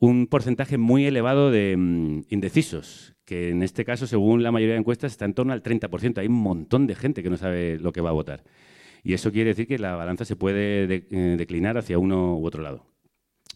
un 0.00 0.26
porcentaje 0.28 0.78
muy 0.78 1.04
elevado 1.06 1.50
de 1.50 1.76
mm, 1.76 2.22
indecisos, 2.30 3.14
que 3.24 3.50
en 3.50 3.62
este 3.62 3.84
caso, 3.84 4.06
según 4.06 4.42
la 4.42 4.50
mayoría 4.52 4.74
de 4.74 4.80
encuestas, 4.80 5.12
está 5.12 5.26
en 5.26 5.34
torno 5.34 5.52
al 5.52 5.62
30%. 5.62 6.18
Hay 6.18 6.28
un 6.28 6.34
montón 6.40 6.86
de 6.86 6.94
gente 6.94 7.22
que 7.22 7.28
no 7.30 7.36
sabe 7.36 7.78
lo 7.78 7.92
que 7.92 8.00
va 8.00 8.10
a 8.10 8.12
votar. 8.14 8.44
Y 9.04 9.12
eso 9.12 9.30
quiere 9.30 9.50
decir 9.50 9.66
que 9.66 9.78
la 9.78 9.94
balanza 9.94 10.24
se 10.24 10.36
puede 10.36 10.86
de- 10.86 11.06
eh, 11.10 11.34
declinar 11.36 11.76
hacia 11.76 11.98
uno 11.98 12.36
u 12.38 12.46
otro 12.46 12.62
lado. 12.62 12.86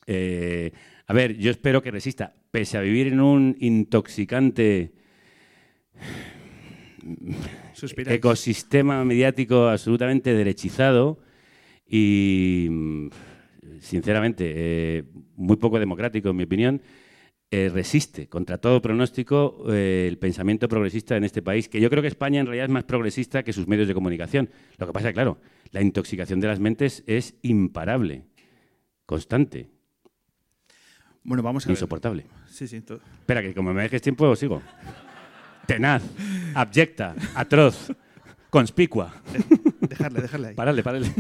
Eh, 0.07 0.73
a 1.07 1.13
ver, 1.13 1.37
yo 1.37 1.51
espero 1.51 1.83
que 1.83 1.91
resista, 1.91 2.35
pese 2.51 2.79
a 2.79 2.81
vivir 2.81 3.09
en 3.09 3.21
un 3.21 3.57
intoxicante 3.61 4.93
Suspiráis. 7.73 8.19
ecosistema 8.19 9.05
mediático 9.05 9.69
absolutamente 9.69 10.35
derechizado 10.35 11.19
y, 11.87 12.69
sinceramente, 13.81 14.53
eh, 14.55 15.05
muy 15.37 15.57
poco 15.57 15.79
democrático, 15.79 16.31
en 16.31 16.37
mi 16.37 16.45
opinión, 16.45 16.81
eh, 17.51 17.69
resiste 17.69 18.29
contra 18.29 18.57
todo 18.57 18.81
pronóstico 18.81 19.67
eh, 19.69 20.07
el 20.09 20.17
pensamiento 20.17 20.69
progresista 20.69 21.19
en 21.19 21.25
este 21.25 21.43
país, 21.43 21.69
que 21.69 21.83
yo 21.83 21.91
creo 21.91 22.01
que 22.01 22.09
España 22.09 22.41
en 22.41 22.47
realidad 22.47 22.65
es 22.65 22.73
más 22.73 22.85
progresista 22.85 23.43
que 23.43 23.53
sus 23.53 23.69
medios 23.69 23.89
de 23.89 23.93
comunicación. 23.93 24.49
Lo 24.79 24.87
que 24.87 24.93
pasa, 24.95 25.13
claro, 25.13 25.39
la 25.71 25.83
intoxicación 25.83 26.41
de 26.41 26.47
las 26.47 26.61
mentes 26.61 27.05
es 27.07 27.35
imparable, 27.43 28.25
constante, 29.05 29.69
Bueno, 31.25 31.43
vamos 31.43 31.65
a 31.65 31.69
ver. 31.69 31.77
insoportable. 31.77 32.27
Sí, 32.47 32.67
sí. 32.67 32.77
Espera, 32.77 33.43
que 33.43 33.55
como 33.55 33.73
me 33.73 33.83
dejes 33.83 34.03
tiempo, 34.03 34.35
sigo. 34.37 34.63
Tenaz, 35.67 36.03
abyecta, 36.55 37.15
atroz, 37.35 37.93
conspicua. 38.51 39.15
Dejarle, 39.81 40.21
dejarle 40.23 40.49
ahí. 40.49 40.55
Parale, 40.55 40.83
parale. 40.83 41.13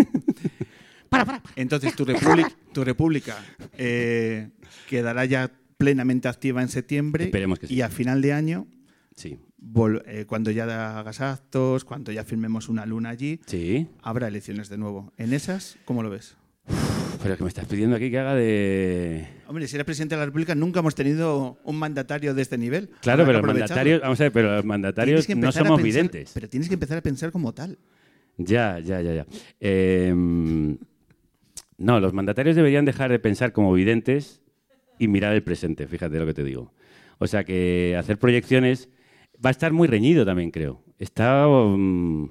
Entonces, 1.56 1.94
tu, 1.94 2.04
república, 2.04 2.50
tu 2.72 2.84
república 2.84 3.36
eh, 3.76 4.50
quedará 4.88 5.24
ya 5.24 5.50
plenamente 5.76 6.28
activa 6.28 6.62
en 6.62 6.68
septiembre 6.68 7.24
Esperemos 7.24 7.58
que 7.58 7.66
sí. 7.66 7.74
y 7.74 7.82
a 7.82 7.88
final 7.88 8.22
de 8.22 8.32
año, 8.32 8.66
Sí, 9.14 9.38
eh, 10.06 10.24
cuando 10.26 10.50
ya 10.50 10.98
hagas 10.98 11.20
actos, 11.20 11.84
cuando 11.84 12.12
ya 12.12 12.24
firmemos 12.24 12.68
una 12.68 12.86
luna 12.86 13.10
allí, 13.10 13.40
sí. 13.46 13.88
habrá 14.02 14.28
elecciones 14.28 14.68
de 14.68 14.78
nuevo. 14.78 15.12
¿En 15.18 15.32
esas, 15.34 15.76
cómo 15.84 16.02
lo 16.02 16.10
ves? 16.10 16.36
Pero 17.22 17.36
que 17.36 17.42
me 17.44 17.48
estás 17.48 17.66
pidiendo 17.66 17.96
aquí 17.96 18.10
que 18.10 18.18
haga 18.18 18.34
de... 18.34 19.26
Hombre, 19.46 19.68
si 19.68 19.76
eres 19.76 19.84
presidente 19.84 20.14
de 20.14 20.20
la 20.20 20.26
República, 20.26 20.54
nunca 20.54 20.80
hemos 20.80 20.94
tenido 20.94 21.58
un 21.64 21.76
mandatario 21.78 22.34
de 22.34 22.42
este 22.42 22.58
nivel. 22.58 22.90
Claro, 23.00 23.24
pero 23.24 23.38
los 23.38 23.46
mandatarios, 23.46 24.00
vamos 24.00 24.20
a 24.20 24.24
ver, 24.24 24.32
pero 24.32 24.56
los 24.56 24.64
mandatarios 24.64 25.28
no 25.28 25.52
somos 25.52 25.80
pensar- 25.80 25.82
videntes. 25.84 26.30
Pero 26.34 26.48
tienes 26.48 26.68
que 26.68 26.74
empezar 26.74 26.98
a 26.98 27.00
pensar 27.02 27.30
como 27.30 27.52
tal. 27.52 27.78
Ya, 28.38 28.78
ya, 28.80 29.00
ya, 29.00 29.14
ya. 29.14 29.26
Eh, 29.60 30.12
no, 31.78 32.00
los 32.00 32.12
mandatarios 32.12 32.56
deberían 32.56 32.84
dejar 32.84 33.10
de 33.10 33.18
pensar 33.18 33.52
como 33.52 33.72
videntes 33.72 34.42
y 34.98 35.08
mirar 35.08 35.32
el 35.34 35.42
presente, 35.42 35.86
fíjate 35.86 36.18
lo 36.18 36.26
que 36.26 36.34
te 36.34 36.44
digo. 36.44 36.72
O 37.18 37.26
sea 37.26 37.44
que 37.44 37.96
hacer 37.98 38.18
proyecciones 38.18 38.88
va 39.44 39.50
a 39.50 39.52
estar 39.52 39.72
muy 39.72 39.86
reñido 39.88 40.24
también, 40.24 40.50
creo. 40.50 40.82
Está 40.98 41.46
mm, 41.46 42.30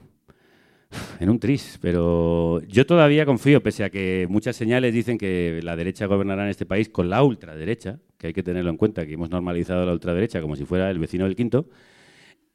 en 1.20 1.30
un 1.30 1.40
tris, 1.40 1.78
pero 1.82 2.62
yo 2.68 2.86
todavía 2.86 3.26
confío, 3.26 3.62
pese 3.64 3.84
a 3.84 3.90
que 3.90 4.28
muchas 4.30 4.56
señales 4.56 4.94
dicen 4.94 5.18
que 5.18 5.60
la 5.64 5.76
derecha 5.76 6.06
gobernará 6.06 6.44
en 6.44 6.50
este 6.50 6.66
país 6.66 6.90
con 6.90 7.10
la 7.10 7.24
ultraderecha, 7.24 8.00
que 8.18 8.28
hay 8.28 8.34
que 8.34 8.44
tenerlo 8.44 8.70
en 8.70 8.78
cuenta, 8.78 9.06
que 9.06 9.14
hemos 9.14 9.30
normalizado 9.30 9.86
la 9.86 9.94
ultraderecha 9.94 10.42
como 10.42 10.56
si 10.56 10.66
fuera 10.66 10.90
el 10.90 11.00
vecino 11.00 11.26
del 11.26 11.36
quinto. 11.36 11.70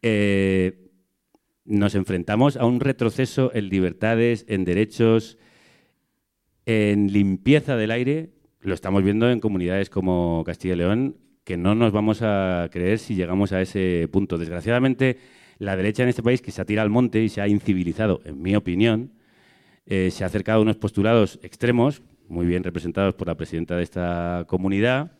Eh, 0.02 0.90
nos 1.64 1.94
enfrentamos 1.94 2.56
a 2.56 2.64
un 2.64 2.80
retroceso 2.80 3.50
en 3.54 3.68
libertades, 3.68 4.44
en 4.48 4.64
derechos, 4.64 5.38
en 6.64 7.12
limpieza 7.12 7.76
del 7.76 7.90
aire. 7.90 8.30
Lo 8.60 8.74
estamos 8.74 9.02
viendo 9.02 9.30
en 9.30 9.40
comunidades 9.40 9.90
como 9.90 10.42
Castilla 10.44 10.74
y 10.74 10.78
León, 10.78 11.16
que 11.44 11.56
no 11.56 11.74
nos 11.74 11.92
vamos 11.92 12.22
a 12.22 12.68
creer 12.72 12.98
si 12.98 13.14
llegamos 13.14 13.52
a 13.52 13.60
ese 13.60 14.08
punto. 14.12 14.38
Desgraciadamente, 14.38 15.18
La 15.58 15.76
derecha 15.76 16.02
en 16.02 16.08
este 16.08 16.22
país 16.22 16.42
que 16.42 16.50
se 16.50 16.60
atira 16.60 16.82
al 16.82 16.90
monte 16.90 17.22
y 17.22 17.28
se 17.28 17.40
ha 17.40 17.48
incivilizado, 17.48 18.20
en 18.24 18.42
mi 18.42 18.54
opinión, 18.56 19.12
eh, 19.86 20.10
se 20.10 20.24
ha 20.24 20.26
acercado 20.26 20.58
a 20.58 20.62
unos 20.62 20.76
postulados 20.76 21.38
extremos, 21.42 22.02
muy 22.28 22.46
bien 22.46 22.64
representados 22.64 23.14
por 23.14 23.28
la 23.28 23.36
presidenta 23.36 23.76
de 23.76 23.82
esta 23.82 24.44
comunidad, 24.48 25.12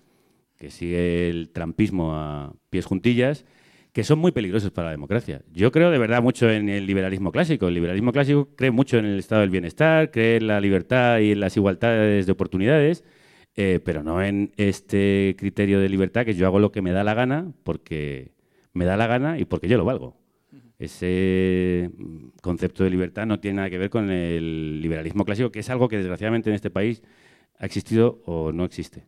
que 0.57 0.70
sigue 0.70 1.28
el 1.28 1.51
trampismo 1.51 2.14
a 2.14 2.55
pies 2.70 2.84
juntillas, 2.84 3.45
que 3.93 4.05
son 4.05 4.18
muy 4.18 4.32
peligrosos 4.32 4.70
para 4.72 4.87
la 4.87 4.91
democracia. 4.91 5.41
Yo 5.53 5.72
creo 5.72 5.91
de 5.91 5.99
verdad 5.99 6.22
mucho 6.22 6.51
en 6.51 6.68
el 6.68 6.87
liberalismo 6.87 7.32
clásico. 7.32 7.68
El 7.68 7.74
liberalismo 7.74 8.12
clásico 8.12 8.51
cree 8.55 8.70
mucho 8.70 8.99
en 8.99 9.07
el 9.07 9.18
estado 9.18 9.41
del 9.41 9.51
bienestar, 9.51 10.11
cree 10.11 10.37
en 10.37 10.49
la 10.49 10.61
libertad 10.61 11.20
y 11.20 11.32
en 11.32 11.41
las 11.41 11.57
igualdades 11.57 12.26
de 12.26 12.32
oportunidades, 12.32 13.05
eh, 13.55 13.80
pero 13.82 14.03
no 14.03 14.22
en 14.22 14.53
este 14.59 15.34
criterio 15.39 15.80
de 15.80 15.89
libertad 15.89 16.26
que 16.26 16.34
yo 16.34 16.47
hago 16.47 16.59
lo 16.59 16.72
que 16.72 16.82
me 16.82 16.93
da 16.93 17.05
la 17.05 17.14
gana 17.14 17.53
porque 17.64 18.32
me 18.74 18.84
da 18.84 18.99
la 18.99 19.07
gana 19.07 19.39
y 19.39 19.47
porque 19.47 19.68
yo 19.68 19.78
lo 19.78 19.87
valgo. 19.87 20.25
Ese 20.78 21.90
mm, 21.96 22.28
concepto 22.42 22.84
de 22.84 22.90
libertad 22.90 23.26
no 23.26 23.40
tiene 23.40 23.56
nada 23.56 23.70
que 23.70 23.78
ver 23.78 23.90
con 23.90 24.10
el 24.10 24.80
liberalismo 24.80 25.24
clásico, 25.24 25.50
que 25.50 25.60
es 25.60 25.70
algo 25.70 25.88
que 25.88 25.96
desgraciadamente 25.96 26.50
en 26.50 26.54
este 26.54 26.70
país 26.70 27.02
ha 27.58 27.66
existido 27.66 28.22
o 28.26 28.52
no 28.52 28.64
existe. 28.64 29.06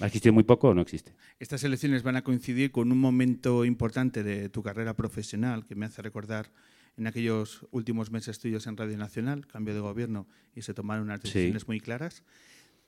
¿Ha 0.00 0.06
existido 0.06 0.32
muy 0.32 0.42
poco 0.42 0.68
o 0.68 0.74
no 0.74 0.82
existe? 0.82 1.14
Estas 1.38 1.62
elecciones 1.62 2.02
van 2.02 2.16
a 2.16 2.22
coincidir 2.22 2.72
con 2.72 2.90
un 2.90 2.98
momento 2.98 3.64
importante 3.64 4.24
de 4.24 4.48
tu 4.48 4.62
carrera 4.62 4.94
profesional 4.94 5.64
que 5.64 5.76
me 5.76 5.86
hace 5.86 6.02
recordar 6.02 6.50
en 6.96 7.06
aquellos 7.06 7.66
últimos 7.70 8.10
meses 8.10 8.38
tuyos 8.40 8.66
en 8.66 8.76
Radio 8.76 8.96
Nacional, 8.96 9.46
cambio 9.46 9.74
de 9.74 9.80
gobierno 9.80 10.26
y 10.54 10.62
se 10.62 10.74
tomaron 10.74 11.04
unas 11.04 11.22
decisiones 11.22 11.68
muy 11.68 11.80
claras. 11.80 12.24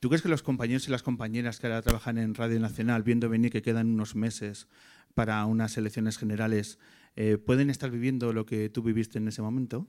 ¿Tú 0.00 0.08
crees 0.08 0.22
que 0.22 0.28
los 0.28 0.42
compañeros 0.42 0.86
y 0.88 0.90
las 0.90 1.02
compañeras 1.02 1.58
que 1.58 1.68
ahora 1.68 1.82
trabajan 1.82 2.18
en 2.18 2.34
Radio 2.34 2.60
Nacional, 2.60 3.02
viendo 3.02 3.28
venir 3.28 3.50
que 3.50 3.62
quedan 3.62 3.88
unos 3.88 4.14
meses 4.14 4.68
para 5.14 5.44
unas 5.46 5.76
elecciones 5.78 6.18
generales, 6.18 6.78
eh, 7.16 7.38
pueden 7.38 7.70
estar 7.70 7.90
viviendo 7.90 8.32
lo 8.32 8.46
que 8.46 8.68
tú 8.68 8.82
viviste 8.82 9.18
en 9.18 9.28
ese 9.28 9.42
momento? 9.42 9.86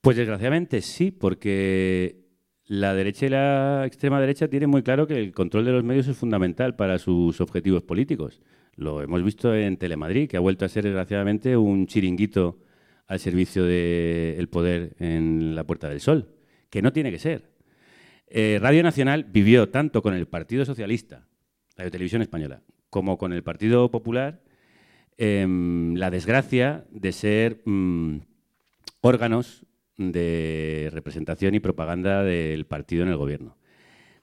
Pues 0.00 0.16
desgraciadamente 0.16 0.80
sí, 0.80 1.10
porque 1.10 2.24
la 2.64 2.94
derecha 2.94 3.26
y 3.26 3.28
la 3.28 3.84
extrema 3.86 4.20
derecha 4.20 4.48
tienen 4.48 4.70
muy 4.70 4.82
claro 4.82 5.06
que 5.06 5.18
el 5.18 5.32
control 5.32 5.66
de 5.66 5.72
los 5.72 5.84
medios 5.84 6.08
es 6.08 6.16
fundamental 6.16 6.76
para 6.76 6.98
sus 6.98 7.40
objetivos 7.40 7.82
políticos. 7.82 8.40
Lo 8.76 9.02
hemos 9.02 9.22
visto 9.22 9.54
en 9.54 9.76
Telemadrid, 9.76 10.28
que 10.28 10.38
ha 10.38 10.40
vuelto 10.40 10.64
a 10.64 10.68
ser 10.68 10.84
desgraciadamente 10.84 11.56
un 11.56 11.86
chiringuito 11.86 12.58
al 13.06 13.18
servicio 13.18 13.64
del 13.64 14.48
poder 14.48 14.94
en 14.98 15.54
la 15.54 15.64
Puerta 15.64 15.88
del 15.88 16.00
Sol, 16.00 16.32
que 16.70 16.80
no 16.80 16.92
tiene 16.92 17.10
que 17.10 17.18
ser. 17.18 17.50
Eh, 18.28 18.58
Radio 18.62 18.82
Nacional 18.82 19.24
vivió 19.24 19.68
tanto 19.68 20.00
con 20.00 20.14
el 20.14 20.26
Partido 20.28 20.64
Socialista, 20.64 21.26
Radio 21.76 21.90
Televisión 21.90 22.22
Española, 22.22 22.62
como 22.88 23.18
con 23.18 23.32
el 23.32 23.42
Partido 23.42 23.90
Popular 23.90 24.40
em, 25.20 25.94
la 25.96 26.10
desgracia 26.10 26.86
de 26.90 27.12
ser 27.12 27.60
mm, 27.66 28.20
órganos 29.02 29.66
de 29.98 30.88
representación 30.92 31.54
y 31.54 31.60
propaganda 31.60 32.24
del 32.24 32.64
partido 32.64 33.02
en 33.02 33.10
el 33.10 33.18
gobierno. 33.18 33.58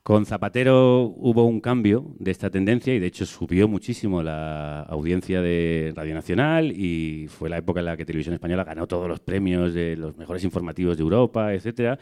Con 0.01 0.25
Zapatero 0.25 1.03
hubo 1.03 1.45
un 1.45 1.61
cambio 1.61 2.15
de 2.17 2.31
esta 2.31 2.49
tendencia 2.49 2.95
y 2.95 2.99
de 2.99 3.05
hecho 3.05 3.27
subió 3.27 3.67
muchísimo 3.67 4.23
la 4.23 4.81
audiencia 4.83 5.41
de 5.41 5.93
Radio 5.95 6.15
Nacional 6.15 6.71
y 6.71 7.27
fue 7.27 7.49
la 7.49 7.57
época 7.57 7.81
en 7.81 7.85
la 7.85 7.97
que 7.97 8.05
Televisión 8.05 8.33
Española 8.33 8.63
ganó 8.63 8.87
todos 8.87 9.07
los 9.07 9.19
premios 9.19 9.75
de 9.75 9.97
los 9.97 10.17
mejores 10.17 10.43
informativos 10.43 10.97
de 10.97 11.03
Europa, 11.03 11.53
etcétera, 11.53 11.99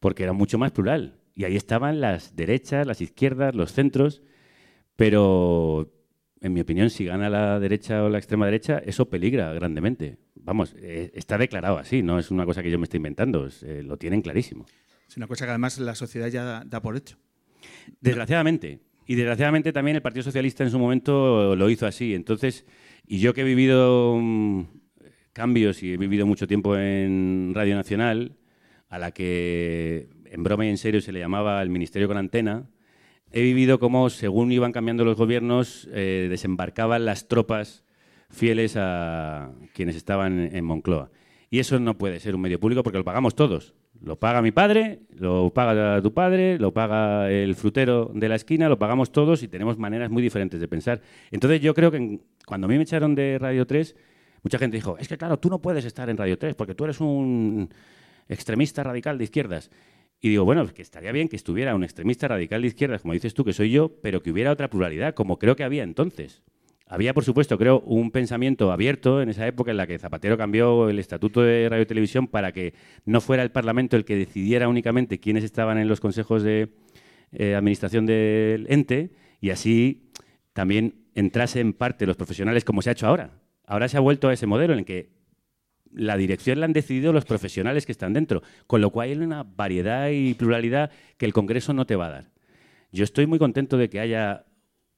porque 0.00 0.24
era 0.24 0.32
mucho 0.32 0.58
más 0.58 0.72
plural 0.72 1.14
y 1.36 1.44
ahí 1.44 1.54
estaban 1.54 2.00
las 2.00 2.34
derechas, 2.34 2.86
las 2.88 3.00
izquierdas, 3.00 3.54
los 3.54 3.72
centros, 3.72 4.22
pero 4.96 5.92
en 6.42 6.52
mi 6.52 6.60
opinión, 6.60 6.90
si 6.90 7.04
gana 7.04 7.30
la 7.30 7.60
derecha 7.60 8.02
o 8.02 8.08
la 8.08 8.18
extrema 8.18 8.46
derecha, 8.46 8.82
eso 8.84 9.08
peligra 9.08 9.52
grandemente. 9.52 10.18
Vamos, 10.34 10.74
eh, 10.76 11.12
está 11.14 11.38
declarado 11.38 11.78
así, 11.78 12.02
no 12.02 12.18
es 12.18 12.30
una 12.30 12.44
cosa 12.44 12.62
que 12.62 12.70
yo 12.70 12.78
me 12.78 12.84
estoy 12.84 12.98
inventando, 12.98 13.48
eh, 13.62 13.82
lo 13.84 13.96
tienen 13.96 14.22
clarísimo. 14.22 14.66
Es 15.08 15.16
una 15.16 15.28
cosa 15.28 15.44
que 15.44 15.50
además 15.50 15.78
la 15.78 15.94
sociedad 15.94 16.28
ya 16.28 16.64
da, 16.64 16.82
por 16.82 16.96
hecho. 16.96 17.16
Desgraciadamente. 18.00 18.80
Y 19.06 19.14
desgraciadamente 19.14 19.72
también 19.72 19.96
el 19.96 20.02
Partido 20.02 20.24
Socialista 20.24 20.64
en 20.64 20.70
su 20.70 20.78
momento 20.78 21.54
lo 21.54 21.70
hizo 21.70 21.86
así. 21.86 22.14
Entonces, 22.14 22.64
y 23.06 23.18
yo 23.18 23.34
que 23.34 23.42
he 23.42 23.44
vivido 23.44 24.16
mm, 24.20 24.64
cambios 25.32 25.82
y 25.82 25.92
he 25.92 25.96
vivido 25.96 26.26
mucho 26.26 26.46
tiempo 26.46 26.76
en 26.76 27.52
Radio 27.54 27.76
Nacional, 27.76 28.36
a 28.88 28.98
la 28.98 29.12
que 29.12 30.08
en 30.24 30.42
broma 30.42 30.66
y 30.66 30.70
en 30.70 30.78
serio 30.78 31.00
se 31.00 31.12
le 31.12 31.20
llamaba 31.20 31.62
el 31.62 31.68
Ministerio 31.68 32.08
con 32.08 32.16
Antena, 32.16 32.66
he 33.32 33.42
vivido 33.42 33.78
cómo, 33.78 34.10
según 34.10 34.52
iban 34.52 34.72
cambiando 34.72 35.04
los 35.04 35.16
gobiernos, 35.16 35.88
eh, 35.92 36.26
desembarcaban 36.30 37.04
las 37.04 37.28
tropas 37.28 37.84
fieles 38.30 38.76
a 38.76 39.52
quienes 39.74 39.96
estaban 39.96 40.54
en 40.54 40.64
Moncloa. 40.64 41.10
Y 41.50 41.58
eso 41.58 41.78
no 41.78 41.98
puede 41.98 42.18
ser 42.20 42.34
un 42.34 42.40
medio 42.40 42.58
público 42.58 42.82
porque 42.82 42.98
lo 42.98 43.04
pagamos 43.04 43.34
todos. 43.34 43.74
Lo 44.02 44.18
paga 44.18 44.42
mi 44.42 44.52
padre, 44.52 45.00
lo 45.14 45.52
paga 45.52 46.00
tu 46.02 46.12
padre, 46.12 46.58
lo 46.58 46.72
paga 46.72 47.30
el 47.30 47.54
frutero 47.54 48.10
de 48.14 48.28
la 48.28 48.34
esquina, 48.34 48.68
lo 48.68 48.78
pagamos 48.78 49.12
todos 49.12 49.42
y 49.42 49.48
tenemos 49.48 49.78
maneras 49.78 50.10
muy 50.10 50.22
diferentes 50.22 50.60
de 50.60 50.66
pensar. 50.66 51.02
Entonces 51.30 51.60
yo 51.60 51.74
creo 51.74 51.90
que 51.90 52.20
cuando 52.46 52.64
a 52.66 52.68
mí 52.68 52.76
me 52.76 52.82
echaron 52.82 53.14
de 53.14 53.38
Radio 53.38 53.66
3, 53.66 53.94
mucha 54.42 54.58
gente 54.58 54.76
dijo, 54.76 54.96
es 54.98 55.08
que 55.08 55.16
claro, 55.16 55.38
tú 55.38 55.50
no 55.50 55.60
puedes 55.60 55.84
estar 55.84 56.08
en 56.08 56.16
Radio 56.16 56.38
3 56.38 56.54
porque 56.54 56.74
tú 56.74 56.84
eres 56.84 57.00
un 57.00 57.68
extremista 58.28 58.82
radical 58.82 59.18
de 59.18 59.24
izquierdas. 59.24 59.70
Y 60.24 60.28
digo, 60.28 60.44
bueno, 60.44 60.64
que 60.72 60.82
estaría 60.82 61.10
bien 61.10 61.28
que 61.28 61.34
estuviera 61.34 61.74
un 61.74 61.82
extremista 61.82 62.28
radical 62.28 62.62
de 62.62 62.68
izquierdas, 62.68 63.02
como 63.02 63.12
dices 63.12 63.34
tú, 63.34 63.44
que 63.44 63.52
soy 63.52 63.72
yo, 63.72 63.90
pero 64.02 64.22
que 64.22 64.30
hubiera 64.30 64.52
otra 64.52 64.70
pluralidad, 64.70 65.14
como 65.14 65.36
creo 65.36 65.56
que 65.56 65.64
había 65.64 65.82
entonces. 65.82 66.44
Había, 66.86 67.12
por 67.12 67.24
supuesto, 67.24 67.58
creo, 67.58 67.80
un 67.80 68.12
pensamiento 68.12 68.70
abierto 68.70 69.20
en 69.20 69.30
esa 69.30 69.48
época 69.48 69.72
en 69.72 69.78
la 69.78 69.88
que 69.88 69.98
Zapatero 69.98 70.38
cambió 70.38 70.88
el 70.88 71.00
estatuto 71.00 71.42
de 71.42 71.68
radio 71.68 71.82
y 71.82 71.86
televisión 71.86 72.28
para 72.28 72.52
que 72.52 72.72
no 73.04 73.20
fuera 73.20 73.42
el 73.42 73.50
Parlamento 73.50 73.96
el 73.96 74.04
que 74.04 74.14
decidiera 74.14 74.68
únicamente 74.68 75.18
quiénes 75.18 75.42
estaban 75.42 75.76
en 75.78 75.88
los 75.88 75.98
consejos 75.98 76.44
de 76.44 76.68
eh, 77.32 77.56
administración 77.56 78.06
del 78.06 78.66
ente 78.68 79.10
y 79.40 79.50
así 79.50 80.12
también 80.52 81.06
entrase 81.16 81.58
en 81.58 81.72
parte 81.72 82.06
los 82.06 82.16
profesionales 82.16 82.64
como 82.64 82.80
se 82.80 82.90
ha 82.90 82.92
hecho 82.92 83.08
ahora. 83.08 83.40
Ahora 83.66 83.88
se 83.88 83.96
ha 83.96 84.00
vuelto 84.00 84.28
a 84.28 84.34
ese 84.34 84.46
modelo 84.46 84.72
en 84.72 84.80
el 84.80 84.84
que 84.84 85.10
la 85.92 86.16
dirección 86.16 86.60
la 86.60 86.66
han 86.66 86.72
decidido 86.72 87.12
los 87.12 87.24
profesionales 87.24 87.86
que 87.86 87.92
están 87.92 88.12
dentro, 88.12 88.42
con 88.66 88.80
lo 88.80 88.90
cual 88.90 89.10
hay 89.10 89.16
una 89.16 89.42
variedad 89.42 90.08
y 90.10 90.34
pluralidad 90.34 90.90
que 91.16 91.26
el 91.26 91.32
Congreso 91.32 91.72
no 91.72 91.86
te 91.86 91.96
va 91.96 92.06
a 92.06 92.10
dar. 92.10 92.30
Yo 92.92 93.04
estoy 93.04 93.26
muy 93.26 93.38
contento 93.38 93.78
de 93.78 93.88
que 93.88 94.00
haya 94.00 94.44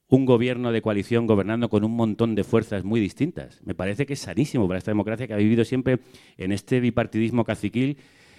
un 0.07 0.25
gobierno 0.25 0.71
de 0.71 0.81
coalición 0.81 1.25
gobernando 1.25 1.69
con 1.69 1.83
un 1.83 1.95
montón 1.95 2.35
de 2.35 2.43
fuerzas 2.43 2.83
muy 2.83 2.99
distintas. 2.99 3.61
Me 3.63 3.73
parece 3.73 4.05
que 4.05 4.13
es 4.13 4.19
sanísimo 4.19 4.67
para 4.67 4.77
esta 4.77 4.91
democracia 4.91 5.27
que 5.27 5.33
ha 5.33 5.37
vivido 5.37 5.65
siempre 5.65 5.99
en 6.37 6.51
este 6.51 6.79
bipartidismo 6.79 7.43
caciquil 7.43 7.97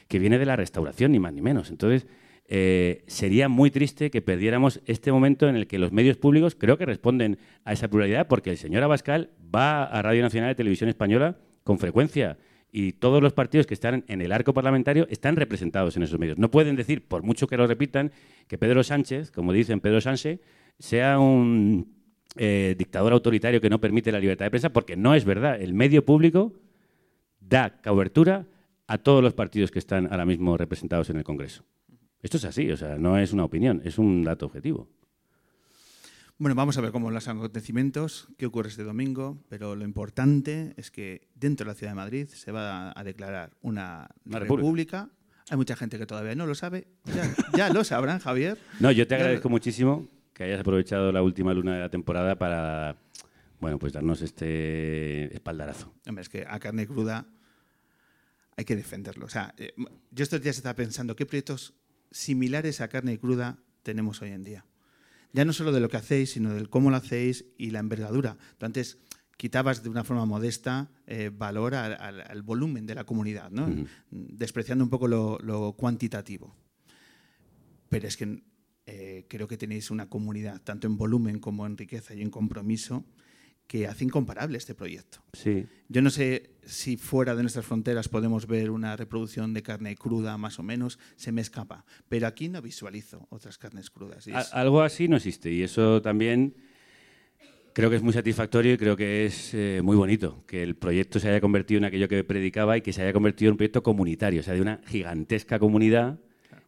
que 0.08 0.18
viene 0.18 0.38
de 0.38 0.46
la 0.46 0.56
restauración, 0.56 1.12
ni 1.12 1.18
más 1.18 1.32
ni 1.32 1.42
menos. 1.42 1.70
Entonces, 1.70 2.06
eh, 2.48 3.02
sería 3.08 3.48
muy 3.48 3.72
triste 3.72 4.10
que 4.10 4.22
perdiéramos 4.22 4.80
este 4.86 5.10
momento 5.10 5.48
en 5.48 5.56
el 5.56 5.66
que 5.66 5.78
los 5.78 5.90
medios 5.90 6.16
públicos 6.16 6.54
creo 6.54 6.78
que 6.78 6.86
responden 6.86 7.38
a 7.64 7.72
esa 7.72 7.88
pluralidad, 7.88 8.28
porque 8.28 8.50
el 8.50 8.56
señor 8.56 8.84
Abascal 8.84 9.30
va 9.54 9.84
a 9.84 10.02
Radio 10.02 10.22
Nacional 10.22 10.50
de 10.50 10.54
Televisión 10.54 10.88
Española 10.88 11.38
con 11.66 11.78
frecuencia 11.78 12.38
y 12.70 12.92
todos 12.92 13.20
los 13.20 13.32
partidos 13.32 13.66
que 13.66 13.74
están 13.74 14.04
en 14.06 14.20
el 14.20 14.30
arco 14.30 14.54
parlamentario 14.54 15.06
están 15.10 15.34
representados 15.34 15.96
en 15.96 16.04
esos 16.04 16.18
medios. 16.18 16.38
No 16.38 16.50
pueden 16.50 16.76
decir, 16.76 17.06
por 17.06 17.24
mucho 17.24 17.48
que 17.48 17.56
lo 17.56 17.66
repitan, 17.66 18.12
que 18.46 18.56
Pedro 18.56 18.84
Sánchez, 18.84 19.32
como 19.32 19.52
dicen 19.52 19.80
Pedro 19.80 20.00
Sánchez, 20.00 20.40
sea 20.78 21.18
un 21.18 21.92
eh, 22.36 22.76
dictador 22.78 23.12
autoritario 23.12 23.60
que 23.60 23.68
no 23.68 23.80
permite 23.80 24.12
la 24.12 24.20
libertad 24.20 24.46
de 24.46 24.50
prensa, 24.50 24.72
porque 24.72 24.96
no 24.96 25.14
es 25.14 25.24
verdad. 25.24 25.60
El 25.60 25.74
medio 25.74 26.04
público 26.04 26.52
da 27.40 27.80
cobertura 27.82 28.46
a 28.86 28.98
todos 28.98 29.24
los 29.24 29.34
partidos 29.34 29.72
que 29.72 29.80
están 29.80 30.06
ahora 30.12 30.24
mismo 30.24 30.56
representados 30.56 31.10
en 31.10 31.16
el 31.16 31.24
Congreso. 31.24 31.64
Esto 32.22 32.36
es 32.36 32.44
así, 32.44 32.70
o 32.70 32.76
sea, 32.76 32.96
no 32.96 33.18
es 33.18 33.32
una 33.32 33.44
opinión, 33.44 33.82
es 33.84 33.98
un 33.98 34.22
dato 34.22 34.46
objetivo. 34.46 34.88
Bueno, 36.38 36.54
vamos 36.54 36.76
a 36.76 36.82
ver 36.82 36.92
cómo 36.92 37.10
los 37.10 37.28
acontecimientos, 37.28 38.28
qué 38.36 38.44
ocurre 38.44 38.68
este 38.68 38.82
domingo, 38.84 39.38
pero 39.48 39.74
lo 39.74 39.86
importante 39.86 40.74
es 40.76 40.90
que 40.90 41.28
dentro 41.34 41.64
de 41.64 41.72
la 41.72 41.74
ciudad 41.74 41.92
de 41.92 41.96
Madrid 41.96 42.28
se 42.28 42.52
va 42.52 42.92
a 42.94 43.04
declarar 43.04 43.56
una, 43.62 44.10
república. 44.26 45.08
Hay 45.48 45.56
mucha 45.56 45.76
gente 45.76 45.98
que 45.98 46.04
todavía 46.04 46.34
no 46.34 46.44
lo 46.44 46.54
sabe. 46.54 46.88
Ya, 47.56 47.70
lo 47.70 47.84
sabrán, 47.84 48.18
Javier. 48.18 48.58
No, 48.80 48.92
yo 48.92 49.06
te 49.06 49.14
agradezco 49.14 49.48
muchísimo 49.48 50.08
que 50.34 50.44
hayas 50.44 50.60
aprovechado 50.60 51.10
la 51.10 51.22
última 51.22 51.54
luna 51.54 51.72
de 51.72 51.80
la 51.80 51.88
temporada 51.88 52.36
para, 52.36 52.98
bueno, 53.58 53.78
pues 53.78 53.94
darnos 53.94 54.20
este 54.20 55.34
espaldarazo. 55.34 55.94
Hombre, 56.06 56.20
es 56.20 56.28
que 56.28 56.44
a 56.46 56.58
carne 56.58 56.86
cruda 56.86 57.26
hay 58.58 58.66
que 58.66 58.76
defenderlo. 58.76 59.24
O 59.24 59.30
sea, 59.30 59.54
eh, 59.56 59.72
yo 60.10 60.22
estos 60.22 60.42
días 60.42 60.58
estaba 60.58 60.74
pensando 60.74 61.16
qué 61.16 61.24
proyectos 61.24 61.72
similares 62.10 62.82
a 62.82 62.88
carne 62.88 63.18
cruda 63.18 63.56
tenemos 63.82 64.20
hoy 64.20 64.32
en 64.32 64.44
día 64.44 64.66
ya 65.36 65.44
no 65.44 65.52
solo 65.52 65.70
de 65.70 65.80
lo 65.80 65.90
que 65.90 65.98
hacéis, 65.98 66.30
sino 66.30 66.54
del 66.54 66.70
cómo 66.70 66.90
lo 66.90 66.96
hacéis 66.96 67.44
y 67.58 67.70
la 67.70 67.80
envergadura. 67.80 68.38
Tú 68.56 68.64
antes 68.64 68.96
quitabas 69.36 69.82
de 69.82 69.90
una 69.90 70.02
forma 70.02 70.24
modesta 70.24 70.90
eh, 71.06 71.30
valor 71.30 71.74
al, 71.74 72.40
volumen 72.40 72.86
de 72.86 72.94
la 72.94 73.04
comunidad, 73.04 73.50
¿no? 73.50 73.68
despreciando 74.10 74.82
un 74.82 74.88
poco 74.88 75.08
lo, 75.08 75.74
cuantitativo. 75.76 76.56
Pero 77.90 78.08
es 78.08 78.16
que 78.16 78.42
eh, 78.86 79.26
creo 79.28 79.46
que 79.46 79.58
tenéis 79.58 79.90
una 79.90 80.08
comunidad, 80.08 80.62
tanto 80.62 80.86
en 80.86 80.96
volumen 80.96 81.38
como 81.38 81.66
en 81.66 81.76
riqueza 81.76 82.14
y 82.14 82.22
en 82.22 82.30
compromiso, 82.30 83.04
que 83.66 83.86
hace 83.86 84.04
incomparable 84.04 84.58
este 84.58 84.74
proyecto. 84.74 85.18
Sí. 85.32 85.66
Yo 85.88 86.00
no 86.02 86.10
sé 86.10 86.50
si 86.64 86.96
fuera 86.96 87.34
de 87.34 87.42
nuestras 87.42 87.66
fronteras 87.66 88.08
podemos 88.08 88.46
ver 88.46 88.70
una 88.70 88.96
reproducción 88.96 89.54
de 89.54 89.62
carne 89.62 89.94
cruda, 89.96 90.38
más 90.38 90.58
o 90.58 90.62
menos, 90.62 90.98
se 91.16 91.32
me 91.32 91.40
escapa. 91.40 91.84
Pero 92.08 92.26
aquí 92.26 92.48
no 92.48 92.62
visualizo 92.62 93.26
otras 93.30 93.58
carnes 93.58 93.90
crudas. 93.90 94.26
es- 94.26 94.52
algo 94.52 94.82
así 94.82 95.08
no 95.08 95.16
existe 95.16 95.50
y 95.50 95.62
eso 95.62 96.00
también 96.02 96.54
creo 97.72 97.90
que 97.90 97.96
es 97.96 98.02
muy 98.02 98.12
satisfactorio 98.12 98.72
y 98.72 98.78
creo 98.78 98.96
que 98.96 99.26
es 99.26 99.52
eh, 99.52 99.80
muy 99.82 99.96
bonito 99.96 100.44
que 100.46 100.62
el 100.62 100.76
proyecto 100.76 101.20
se 101.20 101.28
haya 101.28 101.40
convertido 101.40 101.78
en 101.78 101.84
aquello 101.84 102.08
que 102.08 102.24
predicaba 102.24 102.76
y 102.76 102.80
que 102.82 102.92
se 102.92 103.02
haya 103.02 103.12
convertido 103.12 103.50
en 103.50 103.52
un 103.54 103.58
proyecto 103.58 103.82
comunitario, 103.82 104.40
o 104.40 104.42
sea, 104.42 104.54
de 104.54 104.62
una 104.62 104.80
gigantesca 104.86 105.58
comunidad 105.58 106.18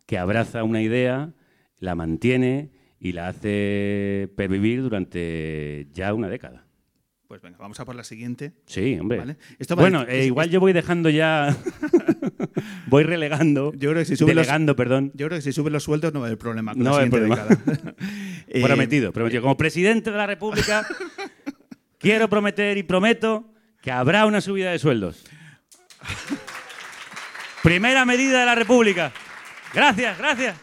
que 0.07 0.19
abraza 0.19 0.65
una 0.65 0.83
idea, 0.83 1.33
la 1.79 1.95
mantiene 1.95 2.71
y 3.01 3.13
la 3.13 3.29
hace 3.29 4.29
pervivir 4.37 4.83
durante 4.83 5.89
ya 5.95 6.13
una 6.13 6.29
década. 6.29 6.67
Pues 7.29 7.43
venga, 7.43 7.59
vamos 7.59 7.79
a 7.79 7.85
por 7.85 7.95
la 7.95 8.05
siguiente. 8.05 8.55
Sí, 8.65 8.99
hombre. 8.99 9.19
Vale. 9.19 9.37
Esto 9.59 9.77
va 9.77 9.83
bueno, 9.83 10.07
eh, 10.09 10.25
igual 10.25 10.49
yo 10.49 10.61
voy 10.61 10.73
dejando 10.73 11.11
ya, 11.11 11.55
voy 12.87 13.03
relegando, 13.03 13.71
Yo 13.75 13.91
creo 13.91 14.01
que 14.01 14.07
si 14.07 14.17
sube 14.17 14.33
los- 14.35 14.47
delegando, 14.47 14.75
perdón. 14.75 15.11
Yo 15.15 15.27
creo 15.27 15.39
que 15.39 15.43
si 15.43 15.53
suben 15.53 15.75
los 15.75 15.83
sueldos 15.85 16.15
no 16.15 16.21
va 16.21 16.27
a 16.27 16.29
haber 16.29 16.39
problema 16.39 16.73
con 16.73 16.83
No 16.83 16.93
va 16.93 16.97
a 16.97 17.01
haber 17.03 17.29
década. 17.29 17.59
Eh, 18.51 18.63
Prometido, 18.63 19.13
prometido. 19.13 19.43
Como 19.43 19.59
presidente 19.59 20.11
de 20.11 20.17
la 20.17 20.27
República, 20.27 20.87
quiero 21.99 22.31
prometer 22.31 22.79
y 22.79 22.83
prometo 22.83 23.53
que 23.83 23.93
habrá 23.93 24.25
una 24.25 24.41
subida 24.41 24.71
de 24.71 24.79
sueldos. 24.79 25.23
Primera 27.63 28.07
medida 28.07 28.41
de 28.41 28.47
la 28.47 28.55
República. 28.55 29.13
Gracias, 29.75 30.17
gracias. 30.17 30.57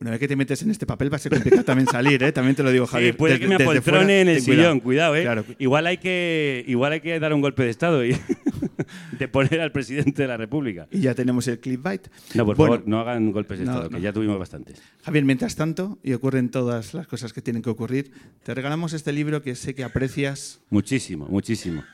Una 0.00 0.12
vez 0.12 0.20
que 0.20 0.28
te 0.28 0.34
metes 0.34 0.62
en 0.62 0.70
este 0.70 0.86
papel 0.86 1.12
va 1.12 1.16
a 1.16 1.18
ser 1.18 1.30
complicado 1.30 1.62
también 1.62 1.86
salir, 1.86 2.22
¿eh? 2.22 2.32
También 2.32 2.56
te 2.56 2.62
lo 2.62 2.70
digo, 2.70 2.86
Sí, 2.86 2.92
Javier. 2.92 3.16
puede 3.18 3.34
Desde- 3.34 3.42
que 3.44 3.48
me 3.58 3.62
apoltrone 3.62 4.22
en 4.22 4.28
el 4.28 4.40
sillón, 4.40 4.80
cuidado, 4.80 5.14
¿eh? 5.14 5.22
Claro. 5.22 5.44
Igual, 5.58 5.86
hay 5.86 5.98
que, 5.98 6.64
igual 6.66 6.92
hay 6.92 7.00
que 7.02 7.20
dar 7.20 7.34
un 7.34 7.42
golpe 7.42 7.64
de 7.64 7.68
Estado 7.70 8.02
y 8.02 8.16
de 9.18 9.28
poner 9.28 9.60
al 9.60 9.72
presidente 9.72 10.22
de 10.22 10.28
la 10.28 10.38
República. 10.38 10.88
Y 10.90 11.00
ya 11.00 11.14
tenemos 11.14 11.46
el 11.48 11.60
clickbait. 11.60 12.08
No, 12.34 12.46
por 12.46 12.56
Bueno, 12.56 12.72
favor, 12.76 12.88
no 12.88 13.00
hagan 13.00 13.30
golpes 13.30 13.58
de 13.58 13.66
no, 13.66 13.72
Estado, 13.72 13.90
no. 13.90 13.96
que 13.98 14.02
ya 14.02 14.10
tuvimos 14.10 14.38
bastantes. 14.38 14.80
Javier, 15.04 15.24
mientras 15.26 15.54
tanto, 15.54 15.98
y 16.02 16.14
ocurren 16.14 16.48
todas 16.50 16.94
las 16.94 17.06
cosas 17.06 17.34
que 17.34 17.42
tienen 17.42 17.60
que 17.60 17.68
ocurrir, 17.68 18.10
te 18.42 18.54
regalamos 18.54 18.94
este 18.94 19.12
libro 19.12 19.42
que 19.42 19.54
sé 19.54 19.74
que 19.74 19.84
aprecias. 19.84 20.62
Muchísimo, 20.70 21.26
muchísimo. 21.28 21.84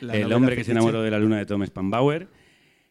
La 0.00 0.16
el 0.16 0.32
hombre 0.32 0.56
que 0.56 0.64
se 0.64 0.72
enamoró 0.72 1.02
de 1.02 1.10
la 1.12 1.20
luna 1.20 1.38
de 1.38 1.46
Tom 1.46 1.64
Spanbauer, 1.64 2.26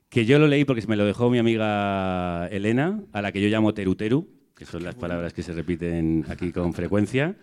que 0.08 0.26
yo 0.26 0.40
lo 0.40 0.48
leí 0.48 0.64
porque 0.64 0.88
me 0.88 0.96
lo 0.96 1.06
dejó 1.06 1.30
mi 1.30 1.38
amiga 1.38 2.48
Elena, 2.48 3.02
a 3.12 3.22
la 3.22 3.34
que 3.34 3.42
yo 3.42 3.50
llamo 3.50 3.74
Teruteru, 3.74 4.30
que 4.64 4.72
son 4.72 4.84
las 4.84 4.96
palabras 4.96 5.34
que 5.34 5.44
se 5.44 5.52
repiten 5.52 6.24
aquí 6.30 6.54
con 6.54 6.74
frecuencia, 6.74 7.36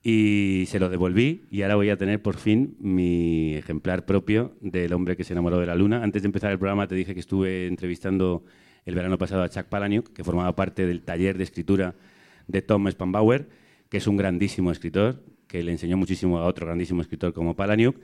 y 0.00 0.64
se 0.68 0.78
lo 0.78 0.88
devolví 0.88 1.42
y 1.50 1.62
ahora 1.62 1.74
voy 1.74 1.90
a 1.90 1.96
tener 1.96 2.22
por 2.22 2.36
fin 2.36 2.76
mi 2.78 3.56
ejemplar 3.56 4.06
propio 4.06 4.54
del 4.60 4.92
hombre 4.92 5.16
que 5.16 5.24
se 5.24 5.32
enamoró 5.32 5.58
de 5.58 5.66
la 5.66 5.74
luna. 5.74 6.04
Antes 6.04 6.22
de 6.22 6.26
empezar 6.26 6.52
el 6.52 6.58
programa 6.58 6.86
te 6.86 6.94
dije 6.94 7.14
que 7.14 7.20
estuve 7.20 7.66
entrevistando 7.66 8.44
el 8.86 8.94
verano 8.94 9.18
pasado 9.18 9.42
a 9.42 9.48
Chuck 9.48 9.64
Palahniuk, 9.64 10.12
que 10.12 10.22
formaba 10.22 10.54
parte 10.54 10.86
del 10.86 11.02
taller 11.02 11.36
de 11.36 11.42
escritura 11.42 11.96
de 12.46 12.62
Tom 12.62 12.88
Spanbauer, 12.88 13.48
que 13.88 13.96
es 13.96 14.06
un 14.06 14.16
grandísimo 14.16 14.70
escritor, 14.70 15.24
que 15.48 15.64
le 15.64 15.72
enseñó 15.72 15.96
muchísimo 15.96 16.38
a 16.38 16.44
otro 16.44 16.64
grandísimo 16.64 17.02
escritor 17.02 17.32
como 17.32 17.56
Palahniuk, 17.56 17.96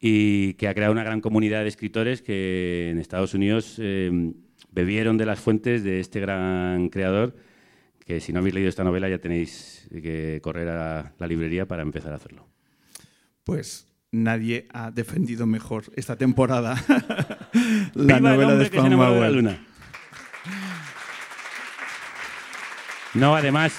y 0.00 0.54
que 0.54 0.66
ha 0.66 0.74
creado 0.74 0.92
una 0.92 1.04
gran 1.04 1.20
comunidad 1.20 1.62
de 1.62 1.68
escritores 1.68 2.22
que 2.22 2.90
en 2.90 2.98
Estados 2.98 3.34
Unidos 3.34 3.76
eh, 3.78 4.32
bebieron 4.72 5.16
de 5.16 5.26
las 5.26 5.38
fuentes 5.38 5.84
de 5.84 6.00
este 6.00 6.18
gran 6.18 6.88
creador, 6.88 7.36
que 8.06 8.20
si 8.20 8.32
no 8.32 8.38
habéis 8.38 8.54
leído 8.54 8.68
esta 8.68 8.84
novela 8.84 9.08
ya 9.08 9.18
tenéis 9.18 9.88
que 9.90 10.40
correr 10.42 10.68
a 10.68 11.12
la 11.18 11.26
librería 11.26 11.66
para 11.66 11.82
empezar 11.82 12.12
a 12.12 12.16
hacerlo. 12.16 12.48
Pues 13.44 13.88
nadie 14.12 14.68
ha 14.72 14.90
defendido 14.92 15.46
mejor 15.46 15.84
esta 15.96 16.16
temporada 16.16 16.76
¡Viva 17.94 17.94
la 17.94 18.16
el 18.16 18.22
novela 18.22 18.54
de 18.54 18.70
que 18.70 18.80
se 18.80 18.86
enamoró 18.86 19.14
de 19.14 19.20
la 19.20 19.28
Spanbauer. 19.28 19.32
luna! 19.32 19.66
No, 23.14 23.34
además, 23.34 23.76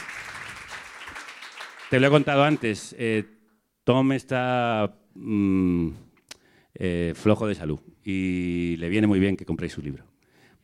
te 1.90 2.00
lo 2.00 2.08
he 2.08 2.10
contado 2.10 2.44
antes, 2.44 2.96
eh, 2.98 3.24
Tom 3.84 4.12
está 4.12 5.00
mm, 5.14 5.90
eh, 6.74 7.14
flojo 7.16 7.48
de 7.48 7.56
salud 7.56 7.80
y 8.04 8.76
le 8.78 8.90
viene 8.90 9.08
muy 9.08 9.20
bien 9.20 9.38
que 9.38 9.46
compréis 9.46 9.74
su 9.74 9.82
libro. 9.82 10.07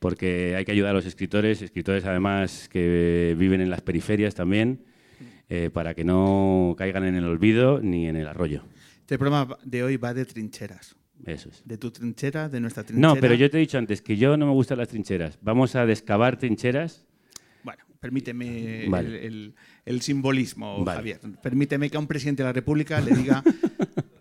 Porque 0.04 0.54
hay 0.58 0.66
que 0.66 0.74
ayudar 0.74 0.92
a 0.92 0.94
los 0.94 1.06
escritores, 1.06 1.62
escritores 1.62 2.04
además 2.04 2.68
que 2.70 3.36
viven 3.40 3.62
en 3.62 3.70
las 3.70 3.80
periferias 3.80 4.36
también, 4.36 4.84
eh, 5.48 5.70
para 5.72 5.94
que 5.94 6.04
no 6.04 6.76
caigan 6.78 7.06
en 7.06 7.16
el 7.16 7.24
olvido 7.24 7.80
ni 7.82 8.08
en 8.08 8.18
el 8.18 8.28
arroyo. 8.28 8.64
Este 9.00 9.18
programa 9.18 9.58
de 9.64 9.82
hoy 9.82 9.96
va 9.96 10.14
de 10.14 10.26
trincheras. 10.26 10.96
Eso 11.26 11.48
es. 11.48 11.62
De 11.66 11.78
tu 11.78 11.90
trinchera, 11.90 12.50
de 12.50 12.60
nuestra 12.60 12.84
trinchera. 12.84 13.08
No, 13.14 13.16
pero 13.20 13.34
yo 13.34 13.50
te 13.50 13.56
he 13.56 13.60
dicho 13.62 13.78
antes 13.78 14.02
que 14.02 14.18
yo 14.18 14.36
no 14.36 14.46
me 14.46 14.52
gustan 14.52 14.78
las 14.78 14.90
trincheras. 14.90 15.40
Vamos 15.42 15.74
a 15.78 15.86
descavar 15.86 16.38
trincheras. 16.38 17.06
Bueno, 17.64 17.84
permíteme 18.02 18.86
Vale. 18.90 19.08
el, 19.08 19.16
el- 19.26 19.56
el 19.86 20.02
simbolismo, 20.02 20.84
Vale. 20.84 20.98
Javier. 20.98 21.20
Permíteme 21.42 21.90
que 21.90 21.96
a 21.96 22.02
un 22.02 22.08
presidente 22.08 22.44
de 22.44 22.50
la 22.50 22.54
República 22.54 23.00
le 23.00 23.16
diga. 23.16 23.42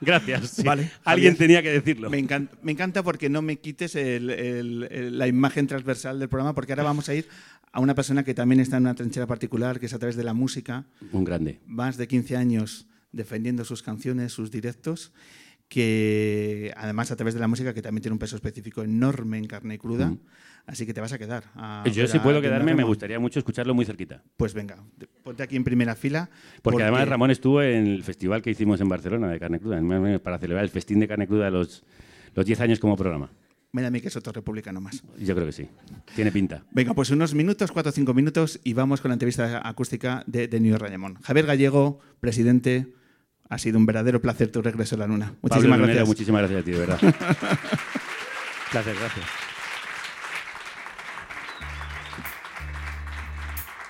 Gracias. 0.00 0.50
sí. 0.50 0.62
Vale, 0.62 0.90
Alguien 1.04 1.32
Javier. 1.32 1.36
tenía 1.36 1.62
que 1.62 1.70
decirlo. 1.70 2.10
Me 2.10 2.18
encanta, 2.18 2.56
me 2.62 2.72
encanta 2.72 3.02
porque 3.02 3.28
no 3.28 3.42
me 3.42 3.56
quites 3.56 3.94
el- 3.96 4.30
el- 4.30 4.88
el- 4.90 5.18
la 5.18 5.26
imagen 5.26 5.66
transversal 5.66 6.18
del 6.18 6.28
programa, 6.28 6.54
porque 6.54 6.72
ahora 6.72 6.84
vamos 6.84 7.08
a 7.08 7.14
ir 7.14 7.28
a 7.72 7.80
una 7.80 7.94
persona 7.94 8.24
que 8.24 8.32
también 8.34 8.60
está 8.60 8.76
en 8.78 8.84
una 8.84 8.94
trinchera 8.94 9.26
particular, 9.26 9.78
que 9.78 9.86
es 9.86 9.94
a 9.94 9.98
través 9.98 10.16
de 10.16 10.24
la 10.24 10.34
música, 10.34 10.86
Un 11.12 11.24
grande. 11.24 11.60
más 11.66 11.96
de 11.96 12.08
15 12.08 12.36
años 12.36 12.86
defendiendo 13.12 13.64
sus 13.64 13.82
canciones, 13.82 14.32
sus 14.32 14.50
directos, 14.50 15.12
que 15.68 16.72
además 16.76 17.10
a 17.10 17.16
través 17.16 17.34
de 17.34 17.40
la 17.40 17.48
música, 17.48 17.74
que 17.74 17.82
también 17.82 18.02
tiene 18.02 18.14
un 18.14 18.18
peso 18.18 18.36
específico 18.36 18.82
enorme 18.82 19.38
en 19.38 19.46
carne 19.46 19.74
y 19.74 19.78
cruda, 19.78 20.08
Mm. 20.10 20.18
Así 20.68 20.86
que 20.86 20.94
te 20.94 21.00
vas 21.00 21.12
a 21.12 21.18
quedar. 21.18 21.44
a 21.56 21.82
Yo 21.90 22.06
si 22.06 22.18
puedo 22.18 22.40
quedarme, 22.40 22.74
me 22.74 22.84
gustaría 22.84 23.18
mucho 23.18 23.40
escucharlo 23.40 23.74
muy 23.74 23.84
cerquita. 23.84 24.22
Pues 24.36 24.54
venga, 24.54 24.76
ponte 25.24 25.42
aquí 25.42 25.56
en 25.56 25.64
primera 25.64 25.96
fila. 25.96 26.30
Porque, 26.62 26.82
además 26.82 27.08
Ramón 27.08 27.30
estuvo 27.30 27.62
en 27.62 27.86
el 27.86 28.04
festival 28.04 28.42
que 28.42 28.50
hicimos 28.50 28.80
en 28.80 28.88
Barcelona 28.88 29.28
de 29.28 29.40
carne 29.40 29.58
cruda, 29.58 29.80
para 30.20 30.38
celebrar 30.38 30.64
el 30.64 30.70
festín 30.70 31.00
de 31.00 31.08
carne 31.08 31.26
cruda 31.26 31.50
los, 31.50 31.84
los 32.34 32.46
10 32.46 32.60
años 32.60 32.78
como 32.78 32.96
programa. 32.96 33.30
Me 33.72 33.82
da 33.82 33.88
a 33.88 33.90
mí 33.90 34.00
que 34.00 34.08
es 34.08 34.16
otro 34.16 34.32
republicano 34.32 34.80
más. 34.80 35.02
Yo 35.18 35.34
creo 35.34 35.46
que 35.46 35.52
sí. 35.52 35.68
Tiene 36.14 36.32
pinta. 36.32 36.64
Venga, 36.70 36.94
pues 36.94 37.10
unos 37.10 37.34
minutos, 37.34 37.70
cuatro 37.70 37.90
o 37.90 37.92
cinco 37.92 38.14
minutos, 38.14 38.60
y 38.64 38.72
vamos 38.72 39.00
con 39.00 39.10
la 39.10 39.14
entrevista 39.14 39.66
acústica 39.66 40.24
de, 40.26 40.48
de 40.48 40.60
New 40.60 40.78
Rayamón. 40.78 41.16
Javier 41.22 41.46
Gallego, 41.46 42.00
presidente, 42.20 42.94
ha 43.48 43.58
sido 43.58 43.78
un 43.78 43.86
verdadero 43.86 44.20
placer 44.22 44.50
tu 44.50 44.62
regreso 44.62 44.94
a 44.96 44.98
la 44.98 45.06
luna. 45.06 45.26
Pablo 45.26 45.38
Muchísimas 45.42 45.78
Lunero, 45.78 45.86
gracias. 45.86 46.08
muchísimas 46.08 46.40
gracias 46.42 46.60
a 46.60 46.64
ti, 46.64 46.70
de 46.70 46.78
verdad. 46.78 46.98
Placer, 48.70 48.96
gracias. 48.98 49.47